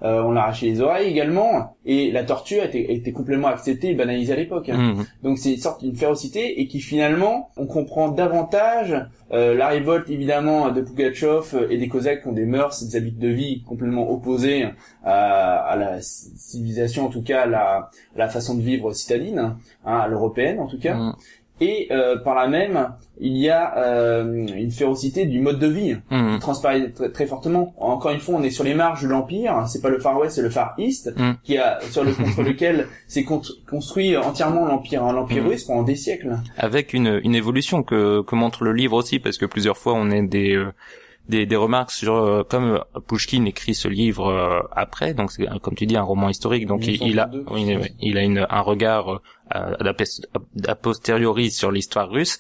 euh, 0.04 0.22
on 0.24 0.32
leur 0.32 0.44
arrachait 0.44 0.66
les 0.66 0.82
oreilles 0.82 1.10
également, 1.10 1.78
et 1.86 2.12
la 2.12 2.24
torture 2.24 2.64
était, 2.64 2.94
était 2.94 3.12
complètement 3.12 3.48
acceptée 3.48 3.90
et 3.90 3.96
banalisée 3.96 4.34
à 4.34 4.36
l'époque. 4.36 4.70
hein. 4.70 4.94
mhm. 4.96 5.06
Donc 5.24 5.40
c'est 5.40 5.54
une 5.54 5.60
sorte 5.60 5.84
d'une 5.84 5.96
férocité 5.96 6.62
et 6.62 6.68
qui 6.68 6.80
finalement 6.80 7.50
on 7.58 7.66
comprend 7.66 8.10
davantage 8.10 8.96
euh, 9.32 9.56
la 9.56 9.68
révolte 9.70 10.10
évidemment 10.10 10.72
de 10.72 10.82
Pugachev 10.82 11.68
et 11.70 11.78
des 11.78 11.88
Cosaques 11.88 12.22
qui 12.24 12.28
ont 12.28 12.34
des 12.34 12.46
mœurs, 12.46 12.84
des 12.84 12.96
habitudes 12.98 13.20
de 13.20 13.30
vie 13.30 13.64
complètement 13.64 14.12
opposés 14.12 14.66
à, 15.04 15.56
à 15.56 15.76
la 15.76 16.02
civilisation, 16.02 17.06
en 17.06 17.10
tout 17.10 17.24
cas 17.24 17.42
à 17.44 17.46
la, 17.48 17.62
à 17.78 17.90
la 18.18 18.30
façon 18.30 18.56
de 18.56 18.62
vivre 18.62 18.94
citadine, 18.94 19.40
hein, 19.40 19.58
à 19.86 20.08
l'européenne 20.08 20.60
en 20.60 20.68
tout 20.68 20.80
cas. 20.80 20.96
Mhm. 20.96 21.16
Et 21.62 21.88
euh, 21.92 22.18
par 22.18 22.34
là 22.36 22.48
même, 22.48 22.90
il 23.20 23.38
y 23.38 23.48
a 23.50 23.78
euh, 23.78 24.26
une 24.48 24.72
férocité 24.72 25.26
du 25.28 25.40
mode 25.40 25.60
de 25.60 25.68
vie 25.68 25.96
qui 26.10 26.40
transparaît 26.40 26.90
très, 26.90 27.10
très 27.12 27.28
fortement. 27.28 27.74
Encore 27.78 28.12
une 28.12 28.20
fois, 28.20 28.36
on 28.40 28.44
est 28.44 28.50
sur 28.50 28.64
les 28.64 28.74
marges 28.74 29.04
de 29.04 29.08
l'empire. 29.08 29.66
C'est 29.68 29.82
pas 29.82 29.90
le 29.90 30.00
Far 30.00 30.18
West, 30.20 30.36
c'est 30.38 30.42
le 30.42 30.50
Far 30.50 30.74
East, 30.80 31.14
Mm. 31.16 31.34
qui 31.44 31.58
a 31.60 31.80
sur 31.92 32.04
le 32.04 32.14
contre 32.14 32.42
lequel 32.50 32.88
s'est 33.08 33.24
con- 33.24 33.42
construit 33.70 34.18
entièrement 34.18 34.66
l'empire, 34.66 35.04
hein, 35.04 35.14
l'empire 35.14 35.44
Mm. 35.44 35.48
russe 35.50 35.64
pendant 35.66 35.84
des 35.84 35.96
siècles. 35.96 36.36
avec 36.58 36.94
une, 36.94 37.22
une 37.24 37.36
évolution 37.36 37.84
que, 37.84 38.22
que 38.24 38.36
montre 38.36 38.64
le 38.64 38.74
livre 38.74 38.96
aussi, 38.98 39.20
parce 39.20 39.38
que 39.38 39.46
plusieurs 39.46 39.78
fois 39.78 39.94
on 39.94 40.10
a 40.10 40.22
des 40.22 40.56
euh, 40.56 40.72
des, 41.32 41.46
des 41.48 41.56
remarques 41.56 41.92
sur 41.92 42.14
euh, 42.16 42.44
comme 42.44 42.76
euh, 42.76 43.00
Pushkin 43.08 43.46
écrit 43.46 43.74
ce 43.74 43.88
livre 43.88 44.28
euh, 44.28 44.60
après, 44.86 45.14
donc 45.16 45.32
c'est 45.32 45.48
comme 45.64 45.76
tu 45.76 45.86
dis 45.88 45.98
un 45.98 46.04
roman 46.04 46.30
historique, 46.30 46.68
donc 46.68 46.86
il, 46.86 47.02
il 47.02 47.20
a 47.20 47.28
1932, 47.28 47.46
oui, 47.56 47.76
oui, 47.82 47.90
il 48.02 48.18
a 48.20 48.22
une, 48.22 48.46
un 48.50 48.62
regard 48.62 49.10
euh, 49.10 49.76
a, 49.80 49.94
pos- 49.94 50.22
a 50.68 50.76
posteriori 50.76 51.50
sur 51.52 51.72
l'histoire 51.72 52.10
russe. 52.10 52.40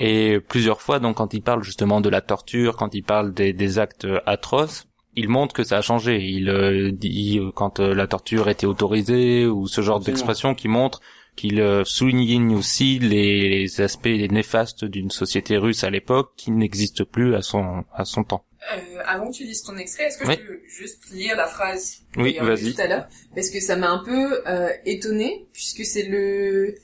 Et 0.00 0.40
plusieurs 0.40 0.80
fois, 0.82 0.98
donc, 0.98 1.16
quand 1.18 1.34
il 1.34 1.42
parle 1.42 1.62
justement 1.62 2.00
de 2.00 2.08
la 2.08 2.20
torture, 2.20 2.76
quand 2.76 2.94
il 2.94 3.02
parle 3.04 3.32
des, 3.32 3.52
des 3.52 3.78
actes 3.78 4.06
atroces, 4.26 4.86
il 5.14 5.28
montre 5.28 5.54
que 5.54 5.62
ça 5.62 5.78
a 5.78 5.82
changé. 5.82 6.20
Il 6.20 6.48
euh, 6.48 6.90
dit 6.90 7.40
quand 7.54 7.78
euh, 7.78 7.94
la 7.94 8.08
torture 8.08 8.48
était 8.48 8.66
autorisée 8.66 9.46
ou 9.46 9.68
ce 9.68 9.80
genre 9.82 10.00
d'expression 10.00 10.54
qui 10.56 10.66
montre 10.66 11.00
qu'il 11.36 11.60
euh, 11.60 11.84
souligne 11.84 12.54
aussi 12.54 12.98
les, 12.98 13.80
aspects 13.80 14.06
néfastes 14.06 14.84
d'une 14.84 15.10
société 15.10 15.56
russe 15.56 15.84
à 15.84 15.90
l'époque 15.90 16.32
qui 16.36 16.50
n'existe 16.50 17.04
plus 17.04 17.34
à 17.34 17.42
son 17.42 17.84
à 17.92 18.04
son 18.04 18.24
temps. 18.24 18.44
Euh, 18.72 19.02
avant 19.04 19.30
que 19.30 19.36
tu 19.36 19.44
lises 19.44 19.62
ton 19.62 19.76
extrait, 19.76 20.04
est-ce 20.04 20.18
que 20.18 20.26
Oui. 20.26 20.36
je 20.40 20.46
peux 20.46 20.60
juste 20.68 21.10
lire 21.10 21.36
la 21.36 21.46
phrase 21.46 21.98
Oui, 22.16 22.38
vas-y. 22.40 22.72
tout 22.72 22.80
à 22.80 22.86
l'heure? 22.86 23.08
Parce 23.34 23.50
que 23.50 23.60
ça 23.60 23.76
m'a 23.76 23.90
un 23.90 24.02
peu 24.04 24.42
euh, 24.48 24.70
étonnée, 24.86 25.46
puisque 25.52 25.84
c'est 25.84 26.04
le 26.04 26.74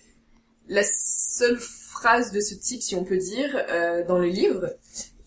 la 0.68 0.82
seule 0.84 1.58
phrase 1.58 2.32
de 2.32 2.40
ce 2.40 2.54
type, 2.54 2.82
si 2.82 2.94
on 2.94 3.04
peut 3.04 3.16
dire, 3.16 3.64
euh, 3.70 4.04
dans 4.06 4.18
le 4.18 4.28
livre, 4.28 4.74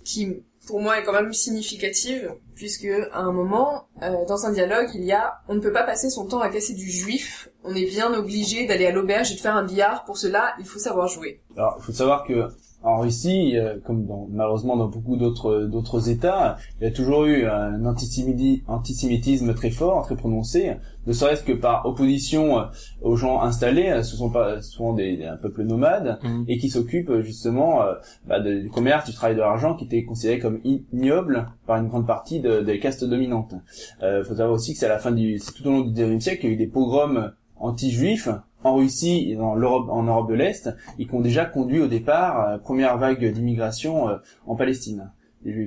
qui 0.04 0.44
pour 0.66 0.80
moi 0.80 1.00
est 1.00 1.04
quand 1.04 1.14
même 1.14 1.34
significative, 1.34 2.34
puisque 2.56 2.88
à 3.12 3.20
un 3.20 3.32
moment, 3.32 3.88
euh, 4.02 4.26
dans 4.26 4.46
un 4.46 4.54
dialogue, 4.54 4.90
il 4.96 5.04
y 5.04 5.12
a 5.12 5.42
«On 5.50 5.56
ne 5.56 5.60
peut 5.60 5.74
pas 5.74 5.84
passer 5.84 6.10
son 6.10 6.26
temps 6.26 6.40
à 6.40 6.50
casser 6.50 6.74
du 6.74 6.90
juif, 6.90 7.50
on 7.64 7.74
est 7.76 7.86
bien 7.86 8.14
obligé 8.14 8.66
d'aller 8.68 8.86
à 8.88 8.92
l'auberge 8.92 9.32
et 9.32 9.36
de 9.36 9.40
faire 9.40 9.56
un 9.56 9.66
billard, 9.66 10.04
pour 10.06 10.18
cela, 10.18 10.54
il 10.60 10.66
faut 10.66 10.80
savoir 10.80 11.08
jouer. 11.08 11.42
Alors, 11.58 11.76
il 11.80 11.84
faut 11.84 11.92
savoir 11.94 12.26
que 12.26 12.48
en 12.86 13.00
Russie, 13.00 13.58
euh, 13.58 13.78
comme 13.86 14.06
dans, 14.06 14.28
malheureusement 14.30 14.76
dans 14.76 14.90
beaucoup 14.90 15.16
d'autres 15.16 15.62
d'autres 15.72 16.10
États, 16.10 16.58
il 16.82 16.84
y 16.84 16.88
a 16.88 16.92
toujours 16.92 17.24
eu 17.24 17.46
un 17.46 17.86
antisémiti- 17.86 18.62
antisémitisme 18.68 19.54
très 19.54 19.70
fort, 19.70 20.04
très 20.06 20.18
prononcé, 20.18 20.74
ne 21.08 21.14
serait-ce 21.14 21.44
que 21.44 21.54
par 21.54 21.86
opposition 21.86 22.60
euh, 22.60 22.64
aux 23.02 23.16
gens 23.16 23.42
installés. 23.42 23.90
euh, 23.90 24.04
Ce 24.04 24.18
sont 24.18 24.30
pas 24.30 24.62
souvent 24.62 24.92
des, 24.92 25.16
des- 25.16 25.24
un 25.26 25.38
peuple 25.38 25.64
nomade 25.64 26.20
Mhm. 26.24 26.44
et 26.50 26.58
qui 26.58 26.70
s'occupent 26.70 27.10
euh, 27.12 27.22
justement 27.22 27.84
euh, 27.84 27.94
bah, 28.28 28.42
de- 28.42 28.60
du 28.60 28.70
commerce, 28.70 29.06
du 29.10 29.16
travail 29.16 29.36
de 29.36 29.40
l'argent, 29.42 29.76
qui 29.76 29.86
était 29.86 30.04
considéré 30.04 30.40
comme 30.40 30.60
ignoble 30.66 31.48
par 31.66 31.78
une 31.78 31.88
grande 31.88 32.06
partie 32.06 32.42
de- 32.42 32.60
des 32.60 32.80
castes 32.80 33.06
dominantes. 33.06 33.54
Il 34.02 34.24
faut 34.28 34.36
savoir 34.36 34.52
aussi 34.52 34.74
que 34.74 34.80
c'est 34.80 34.88
à 34.88 34.90
la 34.90 35.00
fin 35.00 35.12
du, 35.12 35.40
c'est 35.40 35.54
tout 35.54 35.66
au 35.68 35.72
long 35.72 35.82
du 35.86 35.94
XIXe 35.94 36.22
siècle 36.22 36.42
qu'il 36.42 36.50
y 36.50 36.52
a 36.52 36.56
eu 36.56 36.58
des 36.58 36.68
pogroms 36.68 37.32
anti-juifs 37.64 38.30
en 38.64 38.76
Russie 38.76 39.30
et 39.32 39.36
dans 39.36 39.56
l'Europe, 39.56 39.88
en 39.90 40.04
Europe 40.04 40.30
de 40.30 40.36
l'Est, 40.36 40.70
et 41.00 41.06
qui 41.06 41.14
ont 41.14 41.22
déjà 41.22 41.46
conduit 41.46 41.82
au 41.82 41.88
départ 41.88 42.52
la 42.52 42.58
première 42.58 42.98
vague 42.98 43.26
d'immigration 43.34 44.10
euh, 44.10 44.18
en 44.48 44.56
Palestine. 44.56 45.12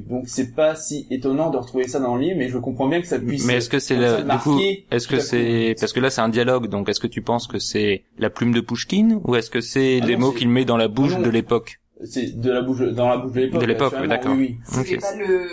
Donc 0.09 0.25
c'est 0.27 0.55
pas 0.55 0.75
si 0.75 1.07
étonnant 1.11 1.51
de 1.51 1.59
retrouver 1.59 1.87
ça 1.87 2.01
dans 2.01 2.17
le 2.17 2.23
livre, 2.23 2.39
mais 2.39 2.49
je 2.49 2.57
comprends 2.57 2.89
bien 2.89 3.03
que 3.03 3.07
ça 3.07 3.19
puisse. 3.19 3.45
Mais 3.45 3.57
est-ce 3.57 3.69
que 3.69 3.79
c'est 3.79 3.97
le, 3.97 4.17
du 4.23 4.39
coup, 4.39 4.53
marquer 4.55 4.87
est-ce 4.91 5.07
que 5.07 5.19
c'est, 5.19 5.75
parce 5.79 5.93
que 5.93 6.01
là 6.01 6.09
c'est 6.09 6.23
un 6.23 6.31
dialogue, 6.31 6.69
donc 6.69 6.89
est-ce 6.89 6.99
que 7.01 7.07
tu 7.07 7.21
penses 7.21 7.47
que 7.47 7.59
c'est 7.59 8.05
la 8.17 8.31
plume 8.31 8.55
de 8.55 8.61
Pushkin 8.63 9.21
ou 9.25 9.37
est-ce 9.37 9.51
que 9.51 9.61
c'est 9.61 9.99
Ah 10.03 10.07
les 10.07 10.15
non, 10.17 10.29
mots 10.29 10.33
qu'il 10.33 10.49
met 10.49 10.65
dans 10.65 10.79
la 10.79 10.89
bouche 10.89 11.13
Ah 11.17 11.19
non. 11.19 11.27
de 11.27 11.31
l'époque? 11.31 11.79
C'est 12.05 12.41
de 12.41 12.51
la 12.51 12.63
bouche, 12.63 12.81
dans 12.81 13.09
la 13.11 13.19
bouche 13.19 13.33
de 13.33 13.41
l'époque. 13.41 13.61
De 13.61 13.67
l'époque, 13.67 13.95
oui, 14.01 14.09
d'accord. 14.09 14.33
Oui, 14.33 14.59
oui. 14.59 14.85
C'était 14.85 14.95
Ok. 14.97 15.01
pas 15.03 15.15
le 15.17 15.47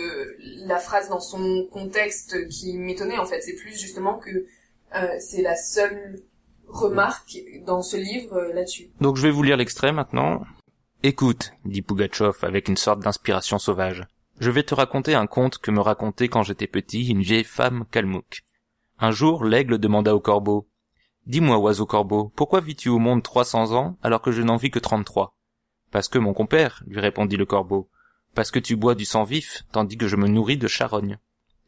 la 0.66 0.78
phrase 0.78 1.10
dans 1.10 1.20
son 1.20 1.66
contexte 1.70 2.48
qui 2.48 2.78
m'étonnait 2.78 3.18
en 3.18 3.26
fait, 3.26 3.42
c'est 3.42 3.56
plus 3.56 3.78
justement 3.78 4.14
que 4.14 4.30
euh, 4.30 5.06
c'est 5.20 5.42
la 5.42 5.54
seule 5.56 6.20
remarque 6.74 7.38
dans 7.66 7.82
ce 7.82 7.96
livre 7.96 8.36
euh, 8.36 8.52
là-dessus. 8.52 8.90
Donc 9.00 9.16
je 9.16 9.22
vais 9.22 9.30
vous 9.30 9.42
lire 9.42 9.56
l'extrait 9.56 9.92
maintenant. 9.92 10.44
Écoute, 11.02 11.52
dit 11.64 11.82
Pugatchov 11.82 12.38
avec 12.42 12.68
une 12.68 12.76
sorte 12.76 13.00
d'inspiration 13.00 13.58
sauvage. 13.58 14.06
Je 14.40 14.50
vais 14.50 14.62
te 14.62 14.74
raconter 14.74 15.14
un 15.14 15.26
conte 15.26 15.58
que 15.58 15.70
me 15.70 15.80
racontait 15.80 16.28
quand 16.28 16.42
j'étais 16.42 16.66
petit 16.66 17.06
une 17.08 17.22
vieille 17.22 17.44
femme 17.44 17.84
kalmouk. 17.90 18.42
Un 18.98 19.10
jour, 19.10 19.44
l'aigle 19.44 19.78
demanda 19.78 20.14
au 20.14 20.20
corbeau. 20.20 20.68
Dis-moi, 21.26 21.58
oiseau 21.58 21.86
corbeau, 21.86 22.32
pourquoi 22.36 22.60
vis-tu 22.60 22.88
au 22.88 22.98
monde 22.98 23.22
trois 23.22 23.44
cents 23.44 23.72
ans 23.72 23.96
alors 24.02 24.22
que 24.22 24.32
je 24.32 24.42
n'en 24.42 24.56
vis 24.56 24.70
que 24.70 24.78
trente-trois? 24.78 25.36
Parce 25.90 26.08
que 26.08 26.18
mon 26.18 26.34
compère, 26.34 26.82
lui 26.86 27.00
répondit 27.00 27.36
le 27.36 27.46
corbeau. 27.46 27.88
Parce 28.34 28.50
que 28.50 28.58
tu 28.58 28.74
bois 28.76 28.94
du 28.94 29.04
sang 29.04 29.22
vif, 29.22 29.62
tandis 29.72 29.96
que 29.96 30.08
je 30.08 30.16
me 30.16 30.26
nourris 30.26 30.58
de 30.58 30.66
charogne. 30.66 31.18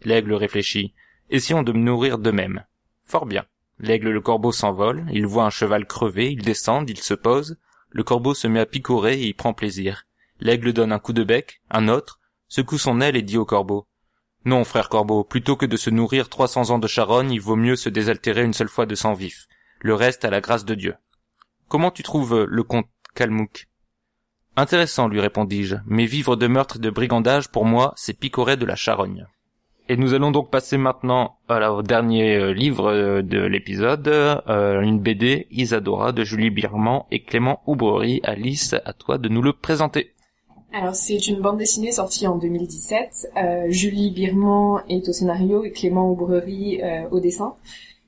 L'aigle 0.02 0.34
réfléchit. 0.34 0.94
Essayons 1.30 1.62
de 1.62 1.72
me 1.72 1.78
nourrir 1.78 2.18
de 2.18 2.30
même. 2.30 2.64
Fort 3.04 3.26
bien. 3.26 3.44
L'aigle 3.78 4.10
le 4.10 4.20
corbeau 4.20 4.52
s'envolent, 4.52 5.06
il 5.12 5.26
voit 5.26 5.44
un 5.44 5.50
cheval 5.50 5.86
crevé, 5.86 6.32
ils 6.32 6.42
descendent, 6.42 6.88
il 6.88 7.00
se 7.00 7.14
pose, 7.14 7.58
le 7.90 8.04
corbeau 8.04 8.34
se 8.34 8.48
met 8.48 8.60
à 8.60 8.66
picorer 8.66 9.20
et 9.20 9.26
y 9.26 9.34
prend 9.34 9.52
plaisir. 9.52 10.06
L'aigle 10.40 10.72
donne 10.72 10.92
un 10.92 10.98
coup 10.98 11.12
de 11.12 11.24
bec, 11.24 11.60
un 11.70 11.88
autre, 11.88 12.20
secoue 12.48 12.78
son 12.78 13.00
aile 13.00 13.16
et 13.16 13.22
dit 13.22 13.38
au 13.38 13.44
corbeau. 13.44 13.86
Non, 14.44 14.64
frère 14.64 14.88
corbeau, 14.88 15.24
plutôt 15.24 15.56
que 15.56 15.66
de 15.66 15.76
se 15.76 15.90
nourrir 15.90 16.28
trois 16.28 16.48
cents 16.48 16.70
ans 16.70 16.78
de 16.78 16.86
charogne, 16.86 17.32
il 17.32 17.40
vaut 17.40 17.56
mieux 17.56 17.76
se 17.76 17.88
désaltérer 17.88 18.44
une 18.44 18.54
seule 18.54 18.68
fois 18.68 18.86
de 18.86 18.94
sang 18.94 19.12
vif. 19.12 19.46
Le 19.80 19.94
reste 19.94 20.24
à 20.24 20.30
la 20.30 20.40
grâce 20.40 20.64
de 20.64 20.74
Dieu. 20.74 20.94
Comment 21.68 21.90
tu 21.90 22.02
trouves 22.02 22.44
le 22.44 22.62
comte 22.62 22.88
Kalmouk? 23.14 23.66
Intéressant, 24.56 25.08
lui 25.08 25.20
répondis-je, 25.20 25.76
mais 25.84 26.06
vivre 26.06 26.36
de 26.36 26.46
meurtre 26.46 26.76
et 26.76 26.80
de 26.80 26.90
brigandage, 26.90 27.50
pour 27.50 27.66
moi, 27.66 27.92
c'est 27.96 28.18
picorer 28.18 28.56
de 28.56 28.64
la 28.64 28.76
charogne. 28.76 29.26
Et 29.88 29.96
nous 29.96 30.14
allons 30.14 30.32
donc 30.32 30.50
passer 30.50 30.78
maintenant 30.78 31.36
voilà, 31.48 31.72
au 31.72 31.82
dernier 31.82 32.34
euh, 32.34 32.52
livre 32.52 32.90
euh, 32.90 33.22
de 33.22 33.38
l'épisode, 33.38 34.08
euh, 34.08 34.80
une 34.80 34.98
BD 34.98 35.46
Isadora 35.52 36.10
de 36.10 36.24
Julie 36.24 36.50
Birman 36.50 37.02
et 37.12 37.22
Clément 37.22 37.62
Oubrerie. 37.66 38.20
Alice, 38.24 38.74
à 38.84 38.92
toi 38.92 39.18
de 39.18 39.28
nous 39.28 39.42
le 39.42 39.52
présenter. 39.52 40.12
Alors 40.72 40.94
c'est 40.94 41.28
une 41.28 41.40
bande 41.40 41.58
dessinée 41.58 41.92
sortie 41.92 42.26
en 42.26 42.36
2017. 42.36 43.28
Euh, 43.36 43.64
Julie 43.68 44.10
Birman 44.10 44.82
est 44.88 45.08
au 45.08 45.12
scénario 45.12 45.64
et 45.64 45.70
Clément 45.70 46.10
Aubrerie 46.10 46.82
euh, 46.82 47.08
au 47.10 47.20
dessin. 47.20 47.54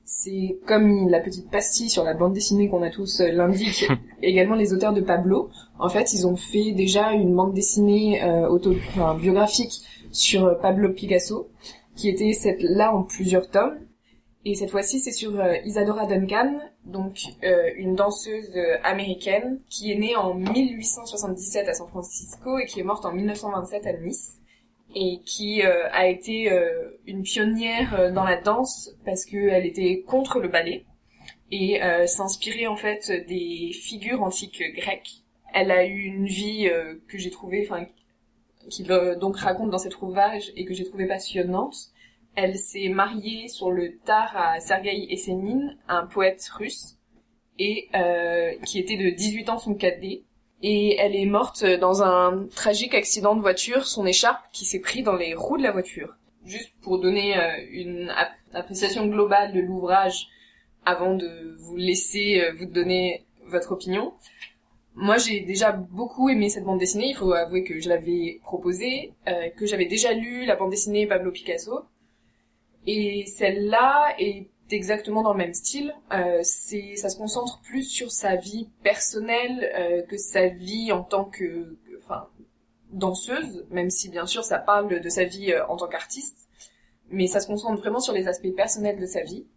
C'est 0.03 0.57
comme 0.65 1.07
la 1.07 1.19
petite 1.19 1.49
pastille 1.49 1.89
sur 1.89 2.03
la 2.03 2.13
bande 2.13 2.33
dessinée 2.33 2.67
qu'on 2.67 2.81
a 2.81 2.89
tous 2.89 3.21
euh, 3.21 3.31
l'indique, 3.31 3.87
également 4.23 4.55
les 4.55 4.73
auteurs 4.73 4.93
de 4.93 5.01
Pablo. 5.01 5.49
En 5.79 5.87
fait, 5.87 6.13
ils 6.13 6.27
ont 6.27 6.35
fait 6.35 6.71
déjà 6.71 7.13
une 7.13 7.35
bande 7.35 7.53
dessinée 7.53 8.21
euh, 8.23 8.49
auto, 8.49 8.73
enfin, 8.89 9.15
biographique 9.15 9.81
sur 10.11 10.45
euh, 10.45 10.55
Pablo 10.55 10.89
Picasso, 10.89 11.49
qui 11.95 12.09
était 12.09 12.33
cette 12.33 12.61
là 12.61 12.93
en 12.93 13.03
plusieurs 13.03 13.49
tomes. 13.49 13.79
Et 14.45 14.55
cette 14.55 14.71
fois-ci, 14.71 14.99
c'est 14.99 15.11
sur 15.11 15.39
euh, 15.39 15.55
Isadora 15.65 16.05
Duncan, 16.05 16.59
donc 16.85 17.19
euh, 17.43 17.71
une 17.75 17.95
danseuse 17.95 18.57
américaine 18.83 19.59
qui 19.69 19.91
est 19.91 19.97
née 19.97 20.15
en 20.15 20.33
1877 20.33 21.67
à 21.67 21.73
San 21.73 21.87
Francisco 21.89 22.57
et 22.57 22.65
qui 22.65 22.79
est 22.79 22.83
morte 22.83 23.05
en 23.05 23.11
1927 23.11 23.85
à 23.85 23.93
Nice 23.93 24.35
et 24.95 25.19
qui 25.23 25.61
a 25.61 26.07
été 26.07 26.49
une 27.05 27.21
pionnière 27.21 28.11
dans 28.11 28.23
la 28.23 28.41
danse 28.41 28.89
parce 29.05 29.23
qu'elle 29.23 29.67
était 29.67 30.01
contre 30.01 30.39
le 30.39 30.47
ballet 30.47 30.83
et 31.51 31.79
s'inspirait 32.07 32.65
en 32.65 32.75
fait 32.75 33.11
des 33.27 33.71
figures 33.71 34.23
antiques 34.23 34.63
grecques. 34.75 35.21
Elle 35.53 35.69
a 35.69 35.85
eu 35.85 36.05
une 36.05 36.25
vie 36.25 36.67
que 37.07 37.19
j'ai 37.19 37.29
trouvée, 37.29 37.67
enfin, 37.69 37.85
qu'il 38.69 38.91
euh, 38.91 39.15
donc 39.15 39.37
raconte 39.37 39.69
dans 39.69 39.77
cet 39.77 40.01
ouvrage 40.01 40.51
et 40.55 40.65
que 40.65 40.73
j'ai 40.73 40.85
trouvé 40.85 41.05
passionnante. 41.07 41.75
Elle 42.35 42.57
s'est 42.57 42.89
mariée 42.89 43.47
sur 43.47 43.71
le 43.71 43.97
tard 44.05 44.31
à 44.37 44.59
Sergei 44.59 45.07
Essénine, 45.11 45.77
un 45.87 46.05
poète 46.05 46.47
russe, 46.57 46.95
et 47.57 47.89
euh, 47.95 48.53
qui 48.65 48.79
était 48.79 48.95
de 48.97 49.09
18 49.09 49.49
ans 49.49 49.59
son 49.59 49.73
cadet. 49.73 50.23
Et 50.61 50.95
elle 50.97 51.15
est 51.15 51.25
morte 51.25 51.65
dans 51.65 52.03
un 52.03 52.47
tragique 52.55 52.93
accident 52.93 53.35
de 53.35 53.41
voiture, 53.41 53.85
son 53.85 54.05
écharpe 54.05 54.43
qui 54.51 54.65
s'est 54.65 54.79
pris 54.79 55.03
dans 55.03 55.15
les 55.15 55.33
roues 55.33 55.57
de 55.57 55.63
la 55.63 55.71
voiture. 55.71 56.15
Juste 56.45 56.71
pour 56.81 56.99
donner 56.99 57.37
euh, 57.37 57.51
une 57.71 58.09
ap- 58.15 58.31
appréciation 58.53 59.07
globale 59.07 59.53
de 59.53 59.59
l'ouvrage, 59.59 60.27
avant 60.85 61.15
de 61.15 61.55
vous 61.59 61.75
laisser 61.75 62.41
vous 62.57 62.65
donner 62.65 63.25
votre 63.47 63.71
opinion. 63.73 64.13
Moi, 64.95 65.17
j'ai 65.17 65.41
déjà 65.41 65.71
beaucoup 65.71 66.29
aimé 66.29 66.49
cette 66.49 66.63
bande 66.63 66.79
dessinée. 66.79 67.09
Il 67.09 67.15
faut 67.15 67.31
avouer 67.31 67.63
que 67.63 67.79
je 67.79 67.87
l'avais 67.89 68.39
proposée, 68.43 69.13
euh, 69.27 69.49
que 69.51 69.65
j'avais 69.65 69.85
déjà 69.85 70.13
lu 70.13 70.45
la 70.45 70.55
bande 70.55 70.71
dessinée 70.71 71.07
Pablo 71.07 71.31
Picasso. 71.31 71.85
Et 72.85 73.25
celle-là 73.25 74.15
est 74.19 74.49
exactement 74.75 75.21
dans 75.21 75.31
le 75.31 75.37
même 75.37 75.53
style. 75.53 75.93
Euh, 76.13 76.39
c'est, 76.43 76.95
ça 76.95 77.09
se 77.09 77.17
concentre 77.17 77.61
plus 77.61 77.83
sur 77.83 78.11
sa 78.11 78.35
vie 78.35 78.69
personnelle 78.83 79.71
euh, 79.75 80.01
que 80.03 80.17
sa 80.17 80.47
vie 80.47 80.91
en 80.91 81.03
tant 81.03 81.25
que, 81.25 81.77
enfin, 82.03 82.27
danseuse, 82.91 83.65
même 83.69 83.89
si 83.89 84.09
bien 84.09 84.25
sûr 84.25 84.43
ça 84.43 84.57
parle 84.59 84.99
de 84.99 85.09
sa 85.09 85.23
vie 85.23 85.51
euh, 85.51 85.65
en 85.67 85.77
tant 85.77 85.87
qu'artiste. 85.87 86.49
Mais 87.11 87.27
ça 87.27 87.39
se 87.39 87.47
concentre 87.47 87.79
vraiment 87.79 87.99
sur 87.99 88.13
les 88.13 88.27
aspects 88.27 88.55
personnels 88.55 88.99
de 88.99 89.05
sa 89.05 89.23
vie. 89.23 89.47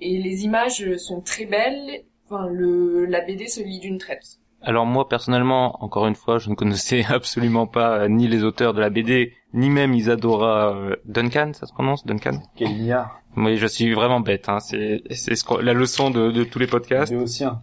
Et 0.00 0.18
les 0.18 0.44
images 0.44 0.96
sont 0.96 1.20
très 1.20 1.46
belles. 1.46 2.04
Enfin, 2.26 2.48
le, 2.48 3.06
la 3.06 3.20
BD 3.22 3.48
se 3.48 3.60
lit 3.60 3.80
d'une 3.80 3.98
traite. 3.98 4.38
Alors 4.66 4.84
moi 4.84 5.08
personnellement, 5.08 5.82
encore 5.82 6.08
une 6.08 6.16
fois, 6.16 6.38
je 6.38 6.50
ne 6.50 6.56
connaissais 6.56 7.04
absolument 7.08 7.68
pas 7.68 8.00
euh, 8.00 8.08
ni 8.08 8.26
les 8.26 8.42
auteurs 8.42 8.74
de 8.74 8.80
la 8.80 8.90
BD, 8.90 9.32
ni 9.54 9.70
même 9.70 9.94
Isadora 9.94 10.74
euh, 10.74 10.96
Duncan, 11.04 11.52
ça 11.54 11.66
se 11.66 11.72
prononce 11.72 12.04
Duncan 12.04 12.42
Quel 12.56 12.70
milliard. 12.70 13.20
Oui, 13.36 13.58
je 13.58 13.66
suis 13.66 13.94
vraiment 13.94 14.18
bête. 14.18 14.48
Hein. 14.48 14.58
C'est 14.58 15.02
c'est 15.10 15.36
ce 15.36 15.60
la 15.62 15.72
leçon 15.72 16.10
de, 16.10 16.32
de 16.32 16.42
tous 16.42 16.58
les 16.58 16.66
podcasts. 16.66 17.12
Béotien. 17.12 17.62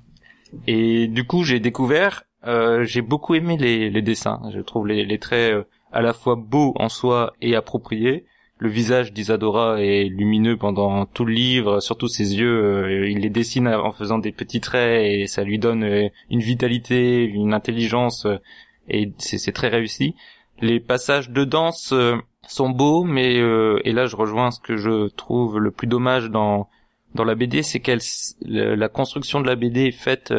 Et 0.66 1.08
du 1.08 1.26
coup, 1.26 1.43
j'ai 1.43 1.60
découvert, 1.60 2.24
euh, 2.47 2.86
j'ai 2.86 3.01
beaucoup 3.01 3.36
aimé 3.36 3.58
les, 3.58 3.89
les 3.89 4.01
dessins. 4.01 4.41
Je 4.54 4.62
trouve 4.62 4.88
les, 4.88 5.04
les 5.04 5.20
traits 5.20 5.54
euh, 5.54 5.64
à 5.91 6.01
la 6.01 6.14
fois 6.14 6.36
beaux 6.36 6.74
en 6.78 6.88
soi 6.88 7.34
et 7.41 7.56
appropriés. 7.56 8.26
Le 8.64 8.70
visage 8.70 9.11
d'Isadora 9.11 9.82
est 9.82 10.05
lumineux 10.05 10.55
pendant 10.55 11.05
tout 11.05 11.26
le 11.26 11.34
livre, 11.34 11.82
surtout 11.82 12.07
ses 12.07 12.36
yeux. 12.36 12.64
euh, 12.64 13.09
il 13.09 13.20
les 13.20 13.30
dessine 13.30 13.68
en 13.68 13.91
faisant 13.91 14.20
des 14.20 14.32
petits 14.32 14.61
traits 14.61 15.05
et 15.05 15.28
ça 15.28 15.43
lui 15.43 15.59
donne 15.59 15.84
euh, 15.84 16.07
une 16.30 16.39
vitalité, 16.39 17.26
une 17.26 17.53
intelligence 17.53 18.26
euh, 18.26 18.38
et 18.88 19.11
c'est 19.18 19.51
très 19.51 19.68
réussi. 19.68 20.16
Les 20.61 20.80
passages 20.80 21.30
de 21.30 21.43
danse 21.43 21.93
sont 22.47 22.70
beaux, 22.70 23.03
mais 23.03 23.36
et 23.36 23.91
là 23.91 24.05
je 24.05 24.16
rejoins 24.16 24.51
ce 24.51 24.61
que 24.61 24.78
je 24.78 25.09
trouve 25.09 25.59
le 25.59 25.72
plus 25.72 25.88
dommage 25.88 26.30
dans 26.30 26.70
dans 27.16 27.26
la 27.26 27.36
BD, 27.36 27.64
c'est 27.64 27.82
qu'elle 27.82 27.99
la 28.45 28.88
construction 28.88 29.41
de 29.41 29.47
la 29.47 29.55
BD 29.55 29.88
est 29.88 29.91
faite 29.91 30.34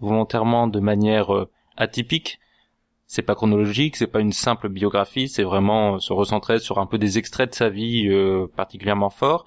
volontairement 0.00 0.66
de 0.66 0.80
manière 0.80 1.46
atypique. 1.78 2.38
C'est 3.14 3.20
pas 3.20 3.34
chronologique, 3.34 3.96
c'est 3.96 4.06
pas 4.06 4.20
une 4.20 4.32
simple 4.32 4.70
biographie, 4.70 5.28
c'est 5.28 5.42
vraiment 5.42 5.96
euh, 5.96 5.98
se 5.98 6.14
recentrer 6.14 6.58
sur 6.60 6.78
un 6.78 6.86
peu 6.86 6.96
des 6.96 7.18
extraits 7.18 7.50
de 7.50 7.54
sa 7.54 7.68
vie 7.68 8.08
euh, 8.08 8.46
particulièrement 8.56 9.10
forts. 9.10 9.44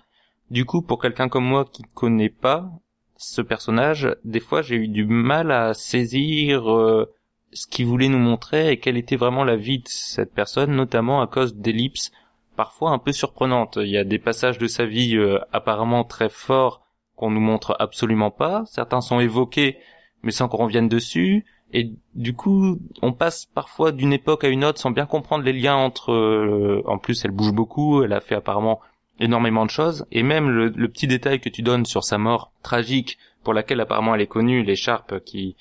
Du 0.52 0.66
coup, 0.66 0.84
pour 0.84 1.02
quelqu'un 1.02 1.30
comme 1.30 1.46
moi 1.46 1.66
qui 1.66 1.82
connaît 1.96 2.30
pas 2.30 2.70
ce 3.18 3.42
personnage, 3.42 4.16
des 4.24 4.40
fois 4.40 4.62
j'ai 4.62 4.76
eu 4.76 4.88
du 4.88 5.04
mal 5.04 5.50
à 5.50 5.74
saisir 5.74 6.72
euh, 6.72 7.12
ce 7.54 7.66
qu'il 7.66 7.88
voulait 7.88 8.08
nous 8.08 8.20
montrer 8.20 8.70
et 8.70 8.80
quelle 8.80 8.98
était 8.98 9.16
vraiment 9.16 9.44
la 9.44 9.56
vie 9.56 9.80
de 9.80 9.88
cette 9.88 10.36
personne, 10.36 10.76
notamment 10.76 11.24
à 11.24 11.26
cause 11.26 11.56
d'ellipses 11.56 12.12
parfois 12.56 12.92
un 12.92 13.00
peu 13.00 13.14
surprenantes. 13.14 13.80
Il 13.82 13.90
y 13.90 13.98
a 13.98 14.04
des 14.04 14.20
passages 14.20 14.60
de 14.60 14.68
sa 14.68 14.86
vie 14.86 15.18
apparemment 15.52 16.04
très 16.04 16.30
forts 16.30 16.86
qu'on 17.16 17.32
nous 17.32 17.42
montre 17.42 17.76
absolument 17.80 18.30
pas. 18.30 18.64
Certains 18.68 19.02
sont 19.02 19.20
évoqués, 19.20 19.80
mais 20.22 20.32
sans 20.32 20.48
qu'on 20.48 20.58
revienne 20.58 20.88
dessus. 20.88 21.46
Et 21.74 21.92
du 22.14 22.34
coup, 22.34 22.80
on 23.02 23.12
passe 23.12 23.46
parfois 23.46 23.92
d'une 23.92 24.14
époque 24.14 24.44
à 24.44 24.48
une 24.50 24.64
autre 24.64 24.80
sans 24.80 24.92
bien 24.92 25.06
comprendre 25.06 25.44
les 25.44 25.54
liens 25.54 25.76
entre. 25.76 26.12
euh, 26.14 26.82
en 26.86 26.98
plus, 26.98 27.26
elle 27.26 27.32
bouge 27.32 27.52
beaucoup. 27.52 28.04
Elle 28.04 28.14
a 28.14 28.22
fait 28.22 28.36
apparemment 28.36 28.80
énormément 29.20 29.66
de 29.66 29.70
choses. 29.72 30.06
Et 30.12 30.24
même 30.24 30.50
le, 30.50 30.70
le 30.70 30.88
petit 30.90 31.08
détail 31.08 31.40
que 31.40 31.50
tu 31.50 31.62
donnes 31.62 31.86
sur 31.86 32.04
sa 32.04 32.18
mort 32.18 32.52
tragique, 32.64 33.18
pour 33.44 33.54
laquelle 33.54 33.80
apparemment 33.82 34.16
elle 34.16 34.22
est 34.22 34.28
connue, 34.28 34.64
l'écharpe 34.64 35.20
qui 35.24 35.56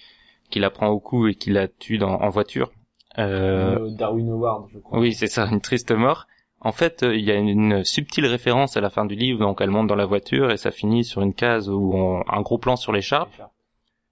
qui 0.50 0.60
la 0.60 0.70
prend 0.70 0.88
au 0.88 1.00
cou 1.00 1.26
et 1.26 1.34
qui 1.34 1.50
la 1.50 1.68
tue 1.68 1.98
dans, 1.98 2.20
en 2.20 2.28
voiture. 2.28 2.70
Euh, 3.18 3.76
Euh, 3.78 3.90
Darwin 3.96 4.30
Award, 4.30 4.66
je 4.72 4.78
crois. 4.78 4.98
oui, 5.00 5.12
c'est 5.14 5.26
ça, 5.26 5.46
une 5.50 5.60
triste 5.60 5.90
mort. 5.92 6.26
En 6.60 6.72
fait, 6.72 7.02
euh, 7.02 7.14
il 7.16 7.24
y 7.24 7.30
a 7.30 7.34
une 7.34 7.84
subtile 7.84 8.26
référence 8.26 8.76
à 8.76 8.80
la 8.80 8.90
fin 8.90 9.04
du 9.04 9.14
livre, 9.16 9.38
donc 9.40 9.60
elle 9.60 9.70
monte 9.70 9.86
dans 9.88 9.94
la 9.96 10.06
voiture 10.06 10.50
et 10.50 10.56
ça 10.56 10.70
finit 10.70 11.04
sur 11.04 11.22
une 11.22 11.34
case 11.34 11.68
où 11.68 11.92
on, 11.94 12.22
un 12.28 12.40
gros 12.42 12.58
plan 12.58 12.76
sur 12.76 12.92
l'écharpe. 12.92 13.30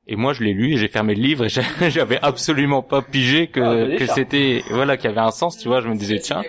Et 0.09 0.17
moi, 0.17 0.33
je 0.33 0.43
l'ai 0.43 0.53
lu 0.53 0.73
et 0.73 0.77
j'ai 0.77 0.89
fermé 0.89 1.15
le 1.15 1.23
livre 1.23 1.45
et 1.45 1.49
j'avais 1.91 2.19
absolument 2.23 2.83
pas 2.83 3.03
pigé 3.03 3.47
que, 3.47 3.61
Ah, 3.95 3.97
que 3.97 4.07
c'était, 4.07 4.63
voilà, 4.71 4.97
qu'il 4.97 5.09
y 5.09 5.13
avait 5.13 5.21
un 5.21 5.31
sens, 5.31 5.57
tu 5.59 5.69
vois. 5.69 5.81
Je 5.81 5.89
me 5.89 5.95
disais, 5.95 6.19
tiens, 6.19 6.43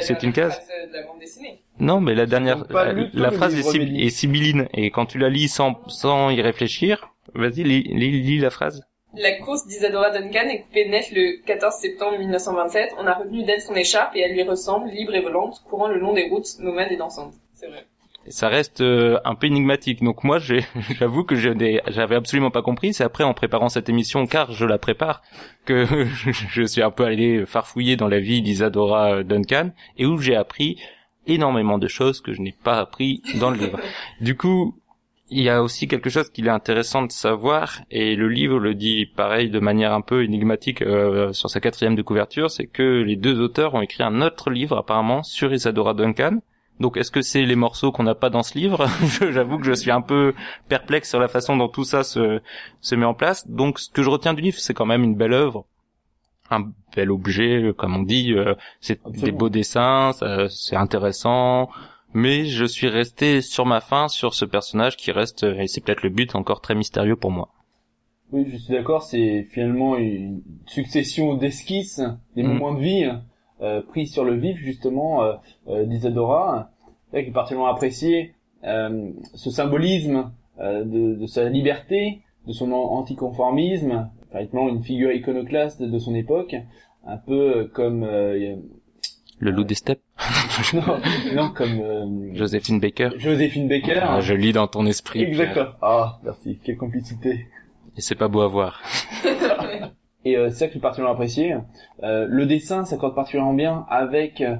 c'est 0.00 0.22
une 0.22 0.32
case. 0.32 0.60
de 0.90 0.96
la 0.96 1.02
bande 1.02 1.18
dessinée. 1.18 1.60
non, 1.80 2.00
mais 2.00 2.14
la 2.14 2.26
dernière, 2.26 2.64
euh, 2.70 3.04
la 3.12 3.30
phrase 3.32 3.54
est, 3.56 3.62
sib- 3.62 3.82
Amélie. 3.82 4.06
est 4.06 4.10
sibylline 4.10 4.68
et 4.74 4.90
quand 4.90 5.06
tu 5.06 5.18
la 5.18 5.28
lis 5.28 5.48
sans, 5.48 5.80
sans 5.88 6.30
y 6.30 6.40
réfléchir, 6.40 7.10
vas-y, 7.34 7.64
lis, 7.64 7.82
lis, 7.82 8.22
lis 8.22 8.38
la 8.38 8.50
phrase. 8.50 8.82
La 9.16 9.32
course 9.38 9.66
d'Isadora 9.66 10.10
Duncan 10.10 10.48
est 10.48 10.60
coupée 10.62 10.88
net 10.88 11.10
le 11.10 11.44
14 11.44 11.74
septembre 11.80 12.16
1927. 12.16 12.94
On 12.96 13.06
a 13.08 13.14
retenu 13.14 13.42
d'elle 13.44 13.60
son 13.60 13.74
écharpe 13.74 14.14
et 14.14 14.20
elle 14.20 14.34
lui 14.34 14.44
ressemble, 14.44 14.88
libre 14.88 15.14
et 15.16 15.20
volante, 15.20 15.62
courant 15.68 15.88
le 15.88 15.98
long 15.98 16.12
des 16.12 16.28
routes, 16.28 16.46
nomades 16.60 16.92
et 16.92 16.96
dansantes. 16.96 17.34
C'est 17.54 17.66
vrai. 17.66 17.86
Ça 18.30 18.48
reste 18.48 18.80
euh, 18.80 19.18
un 19.24 19.34
peu 19.34 19.46
énigmatique. 19.46 20.02
Donc 20.02 20.24
moi, 20.24 20.38
j'avoue 20.98 21.24
que 21.24 21.36
je 21.36 21.50
j'avais 21.88 22.14
absolument 22.14 22.50
pas 22.50 22.62
compris. 22.62 22.94
C'est 22.94 23.04
après, 23.04 23.24
en 23.24 23.34
préparant 23.34 23.68
cette 23.68 23.88
émission, 23.88 24.26
car 24.26 24.52
je 24.52 24.64
la 24.64 24.78
prépare, 24.78 25.22
que 25.64 25.86
je 26.50 26.62
suis 26.62 26.82
un 26.82 26.90
peu 26.90 27.04
allé 27.04 27.44
farfouiller 27.46 27.96
dans 27.96 28.08
la 28.08 28.20
vie 28.20 28.42
d'Isadora 28.42 29.16
euh, 29.16 29.22
Duncan 29.22 29.70
et 29.96 30.06
où 30.06 30.18
j'ai 30.18 30.36
appris 30.36 30.78
énormément 31.26 31.78
de 31.78 31.88
choses 31.88 32.20
que 32.20 32.32
je 32.32 32.40
n'ai 32.40 32.54
pas 32.64 32.78
appris 32.78 33.22
dans 33.38 33.50
le 33.50 33.58
livre. 33.58 33.78
Du 34.20 34.36
coup, 34.36 34.80
il 35.30 35.42
y 35.42 35.48
a 35.48 35.62
aussi 35.62 35.86
quelque 35.86 36.10
chose 36.10 36.28
qu'il 36.28 36.46
est 36.48 36.50
intéressant 36.50 37.02
de 37.02 37.12
savoir, 37.12 37.82
et 37.90 38.16
le 38.16 38.28
livre 38.28 38.58
le 38.58 38.74
dit 38.74 39.06
pareil 39.06 39.48
de 39.48 39.60
manière 39.60 39.92
un 39.92 40.00
peu 40.00 40.24
énigmatique 40.24 40.82
euh, 40.82 41.32
sur 41.32 41.48
sa 41.48 41.60
quatrième 41.60 41.94
de 41.94 42.02
couverture, 42.02 42.50
c'est 42.50 42.66
que 42.66 43.02
les 43.02 43.16
deux 43.16 43.40
auteurs 43.40 43.74
ont 43.74 43.80
écrit 43.80 44.02
un 44.02 44.22
autre 44.22 44.50
livre 44.50 44.76
apparemment 44.76 45.22
sur 45.22 45.52
Isadora 45.52 45.94
Duncan, 45.94 46.38
donc 46.80 46.96
est-ce 46.96 47.10
que 47.10 47.20
c'est 47.22 47.44
les 47.44 47.56
morceaux 47.56 47.92
qu'on 47.92 48.02
n'a 48.02 48.14
pas 48.14 48.30
dans 48.30 48.42
ce 48.42 48.58
livre 48.58 48.86
J'avoue 49.30 49.58
que 49.58 49.66
je 49.66 49.72
suis 49.72 49.90
un 49.90 50.00
peu 50.00 50.34
perplexe 50.68 51.08
sur 51.10 51.20
la 51.20 51.28
façon 51.28 51.56
dont 51.56 51.68
tout 51.68 51.84
ça 51.84 52.02
se, 52.02 52.40
se 52.80 52.94
met 52.94 53.06
en 53.06 53.14
place. 53.14 53.46
Donc 53.48 53.78
ce 53.78 53.90
que 53.90 54.02
je 54.02 54.10
retiens 54.10 54.34
du 54.34 54.42
livre, 54.42 54.58
c'est 54.58 54.74
quand 54.74 54.86
même 54.86 55.04
une 55.04 55.14
belle 55.14 55.32
œuvre, 55.34 55.66
un 56.50 56.70
bel 56.96 57.10
objet, 57.10 57.72
comme 57.76 57.96
on 57.96 58.02
dit. 58.02 58.32
euh, 58.32 58.54
c'est 58.80 59.00
des 59.08 59.30
beaux 59.32 59.50
dessins, 59.50 60.12
c'est 60.48 60.76
intéressant. 60.76 61.68
Mais 62.12 62.44
je 62.46 62.64
suis 62.64 62.88
resté 62.88 63.40
sur 63.40 63.66
ma 63.66 63.80
faim 63.80 64.08
sur 64.08 64.34
ce 64.34 64.44
personnage 64.44 64.96
qui 64.96 65.12
reste, 65.12 65.44
et 65.44 65.68
c'est 65.68 65.80
peut-être 65.80 66.02
le 66.02 66.08
but, 66.08 66.34
encore 66.34 66.60
très 66.60 66.74
mystérieux 66.74 67.14
pour 67.14 67.30
moi. 67.30 67.50
Oui, 68.32 68.46
je 68.50 68.56
suis 68.56 68.72
d'accord, 68.72 69.02
c'est 69.04 69.44
finalement 69.52 69.96
une 69.96 70.42
succession 70.66 71.34
d'esquisses, 71.34 72.00
des 72.34 72.42
Mhm. 72.42 72.48
moments 72.48 72.74
de 72.74 72.80
vie 72.80 73.10
euh, 73.62 73.82
pris 73.82 74.06
sur 74.06 74.24
le 74.24 74.34
vif 74.34 74.56
justement 74.58 75.22
euh, 75.22 75.34
euh, 75.68 75.84
d'Isadora, 75.84 76.69
qui 77.12 77.18
est 77.18 77.32
particulièrement 77.32 77.70
apprécié 77.72 78.34
euh, 78.64 79.10
ce 79.34 79.50
symbolisme 79.50 80.30
euh, 80.60 80.84
de, 80.84 81.14
de 81.14 81.26
sa 81.26 81.44
liberté, 81.48 82.20
de 82.46 82.52
son 82.52 82.72
an- 82.72 82.92
anticonformisme, 82.98 84.08
véritablement 84.32 84.68
une 84.68 84.82
figure 84.82 85.12
iconoclaste 85.12 85.82
de 85.82 85.98
son 85.98 86.14
époque, 86.14 86.54
un 87.06 87.16
peu 87.16 87.70
comme 87.72 88.04
euh, 88.04 88.56
Le 89.38 89.50
loup 89.50 89.64
des 89.64 89.74
steppes, 89.74 90.02
non, 90.74 91.00
non 91.34 91.50
comme 91.50 91.80
euh, 91.80 92.34
Joséphine 92.34 92.78
Baker. 92.80 93.10
Joséphine 93.16 93.68
Baker. 93.68 94.00
Ah, 94.02 94.20
je 94.20 94.34
lis 94.34 94.52
dans 94.52 94.66
ton 94.66 94.84
esprit. 94.86 95.22
Exactement. 95.22 95.70
Ah, 95.82 96.18
merci, 96.24 96.58
quelle 96.62 96.76
complicité. 96.76 97.46
Et 97.96 98.00
c'est 98.02 98.14
pas 98.14 98.28
beau 98.28 98.42
à 98.42 98.48
voir. 98.48 98.82
Et 100.24 100.36
euh, 100.36 100.50
c'est 100.50 100.56
ça 100.56 100.66
que 100.68 100.74
j'ai 100.74 100.80
particulièrement 100.80 101.14
apprécié. 101.14 101.54
Euh, 102.02 102.26
le 102.28 102.44
dessin 102.46 102.84
s'accorde 102.84 103.14
particulièrement 103.14 103.54
bien 103.54 103.86
avec 103.88 104.42
euh, 104.42 104.56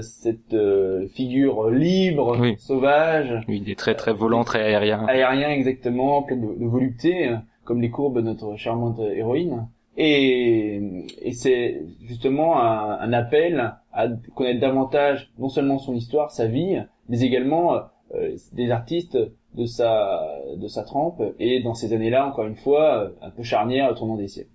cette 0.00 0.54
euh, 0.54 1.06
figure 1.08 1.70
libre, 1.70 2.36
Oui. 2.40 2.54
sauvage, 2.58 3.42
Oui, 3.48 3.60
il 3.64 3.70
est 3.70 3.78
très 3.78 3.94
très 3.94 4.12
volant, 4.12 4.44
très 4.44 4.62
aérien. 4.62 5.04
aérien 5.06 5.50
exactement, 5.50 6.22
plein 6.22 6.36
de, 6.36 6.58
de 6.58 6.66
volupté, 6.66 7.28
euh, 7.28 7.36
comme 7.64 7.80
les 7.80 7.90
courbes 7.90 8.16
de 8.16 8.22
notre 8.22 8.56
charmante 8.56 8.98
héroïne. 9.00 9.66
Et, 9.96 10.80
et 11.20 11.32
c'est 11.32 11.82
justement 12.04 12.60
un, 12.60 12.98
un 13.00 13.12
appel 13.12 13.74
à 13.92 14.08
connaître 14.34 14.60
davantage 14.60 15.30
non 15.38 15.48
seulement 15.48 15.78
son 15.78 15.94
histoire, 15.94 16.30
sa 16.30 16.46
vie, 16.46 16.78
mais 17.08 17.20
également 17.20 17.74
euh, 18.14 18.36
des 18.52 18.70
artistes 18.70 19.18
de 19.54 19.66
sa 19.66 20.22
de 20.56 20.66
sa 20.66 20.82
trempe 20.82 21.22
et 21.38 21.62
dans 21.62 21.74
ces 21.74 21.92
années-là 21.92 22.26
encore 22.26 22.46
une 22.46 22.56
fois 22.56 22.94
euh, 23.04 23.08
un 23.20 23.28
peu 23.30 23.42
charnière 23.42 23.90
au 23.90 23.94
tournant 23.94 24.16
des 24.16 24.28
siècles. 24.28 24.48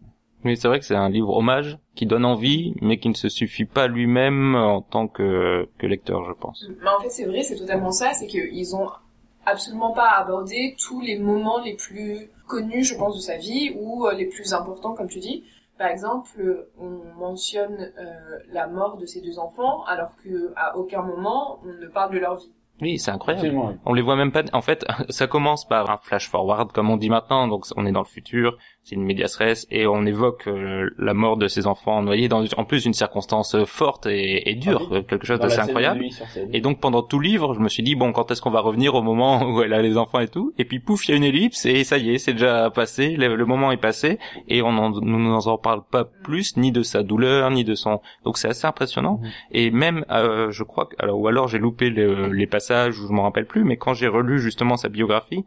Oui, 0.48 0.56
c'est 0.56 0.70
vrai 0.70 0.80
que 0.80 0.86
c'est 0.86 0.96
un 0.96 1.10
livre 1.10 1.36
hommage 1.36 1.78
qui 1.94 2.06
donne 2.06 2.24
envie, 2.24 2.74
mais 2.82 3.00
qui 3.00 3.10
ne 3.10 3.16
se 3.16 3.28
suffit 3.28 3.66
pas 3.66 3.88
lui-même 3.88 4.56
en 4.56 4.82
tant 4.82 5.10
que, 5.10 5.68
que 5.78 5.86
lecteur, 5.86 6.24
je 6.24 6.32
pense. 6.32 6.66
Mais 6.82 6.90
en 6.90 7.02
fait, 7.02 7.10
c'est 7.10 7.26
vrai, 7.26 7.44
c'est 7.44 7.58
totalement 7.58 7.92
ça, 7.92 8.14
c'est 8.14 8.28
qu'ils 8.28 8.74
ont 8.74 8.88
absolument 9.46 9.92
pas 9.92 10.12
abordé 10.12 10.78
tous 10.80 11.02
les 11.02 11.20
moments 11.20 11.60
les 11.60 11.76
plus 11.76 12.30
connus, 12.48 12.86
je 12.86 12.96
pense, 12.96 13.18
de 13.18 13.22
sa 13.22 13.36
vie, 13.36 13.76
ou 13.78 14.08
euh, 14.08 14.14
les 14.14 14.26
plus 14.26 14.54
importants, 14.54 14.94
comme 14.94 15.10
tu 15.10 15.20
dis. 15.20 15.44
Par 15.78 15.88
exemple, 15.88 16.70
on 16.80 17.20
mentionne 17.20 17.92
euh, 18.00 18.40
la 18.54 18.68
mort 18.68 18.96
de 18.96 19.06
ses 19.06 19.20
deux 19.20 19.38
enfants, 19.40 19.84
alors 19.84 20.12
que 20.24 20.54
à 20.56 20.78
aucun 20.78 21.02
moment 21.02 21.60
on 21.66 21.74
ne 21.82 21.88
parle 21.88 22.14
de 22.14 22.20
leur 22.20 22.38
vie. 22.38 22.52
Oui, 22.82 23.00
c'est 23.00 23.12
incroyable. 23.12 23.46
Absolument. 23.46 23.70
oui. 23.70 23.76
On 23.86 23.94
les 23.94 24.02
voit 24.02 24.16
même 24.16 24.32
pas. 24.32 24.44
En 24.54 24.62
fait, 24.62 24.86
ça 25.10 25.28
commence 25.28 25.68
par 25.68 25.90
un 25.90 25.98
flash 25.98 26.30
forward, 26.30 26.72
comme 26.72 26.90
on 26.90 26.98
dit 26.98 27.10
maintenant. 27.10 27.48
Donc, 27.48 27.66
on 27.76 27.86
est 27.86 27.92
dans 27.92 28.02
le 28.02 28.06
futur. 28.06 28.58
C'est 28.90 28.96
une 28.96 29.04
medias 29.04 29.36
res 29.38 29.66
et 29.70 29.86
on 29.86 30.06
évoque 30.06 30.44
euh, 30.48 30.90
la 30.98 31.14
mort 31.14 31.36
de 31.36 31.50
ses 31.50 31.68
enfants 31.68 32.02
noyés 32.02 32.30
dans, 32.30 32.46
en 32.56 32.64
plus, 32.64 32.86
une 32.86 32.94
circonstance 32.94 33.54
euh, 33.56 33.66
forte 33.66 34.06
et, 34.06 34.50
et 34.50 34.56
dure, 34.56 34.84
Ah 34.84 34.88
oui. 34.92 34.98
euh, 35.00 35.02
quelque 35.02 35.28
chose 35.28 35.40
d'assez 35.42 35.60
incroyable. 35.60 36.06
Et 36.54 36.62
donc, 36.62 36.80
pendant 36.80 37.02
tout 37.04 37.20
le 37.20 37.28
livre, 37.28 37.54
je 37.54 37.60
me 37.60 37.68
suis 37.68 37.84
dit 37.84 37.96
bon, 37.96 38.14
quand 38.14 38.32
est-ce 38.32 38.42
qu'on 38.42 38.50
va 38.50 38.62
revenir 38.62 38.96
au 38.96 39.02
moment 39.02 39.44
où 39.52 39.62
elle 39.62 39.74
a 39.74 39.82
les 39.82 39.98
enfants 39.98 40.20
et 40.22 40.30
tout? 40.30 40.54
Et 40.58 40.64
puis, 40.64 40.80
pouf, 40.80 41.06
il 41.08 41.12
y 41.12 41.14
a 41.16 41.18
une 41.18 41.26
ellipse 41.26 41.66
et 41.66 41.84
ça 41.84 41.98
y 41.98 42.12
est, 42.12 42.18
c'est 42.18 42.32
déjà 42.32 42.70
passé. 42.70 43.18
Le, 43.18 43.36
le 43.36 43.46
moment 43.46 43.74
est 43.74 43.78
passé 43.82 44.20
et 44.48 44.62
on 44.62 44.70
en, 44.70 44.90
nous 44.92 45.20
n'en 45.20 45.38
en 45.40 45.58
parle 45.58 45.82
pas 45.92 46.06
plus, 46.06 46.56
ni 46.56 46.72
de 46.72 46.82
sa 46.82 47.04
douleur, 47.04 47.52
ni 47.52 47.66
de 47.66 47.76
son. 47.76 48.00
Donc, 48.24 48.38
c'est 48.38 48.48
assez 48.48 48.68
impressionnant. 48.68 49.20
Mhm. 49.22 49.30
Et 49.52 49.70
même, 49.72 50.06
euh, 50.12 50.50
je 50.52 50.64
crois 50.64 50.86
que, 50.86 50.96
alors, 51.00 51.20
ou 51.20 51.28
alors 51.28 51.50
j'ai 51.50 51.60
loupé 51.60 51.90
le- 51.90 52.32
les 52.32 52.48
passages 52.48 52.98
où 53.02 53.08
je 53.10 53.12
m'en 53.12 53.24
rappelle 53.24 53.48
plus, 53.48 53.66
mais 53.66 53.76
quand 53.76 53.94
j'ai 53.94 54.08
relu 54.08 54.40
justement 54.40 54.78
sa 54.78 54.88
biographie, 54.88 55.44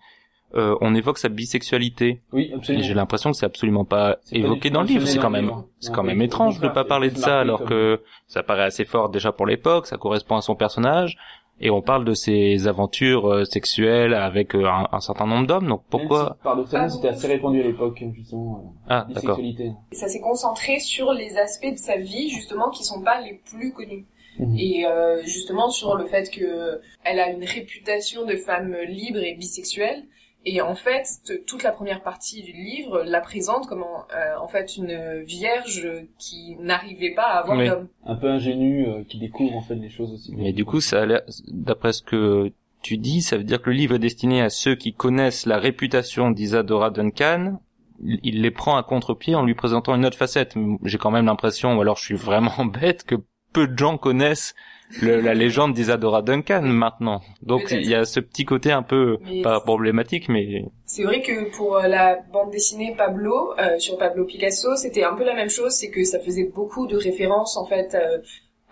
euh, 0.55 0.77
on 0.81 0.95
évoque 0.95 1.19
sa 1.19 1.29
bisexualité. 1.29 2.21
Oui, 2.33 2.49
Et 2.51 2.55
absolument. 2.55 2.85
j'ai 2.85 2.95
l'impression 2.95 3.31
que 3.31 3.37
c'est 3.37 3.47
absolument 3.47 3.85
pas 3.85 4.19
évoqué 4.33 4.71
dans 4.71 4.83
le 4.83 4.89
livre. 4.89 5.07
C'est 5.07 5.19
quand 5.19 5.31
même, 5.31 5.51
c'est 5.79 5.93
quand 5.93 6.03
même 6.03 6.23
étrange 6.23 6.61
de 6.61 6.69
pas 6.69 6.85
parler 6.85 7.11
de 7.11 7.19
ça 7.19 7.41
alors 7.41 7.65
que 7.65 8.01
ça 8.27 8.43
paraît 8.43 8.65
assez 8.65 8.85
fort 8.85 9.09
déjà 9.11 9.33
pour 9.33 9.47
l'époque, 9.47 9.87
ça 9.87 9.97
correspond 9.97 10.37
à 10.37 10.41
son 10.41 10.55
personnage. 10.57 11.17
Et 11.63 11.69
on 11.69 11.83
parle 11.83 12.07
de 12.07 12.15
ses 12.15 12.69
aventures 12.69 13.31
euh, 13.31 13.45
sexuelles 13.45 14.15
avec 14.15 14.55
euh, 14.55 14.65
un, 14.65 14.89
un 14.93 15.01
certain 15.01 15.27
nombre 15.27 15.47
d'hommes. 15.47 15.69
Donc 15.69 15.83
pourquoi 15.91 16.37
si, 16.39 16.43
Paradoxalement, 16.43 16.89
c'était 16.89 17.09
assez 17.09 17.27
répandu 17.27 17.61
à 17.61 17.65
l'époque, 17.65 18.03
justement. 18.15 18.75
Ah, 18.89 19.07
euh, 19.11 19.13
d'accord. 19.13 19.37
bisexualité. 19.37 19.73
Et 19.93 19.95
ça 19.95 20.09
s'est 20.09 20.23
concentré 20.23 20.81
sur 20.81 21.13
les 21.13 21.37
aspects 21.37 21.71
de 21.71 21.77
sa 21.77 21.99
vie 21.99 22.31
justement 22.31 22.71
qui 22.71 22.83
sont 22.83 23.03
pas 23.03 23.21
les 23.21 23.43
plus 23.51 23.75
connus. 23.75 24.07
Mhm. 24.39 24.57
Et 24.59 24.87
euh, 24.87 25.23
justement 25.25 25.69
sur 25.69 25.97
le 25.97 26.07
fait 26.07 26.31
que 26.31 26.81
elle 27.05 27.21
a 27.21 27.29
une 27.29 27.45
réputation 27.45 28.25
de 28.25 28.37
femme 28.37 28.75
libre 28.89 29.19
et 29.19 29.35
bisexuelle. 29.35 30.05
Et 30.47 30.63
en 30.63 30.75
fait, 30.75 31.05
toute 31.47 31.63
la 31.63 31.71
première 31.71 32.03
partie 32.03 32.43
du 32.43 32.53
livre 32.53 33.03
la 33.05 33.21
présente 33.21 33.67
comme 33.67 33.83
en, 33.83 34.07
euh, 34.15 34.39
en 34.41 34.49
fait 34.49 34.77
une 34.77 35.23
vierge 35.23 35.87
qui 36.19 36.57
n'arrivait 36.61 37.13
pas 37.15 37.25
à 37.27 37.41
avoir 37.41 37.59
Oui. 37.59 37.69
d'homme. 37.69 37.89
Un 38.07 38.17
peu 38.17 38.29
ingénu, 38.31 38.87
euh, 38.87 39.05
qui 39.05 39.19
découvre 39.19 39.55
en 39.57 39.61
fait 39.61 39.75
les 39.75 39.91
choses 39.91 40.13
aussi. 40.13 40.35
Mais 40.35 40.53
du 40.53 40.65
coup, 40.65 40.81
ça 40.81 41.03
a 41.03 41.07
l'air, 41.07 41.21
d'après 41.49 41.93
ce 41.93 42.03
que 42.03 42.53
tu 42.83 42.97
dis, 42.97 43.21
ça 43.21 43.37
veut 43.37 43.45
dire 43.45 43.61
que 43.61 43.69
le 43.69 43.77
livre 43.77 43.97
est 43.97 43.99
destiné 44.01 44.41
à 44.41 44.49
ceux 44.49 44.75
qui 44.75 44.95
connaissent 44.95 45.45
la 45.45 45.59
réputation 45.59 46.31
d'Isadora 46.31 46.91
Duncan. 46.91 47.61
Il 48.03 48.19
il 48.23 48.41
les 48.41 48.51
prend 48.51 48.79
à 48.79 48.83
contre-pied 48.83 49.35
en 49.35 49.45
lui 49.45 49.55
présentant 49.55 49.95
une 49.95 50.07
autre 50.07 50.17
facette. 50.17 50.55
J'ai 50.85 50.97
quand 50.97 51.11
même 51.11 51.27
l'impression, 51.27 51.77
ou 51.77 51.83
alors 51.83 51.99
je 51.99 52.05
suis 52.05 52.15
vraiment 52.15 52.65
bête, 52.65 53.05
que 53.05 53.17
peu 53.53 53.69
de 53.69 53.77
gens 53.77 53.99
connaissent 53.99 54.55
le- 55.01 55.21
la 55.21 55.35
légende 55.35 55.73
d'Isadora 55.75 56.23
Duncan 56.23 56.63
maintenant. 56.63 57.21
Donc 57.43 57.71
il 57.71 57.89
y 57.89 57.95
a 57.95 58.05
ce 58.05 58.21
petit 58.21 58.45
côté 58.45 58.73
un 58.73 58.83
peu 58.83 59.19
Mais 59.25 59.43
pas 59.43 59.61
problématique, 59.61 60.29
mais 60.29 60.65
C'est 60.85 61.05
vrai 61.05 61.23
que 61.23 61.51
pour 61.57 61.77
euh, 61.77 61.87
la 61.87 62.17
bande 62.33 62.51
dessinée 62.51 62.95
Pablo, 62.97 63.55
euh, 63.59 63.79
sur 63.79 63.97
Pablo 63.99 64.25
Picasso, 64.25 64.77
c'était 64.77 65.05
un 65.05 65.15
peu 65.15 65.25
la 65.25 65.35
même 65.35 65.51
chose, 65.51 65.73
c'est 65.73 65.91
que 65.91 66.03
ça 66.05 66.19
faisait 66.21 66.51
beaucoup 66.55 66.87
de 66.87 66.97
références 66.97 67.57
en 67.57 67.67
fait 67.67 67.95
euh, 67.95 68.19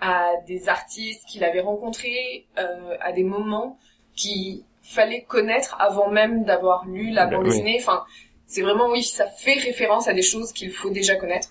à 0.01 0.33
des 0.47 0.69
artistes 0.69 1.25
qu'il 1.29 1.45
avait 1.45 1.61
rencontrés, 1.61 2.47
euh, 2.59 2.97
à 3.01 3.13
des 3.13 3.25
moments 3.25 3.79
qu'il 4.17 4.63
fallait 4.83 5.23
connaître 5.23 5.77
avant 5.81 6.09
même 6.11 6.45
d'avoir 6.45 6.87
lu 6.87 7.11
la 7.11 7.27
Bah, 7.27 7.37
bande 7.37 7.45
oui. 7.47 7.51
dessinée. 7.51 7.79
Enfin, 7.81 8.05
c'est 8.47 8.63
vraiment 8.63 8.89
oui, 8.91 9.03
ça 9.03 9.27
fait 9.27 9.59
référence 9.59 10.09
à 10.09 10.15
des 10.15 10.23
choses 10.23 10.53
qu'il 10.53 10.71
faut 10.71 10.91
déjà 10.91 11.17
connaître. 11.17 11.49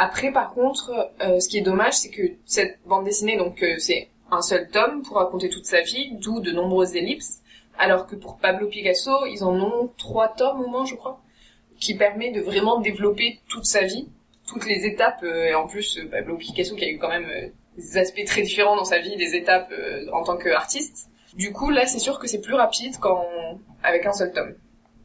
Après, 0.00 0.30
par 0.30 0.54
contre, 0.54 1.10
euh, 1.20 1.40
ce 1.40 1.48
qui 1.48 1.58
est 1.58 1.62
dommage, 1.62 1.94
c'est 1.94 2.10
que 2.10 2.22
cette 2.46 2.78
bande 2.86 3.04
dessinée, 3.04 3.36
donc 3.36 3.60
euh, 3.64 3.74
c'est 3.78 4.08
un 4.30 4.42
seul 4.42 4.70
tome 4.70 5.02
pour 5.02 5.16
raconter 5.16 5.48
toute 5.48 5.66
sa 5.66 5.80
vie, 5.80 6.12
d'où 6.12 6.38
de 6.38 6.52
nombreuses 6.52 6.94
ellipses. 6.94 7.42
Alors 7.76 8.06
que 8.06 8.14
pour 8.14 8.38
Pablo 8.38 8.68
Picasso, 8.68 9.26
ils 9.26 9.42
en 9.42 9.58
ont 9.60 9.90
trois 9.98 10.28
tomes 10.28 10.60
au 10.60 10.68
moins, 10.68 10.84
je 10.84 10.94
crois, 10.94 11.20
qui 11.80 11.96
permet 11.96 12.30
de 12.30 12.40
vraiment 12.40 12.80
développer 12.80 13.40
toute 13.48 13.64
sa 13.64 13.82
vie, 13.82 14.08
toutes 14.46 14.66
les 14.66 14.86
étapes. 14.86 15.24
euh, 15.24 15.46
et 15.46 15.54
en 15.56 15.66
plus, 15.66 15.98
Pablo 16.12 16.36
Picasso 16.36 16.76
qui 16.76 16.84
a 16.84 16.90
eu 16.90 16.98
quand 16.98 17.08
même 17.08 17.50
des 17.76 17.98
aspects 17.98 18.24
très 18.24 18.42
différents 18.42 18.76
dans 18.76 18.84
sa 18.84 19.00
vie, 19.00 19.16
des 19.16 19.34
étapes 19.34 19.72
en 20.12 20.22
tant 20.22 20.36
qu'artiste. 20.36 21.08
Du 21.34 21.52
coup, 21.52 21.70
là, 21.70 21.86
c'est 21.86 21.98
sûr 21.98 22.20
que 22.20 22.28
c'est 22.28 22.40
plus 22.40 22.54
rapide 22.54 22.94
quand 23.00 23.24
avec 23.82 24.06
un 24.06 24.12
seul 24.12 24.32
tome 24.32 24.54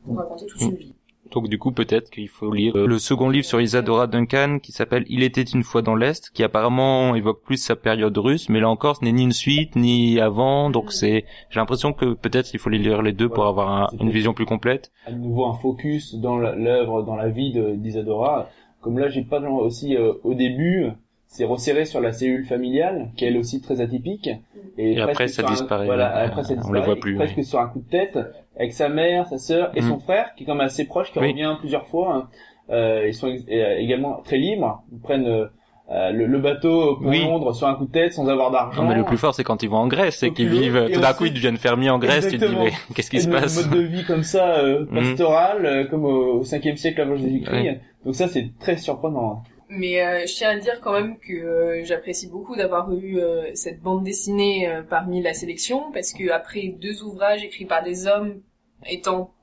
pour 0.05 0.17
raconter 0.17 0.45
toute 0.45 0.61
une 0.61 0.75
vie. 0.75 0.92
Donc 1.33 1.49
du 1.49 1.57
coup 1.57 1.71
peut-être 1.71 2.09
qu'il 2.09 2.29
faut 2.29 2.51
lire 2.51 2.73
euh, 2.75 2.87
le 2.87 2.99
second 2.99 3.29
livre 3.29 3.45
sur 3.45 3.59
Isadora 3.59 4.07
Duncan 4.07 4.59
qui 4.61 4.71
s'appelle 4.71 5.03
Il 5.09 5.23
était 5.23 5.41
une 5.41 5.63
fois 5.63 5.81
dans 5.81 5.95
l'Est, 5.95 6.29
qui 6.33 6.43
apparemment 6.43 7.15
évoque 7.15 7.41
plus 7.43 7.57
sa 7.57 7.75
période 7.75 8.17
russe, 8.17 8.47
mais 8.49 8.59
là 8.59 8.69
encore 8.69 8.95
ce 8.97 9.03
n'est 9.03 9.11
ni 9.11 9.23
une 9.23 9.31
suite 9.31 9.75
ni 9.75 10.19
avant, 10.19 10.69
donc 10.69 10.91
c'est 10.91 11.25
j'ai 11.49 11.59
l'impression 11.59 11.93
que 11.93 12.13
peut-être 12.13 12.53
il 12.53 12.59
faut 12.59 12.69
les 12.69 12.77
lire 12.77 13.01
les 13.01 13.13
deux 13.13 13.29
pour 13.29 13.45
avoir 13.45 13.69
un- 13.71 13.87
une 13.99 14.09
vision 14.11 14.33
plus 14.33 14.45
complète. 14.45 14.91
à 15.05 15.11
nouveau 15.11 15.45
un 15.45 15.53
focus 15.55 16.15
dans 16.15 16.37
l'œuvre, 16.37 17.03
dans 17.03 17.15
la 17.15 17.29
vie 17.29 17.53
d'Isadora. 17.77 18.49
Comme 18.81 18.99
là, 18.99 19.07
j'ai 19.07 19.23
pas 19.23 19.39
aussi 19.39 19.95
euh, 19.95 20.11
au 20.23 20.33
début, 20.33 20.87
c'est 21.35 21.45
resserré 21.45 21.85
sur 21.85 21.99
la 21.99 22.11
cellule 22.13 22.45
familiale, 22.45 23.09
qui 23.17 23.25
est 23.25 23.29
elle 23.29 23.37
aussi 23.37 23.59
très 23.59 23.81
atypique. 23.81 24.29
Et 24.77 24.93
presque 24.95 25.09
après, 25.09 25.27
ça 25.27 25.33
sur 25.41 25.47
un- 25.47 25.51
disparaît. 25.51 25.85
Voilà, 25.85 26.15
après 26.15 26.43
ça 26.43 26.53
On 26.53 26.57
disparaît. 26.57 26.79
les 26.79 26.85
voit 26.85 26.95
et 26.95 26.99
plus, 26.99 27.15
Presque 27.15 27.43
sur 27.43 27.59
un 27.59 27.67
coup 27.67 27.79
de 27.79 27.89
tête, 27.89 28.19
avec 28.57 28.71
sa 28.73 28.87
mère, 28.89 29.27
sa 29.27 29.37
sœur 29.39 29.71
et 29.75 29.81
Mm. 29.81 29.89
son 29.89 29.99
frère, 29.99 30.33
qui 30.35 30.43
est 30.43 30.45
quand 30.45 30.53
même 30.55 30.65
assez 30.67 30.85
proche, 30.85 31.11
qui 31.11 31.19
Oui. 31.19 31.31
revient 31.31 31.55
plusieurs 31.59 31.87
fois. 31.87 32.15
hein. 32.15 32.27
Euh, 32.69 33.05
ils 33.07 33.13
sont 33.13 33.27
euh, 33.27 33.75
également 33.77 34.21
très 34.23 34.37
libres. 34.37 34.83
Ils 34.91 34.99
prennent 34.99 35.27
euh, 35.27 35.45
euh, 35.91 36.11
le, 36.11 36.27
le 36.27 36.39
bateau 36.39 36.95
pour 36.95 37.07
Oui. 37.07 37.21
Londres 37.23 37.53
sur 37.53 37.67
un 37.67 37.75
coup 37.75 37.85
de 37.85 37.91
tête 37.91 38.13
sans 38.13 38.27
avoir 38.29 38.51
d'argent. 38.51 38.81
Non, 38.83 38.87
mais 38.89 38.95
le 38.95 39.03
plus 39.03 39.17
fort, 39.17 39.35
c'est 39.35 39.43
quand 39.43 39.61
ils 39.63 39.69
vont 39.69 39.77
en 39.79 39.87
Grèce, 39.87 40.17
c'est 40.19 40.31
qu'ils 40.31 40.47
vivent, 40.49 40.85
Et 40.89 40.93
tout 40.93 41.01
d'un 41.01 41.13
coup, 41.13 41.25
ils 41.25 41.33
deviennent 41.33 41.57
fermiers 41.57 41.89
en 41.89 41.99
Grèce, 41.99 42.25
tu 42.29 42.37
te 42.37 42.37
dis, 42.37 42.43
Exactement. 42.45 42.63
mais 42.65 42.71
qu'est-ce 42.95 43.09
qui 43.09 43.17
Et 43.17 43.19
se 43.19 43.27
passe? 43.29 43.67
mode 43.67 43.77
de 43.79 43.85
vie 43.85 44.03
comme 44.05 44.23
ça, 44.23 44.59
euh, 44.59 44.85
Mm. 44.91 44.95
pastoral, 44.95 45.65
euh, 45.65 45.83
comme 45.85 46.05
au, 46.05 46.39
au 46.39 46.43
5e 46.43 46.77
siècle 46.77 47.01
avant 47.01 47.17
Jésus-Christ. 47.17 47.61
Oui. 47.69 47.77
Donc 48.05 48.15
ça, 48.15 48.27
c'est 48.29 48.47
très 48.59 48.77
surprenant. 48.77 49.43
Mais 49.75 50.01
euh, 50.01 50.27
je 50.27 50.33
tiens 50.35 50.51
à 50.51 50.55
dire 50.57 50.79
quand 50.81 50.93
même 50.93 51.17
que 51.17 51.33
euh, 51.33 51.83
j'apprécie 51.83 52.27
beaucoup 52.27 52.55
d'avoir 52.55 52.91
eu 52.93 53.17
euh, 53.17 53.49
cette 53.55 53.81
bande 53.81 54.03
dessinée 54.03 54.67
euh, 54.67 54.83
parmi 54.83 55.21
la 55.21 55.33
sélection 55.33 55.91
parce 55.91 56.13
que 56.13 56.29
après 56.31 56.67
deux 56.79 57.01
ouvrages 57.01 57.43
écrits 57.43 57.65
par 57.65 57.83
des 57.83 58.05
hommes 58.05 58.41
étant 58.85 59.33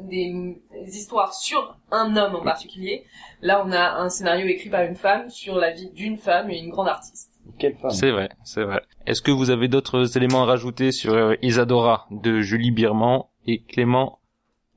des, 0.00 0.56
des 0.72 0.96
histoires 0.96 1.34
sur 1.34 1.78
un 1.90 2.16
homme 2.16 2.36
en 2.36 2.42
particulier, 2.42 3.04
là 3.42 3.62
on 3.66 3.70
a 3.72 3.96
un 4.00 4.08
scénario 4.08 4.46
écrit 4.46 4.70
par 4.70 4.82
une 4.82 4.96
femme 4.96 5.28
sur 5.28 5.56
la 5.56 5.72
vie 5.72 5.90
d'une 5.90 6.16
femme 6.16 6.50
et 6.50 6.58
une 6.58 6.70
grande 6.70 6.88
artiste. 6.88 7.32
Quelle 7.58 7.76
femme? 7.76 7.90
C'est 7.90 8.10
vrai, 8.10 8.30
c'est 8.44 8.64
vrai. 8.64 8.82
Est-ce 9.06 9.20
que 9.22 9.30
vous 9.30 9.50
avez 9.50 9.68
d'autres 9.68 10.16
éléments 10.16 10.42
à 10.42 10.46
rajouter 10.46 10.90
sur 10.90 11.12
euh, 11.12 11.34
Isadora 11.42 12.06
de 12.10 12.40
Julie 12.40 12.70
Birman 12.70 13.24
et 13.46 13.62
Clément 13.62 14.20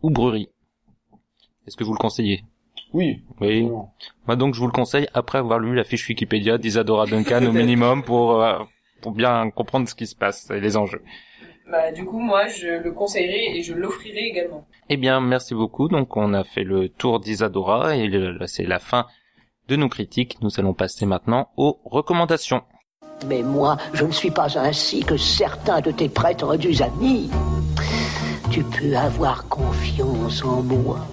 Oubrerie? 0.02 0.50
Est-ce 1.68 1.78
que 1.78 1.84
vous 1.84 1.94
le 1.94 2.00
conseillez? 2.00 2.44
Oui. 2.94 3.24
Oui. 3.40 3.68
donc 4.36 4.56
je 4.56 4.60
vous 4.60 4.66
le 4.66 4.72
conseille 4.72 5.08
après 5.14 5.38
avoir 5.38 5.60
lu 5.60 5.76
la 5.76 5.84
fiche 5.84 6.08
Wikipédia 6.08 6.58
d'Isadora 6.58 7.06
Duncan 7.06 7.46
au 7.46 7.52
minimum 7.64 8.04
pour 8.04 8.42
euh, 8.42 8.60
pour 9.02 9.12
bien 9.12 9.50
comprendre 9.52 9.88
ce 9.88 9.96
qui 9.96 10.08
se 10.08 10.16
passe 10.16 10.50
et 10.50 10.60
les 10.60 10.76
enjeux. 10.76 11.04
Bah 11.72 11.92
du 11.92 12.04
coup 12.04 12.20
moi 12.20 12.48
je 12.48 12.82
le 12.84 12.92
conseillerais 12.92 13.58
et 13.58 13.62
je 13.62 13.74
l'offrirai 13.74 14.26
également. 14.28 14.66
Eh 14.92 14.98
bien, 14.98 15.22
merci 15.22 15.54
beaucoup. 15.54 15.88
Donc, 15.88 16.18
on 16.18 16.34
a 16.34 16.44
fait 16.44 16.64
le 16.64 16.90
tour 16.90 17.20
d'Isadora 17.20 17.96
et 17.96 18.10
c'est 18.48 18.64
la 18.64 18.80
fin 18.80 19.06
de 19.68 19.76
nos 19.76 19.88
critiques. 19.88 20.38
Nous 20.42 20.60
allons 20.60 20.74
passer 20.74 21.06
maintenant 21.06 21.50
aux 21.58 21.80
recommandations. 21.86 22.64
Mais 23.28 23.44
moi, 23.44 23.78
je 23.94 24.06
ne 24.06 24.12
suis 24.12 24.32
pas 24.32 24.58
ainsi 24.58 25.04
que 25.04 25.16
certains 25.16 25.82
de 25.82 25.92
tes 25.92 26.10
prêtres 26.10 26.58
du 26.58 26.82
amis. 26.82 27.30
Tu 28.50 28.64
peux 28.64 28.96
avoir 28.96 29.48
confiance 29.48 30.44
en 30.44 30.64
moi. 30.64 31.06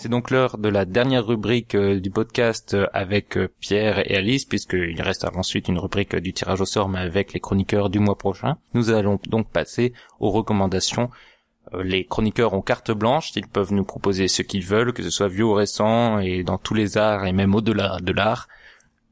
C'est 0.00 0.08
donc 0.08 0.30
l'heure 0.30 0.58
de 0.58 0.68
la 0.68 0.84
dernière 0.84 1.26
rubrique 1.26 1.74
euh, 1.74 1.98
du 1.98 2.08
podcast 2.08 2.74
euh, 2.74 2.86
avec 2.92 3.36
euh, 3.36 3.48
Pierre 3.60 3.98
et 4.08 4.16
Alice, 4.16 4.44
puisqu'il 4.44 5.02
reste 5.02 5.26
ensuite 5.34 5.66
une 5.66 5.78
rubrique 5.78 6.14
du 6.14 6.32
tirage 6.32 6.60
au 6.60 6.66
sort, 6.66 6.88
mais 6.88 7.00
avec 7.00 7.32
les 7.32 7.40
chroniqueurs 7.40 7.90
du 7.90 7.98
mois 7.98 8.16
prochain. 8.16 8.58
Nous 8.74 8.90
allons 8.90 9.18
donc 9.26 9.50
passer 9.50 9.92
aux 10.20 10.30
recommandations. 10.30 11.10
Euh, 11.74 11.82
Les 11.82 12.04
chroniqueurs 12.04 12.54
ont 12.54 12.62
carte 12.62 12.90
blanche, 12.90 13.32
ils 13.36 13.46
peuvent 13.46 13.72
nous 13.72 13.84
proposer 13.84 14.28
ce 14.28 14.42
qu'ils 14.42 14.64
veulent, 14.64 14.92
que 14.92 15.02
ce 15.02 15.10
soit 15.10 15.28
vieux 15.28 15.44
ou 15.44 15.52
récent, 15.52 16.18
et 16.18 16.42
dans 16.42 16.58
tous 16.58 16.74
les 16.74 16.98
arts, 16.98 17.26
et 17.26 17.32
même 17.32 17.54
au-delà 17.54 17.98
de 18.00 18.12
l'art. 18.12 18.48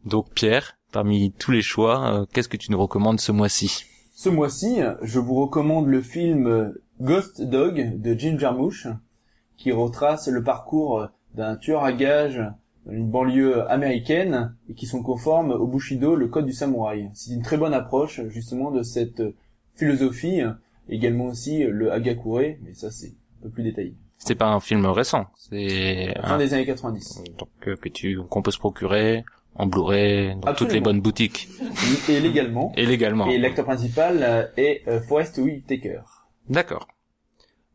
Donc 0.04 0.32
Pierre, 0.34 0.76
parmi 0.92 1.32
tous 1.32 1.52
les 1.52 1.62
choix, 1.62 2.12
euh, 2.12 2.26
qu'est-ce 2.32 2.48
que 2.48 2.56
tu 2.56 2.70
nous 2.72 2.80
recommandes 2.80 3.20
ce 3.20 3.32
mois-ci? 3.32 3.84
Ce 4.14 4.28
mois-ci, 4.28 4.80
je 5.02 5.18
vous 5.18 5.34
recommande 5.34 5.88
le 5.88 6.00
film 6.00 6.72
Ghost 7.00 7.42
Dog 7.42 8.00
de 8.00 8.14
Jim 8.18 8.38
Jarmusch, 8.38 8.86
qui 9.58 9.72
retrace 9.72 10.28
le 10.28 10.42
parcours 10.42 11.08
d'un 11.34 11.56
tueur 11.56 11.84
à 11.84 11.92
gages 11.92 12.42
dans 12.86 12.92
une 12.92 13.10
banlieue 13.10 13.68
américaine 13.70 14.54
et 14.70 14.74
qui 14.74 14.86
sont 14.86 15.02
conformes 15.02 15.50
au 15.50 15.66
Bushido, 15.66 16.16
le 16.16 16.28
code 16.28 16.46
du 16.46 16.52
samouraï. 16.52 17.10
C'est 17.12 17.34
une 17.34 17.42
très 17.42 17.58
bonne 17.58 17.74
approche 17.74 18.22
justement 18.28 18.70
de 18.70 18.82
cette 18.82 19.22
philosophie, 19.74 20.40
également 20.88 21.26
aussi 21.26 21.64
le 21.64 21.92
Hagakure, 21.92 22.56
mais 22.62 22.74
ça 22.74 22.90
c'est 22.90 23.14
un 23.40 23.42
peu 23.44 23.50
plus 23.50 23.62
détaillé. 23.62 23.94
C'est 24.18 24.34
pas 24.34 24.46
un 24.48 24.60
film 24.60 24.86
récent, 24.86 25.26
c'est 25.36 26.14
Fin 26.22 26.34
un- 26.34 26.38
des 26.38 26.54
années 26.54 26.66
90. 26.66 27.22
donc 27.38 27.48
euh, 27.68 27.76
que 27.76 27.88
tu 27.88 28.18
qu'on 28.30 28.42
peut 28.42 28.50
se 28.50 28.58
procurer 28.58 29.24
en 29.54 29.66
Blu-ray 29.66 30.36
dans 30.36 30.54
toutes 30.54 30.72
les 30.72 30.80
bonnes 30.80 31.00
boutiques 31.00 31.48
Et 32.08 32.20
légalement. 32.20 32.72
et 32.76 32.84
légalement. 32.86 33.26
Et 33.28 33.38
l'acteur 33.38 33.64
principal 33.64 34.22
euh, 34.22 34.46
est 34.56 34.82
euh, 34.88 35.00
Forrest 35.00 35.38
Whitaker. 35.38 36.00
D'accord. 36.48 36.86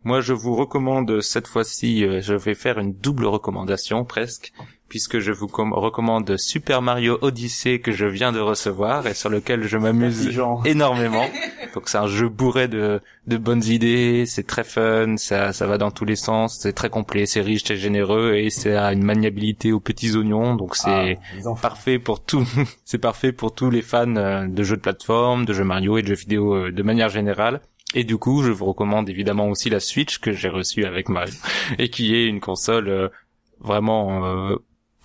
Moi, 0.03 0.21
je 0.21 0.33
vous 0.33 0.55
recommande 0.55 1.21
cette 1.21 1.45
fois-ci, 1.47 2.03
euh, 2.03 2.21
je 2.21 2.33
vais 2.33 2.55
faire 2.55 2.79
une 2.79 2.93
double 2.93 3.25
recommandation 3.27 4.03
presque, 4.03 4.51
puisque 4.91 5.19
je 5.19 5.31
vous 5.31 5.47
com- 5.47 5.71
recommande 5.71 6.35
Super 6.35 6.81
Mario 6.81 7.17
Odyssey 7.21 7.79
que 7.79 7.93
je 7.93 8.05
viens 8.05 8.33
de 8.33 8.41
recevoir 8.41 9.07
et 9.07 9.13
sur 9.13 9.29
lequel 9.29 9.63
je 9.65 9.77
m'amuse 9.77 10.27
énormément. 10.65 11.25
Donc 11.73 11.87
c'est 11.87 11.97
un 11.97 12.07
jeu 12.07 12.27
bourré 12.27 12.67
de, 12.67 12.99
de 13.27 13.37
bonnes 13.37 13.63
idées, 13.63 14.25
c'est 14.27 14.45
très 14.45 14.65
fun, 14.65 15.15
ça, 15.15 15.53
ça 15.53 15.65
va 15.65 15.77
dans 15.77 15.91
tous 15.91 16.03
les 16.03 16.17
sens, 16.17 16.59
c'est 16.61 16.73
très 16.73 16.89
complet, 16.89 17.25
c'est 17.25 17.39
riche, 17.39 17.63
c'est 17.65 17.77
généreux 17.77 18.33
et 18.35 18.49
c'est 18.49 18.75
à 18.75 18.91
une 18.91 19.03
maniabilité 19.05 19.71
aux 19.71 19.79
petits 19.79 20.13
oignons, 20.17 20.55
donc 20.55 20.75
c'est 20.75 21.17
Ah, 21.45 21.53
parfait 21.61 21.97
pour 21.97 22.21
tout, 22.21 22.45
c'est 22.83 22.97
parfait 22.97 23.31
pour 23.31 23.55
tous 23.55 23.69
les 23.69 23.81
fans 23.81 24.13
euh, 24.17 24.45
de 24.45 24.63
jeux 24.63 24.75
de 24.75 24.81
plateforme, 24.81 25.45
de 25.45 25.53
jeux 25.53 25.63
Mario 25.63 25.97
et 25.97 26.01
de 26.01 26.07
jeux 26.07 26.15
vidéo 26.15 26.53
euh, 26.55 26.71
de 26.73 26.83
manière 26.83 27.07
générale. 27.07 27.61
Et 27.95 28.03
du 28.03 28.17
coup, 28.17 28.43
je 28.43 28.51
vous 28.51 28.65
recommande 28.65 29.09
évidemment 29.09 29.47
aussi 29.47 29.69
la 29.69 29.79
Switch 29.79 30.17
que 30.19 30.33
j'ai 30.33 30.49
reçue 30.49 30.83
avec 30.83 31.07
Mario 31.07 31.33
et 31.79 31.89
qui 31.89 32.13
est 32.13 32.25
une 32.27 32.41
console 32.41 32.89
euh, 32.89 33.07
vraiment 33.61 34.25
euh, 34.25 34.55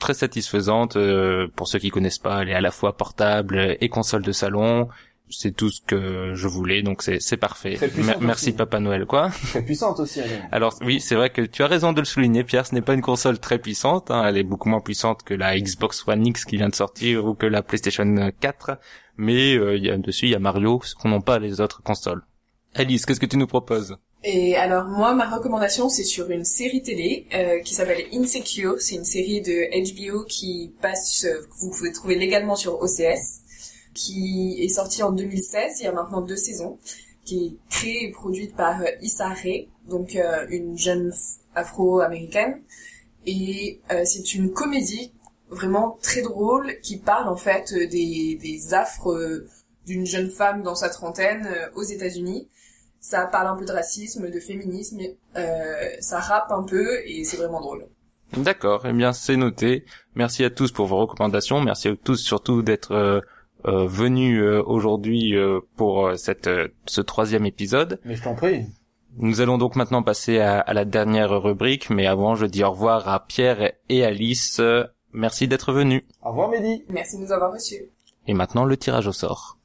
très 0.06 0.14
satisfaisante. 0.14 0.96
euh, 0.96 1.48
pour 1.56 1.66
ceux 1.68 1.78
qui 1.80 1.90
connaissent 1.90 2.18
pas, 2.20 2.42
elle 2.42 2.48
est 2.50 2.54
à 2.54 2.60
la 2.60 2.70
fois 2.70 2.96
portable 2.96 3.76
et 3.80 3.88
console 3.88 4.22
de 4.22 4.32
salon. 4.32 4.88
C'est 5.28 5.50
tout 5.56 5.70
ce 5.70 5.80
que 5.80 6.34
je 6.36 6.46
voulais, 6.46 6.82
donc 6.82 7.02
c'est 7.02 7.18
c'est 7.20 7.36
parfait. 7.36 7.74
Très 7.74 7.88
puissante 7.88 8.06
Mer- 8.06 8.20
merci 8.20 8.44
aussi. 8.50 8.52
Papa 8.56 8.78
Noël, 8.78 9.06
quoi. 9.06 9.30
Très 9.50 9.62
puissante 9.62 9.98
aussi, 9.98 10.20
elle. 10.20 10.48
Alors 10.52 10.74
oui, 10.82 11.00
c'est 11.00 11.16
vrai 11.16 11.30
que 11.30 11.42
tu 11.42 11.64
as 11.64 11.66
raison 11.66 11.92
de 11.92 12.00
le 12.00 12.04
souligner, 12.04 12.44
Pierre. 12.44 12.64
Ce 12.64 12.72
n'est 12.76 12.80
pas 12.80 12.94
une 12.94 13.02
console 13.02 13.40
très 13.40 13.58
puissante. 13.58 14.12
hein, 14.12 14.24
elle 14.28 14.36
est 14.38 14.44
beaucoup 14.44 14.68
moins 14.68 14.80
puissante 14.80 15.24
que 15.24 15.34
la 15.34 15.58
Xbox 15.58 16.04
One 16.06 16.24
X 16.28 16.44
qui 16.44 16.56
vient 16.58 16.68
de 16.68 16.76
sortir 16.76 17.24
ou 17.26 17.34
que 17.34 17.46
la 17.46 17.62
PlayStation 17.64 18.30
4. 18.40 18.78
Mais 19.16 19.56
euh, 19.56 19.76
y 19.76 19.90
a 19.90 19.96
dessus, 19.98 20.26
il 20.26 20.30
y 20.30 20.34
a 20.36 20.38
Mario, 20.38 20.80
ce 20.84 20.94
qu'on 20.94 21.08
n'ont 21.08 21.20
pas 21.22 21.40
les 21.40 21.60
autres 21.60 21.82
consoles. 21.82 22.22
Alice, 22.76 23.04
qu'est-ce 23.04 23.18
que 23.18 23.26
tu 23.26 23.36
nous 23.38 23.48
proposes? 23.48 23.96
Et 24.24 24.56
alors 24.56 24.86
moi, 24.86 25.14
ma 25.14 25.28
recommandation, 25.28 25.88
c'est 25.88 26.04
sur 26.04 26.30
une 26.30 26.44
série 26.44 26.82
télé 26.82 27.26
euh, 27.34 27.60
qui 27.60 27.74
s'appelle 27.74 28.06
Insecure. 28.12 28.80
C'est 28.80 28.96
une 28.96 29.04
série 29.04 29.40
de 29.40 29.94
HBO 29.94 30.24
qui 30.24 30.72
passe, 30.80 31.24
euh, 31.24 31.42
que 31.42 31.54
vous 31.60 31.70
pouvez 31.70 31.92
trouver 31.92 32.16
légalement 32.16 32.56
sur 32.56 32.80
OCS, 32.80 33.42
qui 33.94 34.58
est 34.60 34.68
sortie 34.68 35.02
en 35.02 35.12
2016, 35.12 35.80
il 35.80 35.84
y 35.84 35.86
a 35.86 35.92
maintenant 35.92 36.20
deux 36.20 36.36
saisons, 36.36 36.78
qui 37.24 37.46
est 37.46 37.70
créée 37.70 38.04
et 38.04 38.10
produite 38.10 38.56
par 38.56 38.82
euh, 38.82 38.86
Issa 39.00 39.28
Rae, 39.28 39.68
donc 39.88 40.16
euh, 40.16 40.46
une 40.50 40.76
jeune 40.76 41.12
afro-américaine. 41.54 42.62
Et 43.26 43.80
euh, 43.90 44.02
c'est 44.04 44.34
une 44.34 44.52
comédie 44.52 45.12
vraiment 45.48 45.98
très 46.02 46.22
drôle 46.22 46.78
qui 46.82 46.98
parle 46.98 47.28
en 47.28 47.36
fait 47.36 47.72
euh, 47.72 47.86
des, 47.86 48.38
des 48.40 48.74
affres 48.74 49.44
d'une 49.86 50.04
jeune 50.06 50.30
femme 50.30 50.62
dans 50.62 50.74
sa 50.74 50.88
trentaine 50.88 51.48
aux 51.76 51.82
États-Unis 51.82 52.48
ça 53.10 53.26
parle 53.26 53.46
un 53.46 53.56
peu 53.56 53.64
de 53.64 53.72
racisme, 53.72 54.30
de 54.36 54.40
féminisme, 54.40 55.00
euh, 55.36 55.42
ça 56.00 56.18
rappe 56.18 56.50
un 56.50 56.64
peu 56.64 56.86
et 57.06 57.22
c'est 57.24 57.36
vraiment 57.36 57.60
drôle. 57.60 57.86
D'accord, 58.36 58.84
eh 58.84 58.92
bien 58.92 59.12
c'est 59.12 59.36
noté. 59.36 59.84
Merci 60.16 60.42
à 60.44 60.50
tous 60.50 60.72
pour 60.72 60.86
vos 60.86 60.98
recommandations. 61.04 61.60
Merci 61.60 61.88
à 61.88 61.96
tous 61.96 62.16
surtout 62.16 62.62
d'être 62.62 62.92
euh, 62.92 63.20
euh, 63.66 63.86
venus 63.86 64.40
euh, 64.42 64.60
aujourd'hui 64.66 65.36
euh, 65.36 65.60
pour 65.76 65.92
euh, 66.08 66.16
cette, 66.16 66.48
euh, 66.48 66.66
ce 66.86 67.00
troisième 67.00 67.46
épisode. 67.46 68.00
Mais 68.04 68.16
je 68.16 68.24
t'en 68.24 68.34
prie. 68.34 68.66
Nous 69.18 69.40
allons 69.40 69.56
donc 69.56 69.76
maintenant 69.76 70.02
passer 70.02 70.40
à, 70.40 70.58
à 70.58 70.72
la 70.74 70.84
dernière 70.84 71.30
rubrique, 71.40 71.88
mais 71.90 72.06
avant 72.06 72.34
je 72.34 72.46
dis 72.46 72.64
au 72.64 72.70
revoir 72.72 73.08
à 73.08 73.24
Pierre 73.24 73.72
et 73.88 74.04
Alice. 74.04 74.60
Merci 75.12 75.46
d'être 75.46 75.72
venus. 75.72 76.02
Au 76.22 76.30
revoir 76.30 76.48
Mehdi. 76.50 76.84
Merci 76.88 77.16
de 77.18 77.22
nous 77.22 77.32
avoir 77.32 77.52
reçus. 77.52 77.82
Et 78.26 78.34
maintenant 78.34 78.64
le 78.64 78.76
tirage 78.76 79.06
au 79.06 79.12
sort. 79.12 79.55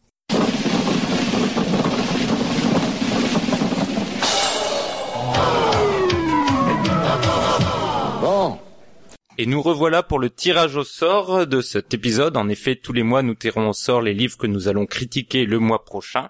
Et 9.40 9.48
nous 9.48 9.64
revoilà 9.64 10.04
pour 10.04 10.20
le 10.20 10.30
tirage 10.30 10.76
au 10.76 10.84
sort 10.84 11.48
de 11.48 11.62
cet 11.62 11.96
épisode. 11.96 12.38
En 12.38 12.50
effet, 12.50 12.76
tous 12.76 12.94
les 12.94 13.02
mois, 13.02 13.24
nous 13.24 13.34
tirons 13.34 13.70
au 13.70 13.74
sort 13.74 14.04
les 14.04 14.14
livres 14.14 14.38
que 14.38 14.46
nous 14.46 14.68
allons 14.68 14.86
critiquer 14.86 15.46
le 15.46 15.58
mois 15.58 15.84
prochain. 15.84 16.30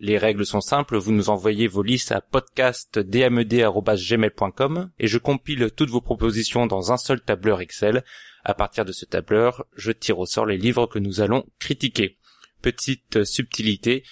Les 0.00 0.18
règles 0.18 0.44
sont 0.44 0.60
simples, 0.60 0.96
vous 0.96 1.12
nous 1.12 1.30
envoyez 1.30 1.68
vos 1.68 1.84
listes 1.84 2.10
à 2.10 2.20
podcastdmed.gmail.com 2.20 4.90
et 4.98 5.06
je 5.06 5.18
compile 5.18 5.70
toutes 5.76 5.90
vos 5.90 6.00
propositions 6.00 6.66
dans 6.66 6.90
un 6.90 6.96
seul 6.96 7.20
tableur 7.20 7.60
Excel. 7.60 8.02
À 8.44 8.54
partir 8.54 8.84
de 8.84 8.90
ce 8.90 9.04
tableur, 9.04 9.66
je 9.76 9.92
tire 9.92 10.18
au 10.18 10.26
sort 10.26 10.46
les 10.46 10.58
livres 10.58 10.86
que 10.86 10.98
nous 10.98 11.20
allons 11.20 11.46
critiquer. 11.60 12.16
Petite 12.60 13.22
subtilité, 13.24 14.02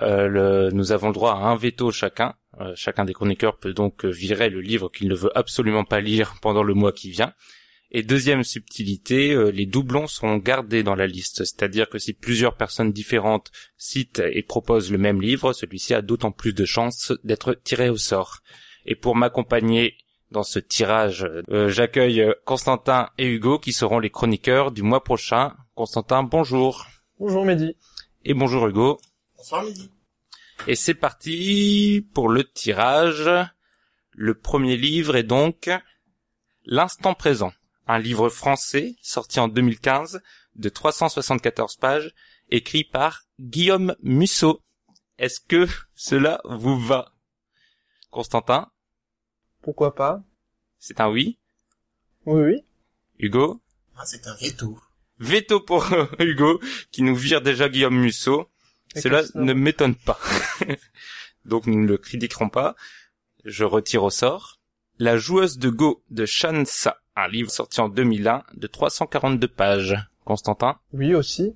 le- 0.00 0.70
nous 0.72 0.92
avons 0.92 1.08
le 1.08 1.14
droit 1.14 1.32
à 1.32 1.46
un 1.46 1.56
veto 1.56 1.90
chacun. 1.90 2.34
Euh, 2.60 2.72
chacun 2.74 3.04
des 3.04 3.12
chroniqueurs 3.12 3.58
peut 3.58 3.72
donc 3.74 4.04
virer 4.04 4.48
le 4.50 4.60
livre 4.60 4.88
qu'il 4.90 5.08
ne 5.08 5.14
veut 5.14 5.36
absolument 5.36 5.84
pas 5.84 6.00
lire 6.00 6.36
pendant 6.40 6.62
le 6.62 6.74
mois 6.74 6.92
qui 6.92 7.10
vient. 7.10 7.32
Et 7.92 8.02
deuxième 8.02 8.42
subtilité, 8.42 9.32
euh, 9.32 9.50
les 9.50 9.64
doublons 9.66 10.06
sont 10.08 10.36
gardés 10.38 10.82
dans 10.82 10.96
la 10.96 11.06
liste, 11.06 11.44
c'est-à-dire 11.44 11.88
que 11.88 11.98
si 11.98 12.14
plusieurs 12.14 12.56
personnes 12.56 12.92
différentes 12.92 13.52
citent 13.76 14.22
et 14.32 14.42
proposent 14.42 14.90
le 14.90 14.98
même 14.98 15.22
livre, 15.22 15.52
celui-ci 15.52 15.94
a 15.94 16.02
d'autant 16.02 16.32
plus 16.32 16.52
de 16.52 16.64
chances 16.64 17.12
d'être 17.22 17.54
tiré 17.54 17.88
au 17.88 17.96
sort. 17.96 18.38
Et 18.86 18.96
pour 18.96 19.14
m'accompagner 19.16 19.96
dans 20.32 20.42
ce 20.42 20.58
tirage, 20.58 21.28
euh, 21.50 21.68
j'accueille 21.68 22.22
euh, 22.22 22.32
Constantin 22.44 23.08
et 23.18 23.26
Hugo 23.28 23.58
qui 23.60 23.72
seront 23.72 24.00
les 24.00 24.10
chroniqueurs 24.10 24.72
du 24.72 24.82
mois 24.82 25.04
prochain. 25.04 25.54
Constantin, 25.74 26.22
bonjour. 26.24 26.86
Bonjour 27.20 27.44
Mehdi. 27.44 27.76
Et 28.24 28.34
bonjour 28.34 28.66
Hugo. 28.66 28.98
Bonsoir. 29.48 29.64
Et 30.66 30.74
c'est 30.74 30.94
parti 30.94 32.04
pour 32.14 32.28
le 32.28 32.42
tirage. 32.42 33.30
Le 34.10 34.34
premier 34.34 34.76
livre 34.76 35.14
est 35.14 35.22
donc 35.22 35.70
L'instant 36.64 37.14
présent, 37.14 37.52
un 37.86 38.00
livre 38.00 38.28
français 38.28 38.96
sorti 39.02 39.38
en 39.38 39.46
2015 39.46 40.20
de 40.56 40.68
374 40.68 41.76
pages, 41.76 42.12
écrit 42.50 42.82
par 42.82 43.22
Guillaume 43.38 43.94
Musso. 44.02 44.62
Est-ce 45.18 45.38
que 45.38 45.68
cela 45.94 46.40
vous 46.44 46.76
va? 46.76 47.12
Constantin, 48.10 48.72
Pourquoi 49.62 49.94
pas? 49.94 50.24
C'est 50.80 51.00
un 51.00 51.08
oui? 51.08 51.38
Oui, 52.24 52.42
oui. 52.42 52.64
Hugo? 53.20 53.62
Ah, 53.96 54.04
c'est 54.06 54.26
un 54.26 54.34
veto. 54.34 54.76
Veto 55.20 55.60
pour 55.60 55.86
Hugo, 56.18 56.60
qui 56.90 57.02
nous 57.02 57.14
vire 57.14 57.42
déjà 57.42 57.68
Guillaume 57.68 57.96
Musso. 57.96 58.50
Cela 58.94 59.22
ne 59.34 59.52
m'étonne 59.52 59.94
pas. 59.94 60.18
Donc 61.44 61.66
nous 61.66 61.80
ne 61.80 61.86
le 61.86 61.98
critiquerons 61.98 62.48
pas. 62.48 62.76
Je 63.44 63.64
retire 63.64 64.04
au 64.04 64.10
sort. 64.10 64.60
La 64.98 65.16
joueuse 65.16 65.58
de 65.58 65.68
Go 65.68 66.02
de 66.10 66.24
Shansa, 66.24 67.02
un 67.14 67.28
livre 67.28 67.50
sorti 67.50 67.80
en 67.80 67.88
2001 67.88 68.44
de 68.54 68.66
342 68.66 69.48
pages. 69.48 69.96
Constantin, 70.24 70.78
Oui 70.92 71.14
aussi. 71.14 71.54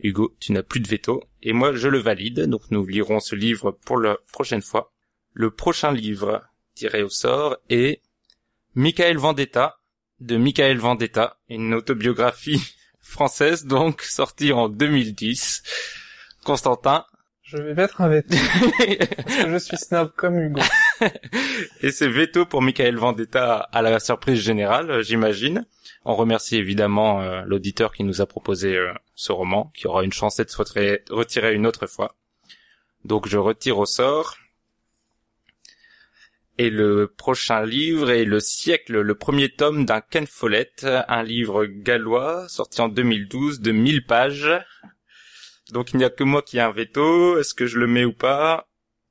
Hugo, 0.00 0.36
tu 0.40 0.52
n'as 0.52 0.62
plus 0.62 0.80
de 0.80 0.88
veto. 0.88 1.24
Et 1.42 1.52
moi, 1.52 1.72
je 1.74 1.88
le 1.88 1.98
valide. 1.98 2.42
Donc 2.42 2.70
nous 2.70 2.84
lirons 2.84 3.20
ce 3.20 3.34
livre 3.34 3.70
pour 3.70 3.98
la 3.98 4.16
prochaine 4.32 4.62
fois. 4.62 4.92
Le 5.32 5.50
prochain 5.50 5.92
livre 5.92 6.42
tiré 6.74 7.02
au 7.02 7.08
sort 7.08 7.56
est 7.70 8.02
Michael 8.74 9.16
Vendetta 9.16 9.78
de 10.20 10.36
Michael 10.36 10.78
Vendetta, 10.78 11.38
une 11.48 11.74
autobiographie 11.74 12.60
française 13.00 13.66
donc 13.66 14.02
sortie 14.02 14.52
en 14.52 14.68
2010. 14.68 15.62
Constantin, 16.48 17.04
Je 17.42 17.58
vais 17.58 17.74
mettre 17.74 18.00
un 18.00 18.08
veto. 18.08 18.34
parce 18.34 19.44
que 19.44 19.50
je 19.50 19.58
suis 19.58 19.76
snob 19.76 20.12
comme 20.16 20.40
Hugo. 20.40 20.62
Et 21.82 21.90
c'est 21.90 22.08
veto 22.08 22.46
pour 22.46 22.62
Michael 22.62 22.96
Vendetta 22.96 23.56
à 23.56 23.82
la 23.82 24.00
surprise 24.00 24.40
générale, 24.40 24.90
euh, 24.90 25.02
j'imagine. 25.02 25.66
On 26.06 26.16
remercie 26.16 26.56
évidemment 26.56 27.20
euh, 27.20 27.42
l'auditeur 27.44 27.92
qui 27.92 28.02
nous 28.02 28.22
a 28.22 28.26
proposé 28.26 28.78
euh, 28.78 28.94
ce 29.14 29.30
roman, 29.30 29.70
qui 29.74 29.86
aura 29.88 30.04
une 30.04 30.12
chance 30.14 30.36
d'être 30.36 30.54
retiré, 30.54 31.04
retiré 31.10 31.54
une 31.54 31.66
autre 31.66 31.86
fois. 31.86 32.16
Donc 33.04 33.28
je 33.28 33.36
retire 33.36 33.76
au 33.76 33.84
sort. 33.84 34.38
Et 36.56 36.70
le 36.70 37.12
prochain 37.14 37.62
livre 37.62 38.10
est 38.10 38.24
Le 38.24 38.40
siècle, 38.40 38.98
le 39.02 39.14
premier 39.14 39.50
tome 39.50 39.84
d'un 39.84 40.00
Ken 40.00 40.26
Follett, 40.26 40.86
un 41.08 41.22
livre 41.22 41.66
gallois 41.66 42.48
sorti 42.48 42.80
en 42.80 42.88
2012 42.88 43.60
de 43.60 43.70
1000 43.70 44.06
pages. 44.06 44.50
Donc 45.72 45.92
il 45.92 45.98
n'y 45.98 46.04
a 46.04 46.10
que 46.10 46.24
moi 46.24 46.42
qui 46.42 46.58
ai 46.58 46.60
un 46.60 46.70
veto. 46.70 47.38
Est-ce 47.38 47.54
que 47.54 47.66
je 47.66 47.78
le 47.78 47.86
mets 47.86 48.04
ou 48.04 48.12
pas? 48.12 48.68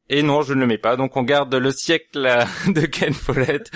Et 0.10 0.24
non, 0.24 0.41
je 0.41 0.53
ne 0.53 0.62
le 0.62 0.68
mets 0.68 0.78
pas. 0.78 0.95
Donc 0.95 1.18
on 1.18 1.24
garde 1.24 1.53
le 1.53 1.72
siècle 1.72 2.26
euh, 2.26 2.45
de 2.72 2.86
Ken 2.86 3.14
Follett. 3.14 3.72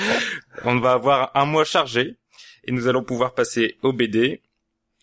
On 0.64 0.80
va 0.80 0.94
avoir 0.94 1.32
un 1.36 1.46
mois 1.46 1.66
chargé. 1.66 2.18
Et 2.64 2.72
nous 2.72 2.88
allons 2.88 3.04
pouvoir 3.04 3.34
passer 3.34 3.78
au 3.82 3.92
BD. 3.92 4.42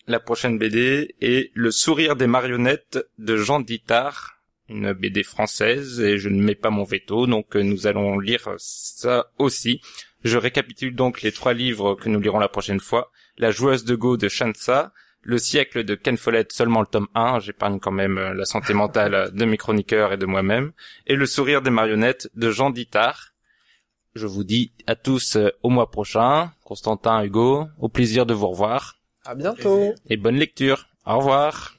La 0.06 0.20
prochaine 0.20 0.58
BD 0.58 1.14
est 1.20 1.50
Le 1.54 1.70
sourire 1.70 2.16
des 2.16 2.26
marionnettes 2.26 2.98
de 3.18 3.36
Jean 3.36 3.60
Dittard, 3.60 4.40
une 4.68 4.92
BD 4.94 5.22
française, 5.22 6.00
et 6.00 6.16
je 6.16 6.30
ne 6.30 6.42
mets 6.42 6.54
pas 6.54 6.70
mon 6.70 6.84
veto, 6.84 7.26
donc 7.26 7.56
nous 7.56 7.86
allons 7.86 8.18
lire 8.18 8.54
ça 8.56 9.30
aussi. 9.38 9.82
Je 10.24 10.38
récapitule 10.38 10.94
donc 10.94 11.20
les 11.20 11.30
trois 11.32 11.52
livres 11.52 11.94
que 11.94 12.08
nous 12.08 12.20
lirons 12.20 12.38
la 12.38 12.48
prochaine 12.48 12.80
fois. 12.80 13.10
La 13.36 13.50
joueuse 13.50 13.84
de 13.84 13.94
Go 13.94 14.16
de 14.16 14.28
Shansa, 14.28 14.94
Le 15.22 15.38
siècle 15.38 15.84
de 15.84 15.94
Ken 15.94 16.16
Follett, 16.16 16.52
seulement 16.52 16.80
le 16.80 16.86
tome 16.86 17.08
1, 17.14 17.40
j'épargne 17.40 17.78
quand 17.80 17.90
même 17.90 18.18
euh, 18.18 18.34
la 18.34 18.44
santé 18.44 18.72
mentale 18.72 19.30
de 19.32 19.44
mes 19.44 19.56
chroniqueurs 19.56 20.12
et 20.12 20.16
de 20.16 20.26
moi-même, 20.26 20.72
et 21.06 21.16
Le 21.16 21.26
sourire 21.26 21.60
des 21.60 21.70
marionnettes 21.70 22.30
de 22.34 22.50
Jean 22.50 22.70
Dittard. 22.70 23.32
Je 24.14 24.26
vous 24.26 24.44
dis 24.44 24.72
à 24.86 24.94
tous 24.96 25.36
euh, 25.36 25.50
au 25.62 25.70
mois 25.70 25.90
prochain. 25.90 26.52
Constantin, 26.64 27.22
Hugo, 27.22 27.66
au 27.78 27.88
plaisir 27.88 28.26
de 28.26 28.34
vous 28.34 28.48
revoir 28.48 28.96
À 29.26 29.34
bientôt. 29.34 29.94
et 30.08 30.16
bonne 30.16 30.36
lecture. 30.36 30.86
Au 31.04 31.18
revoir. 31.18 31.74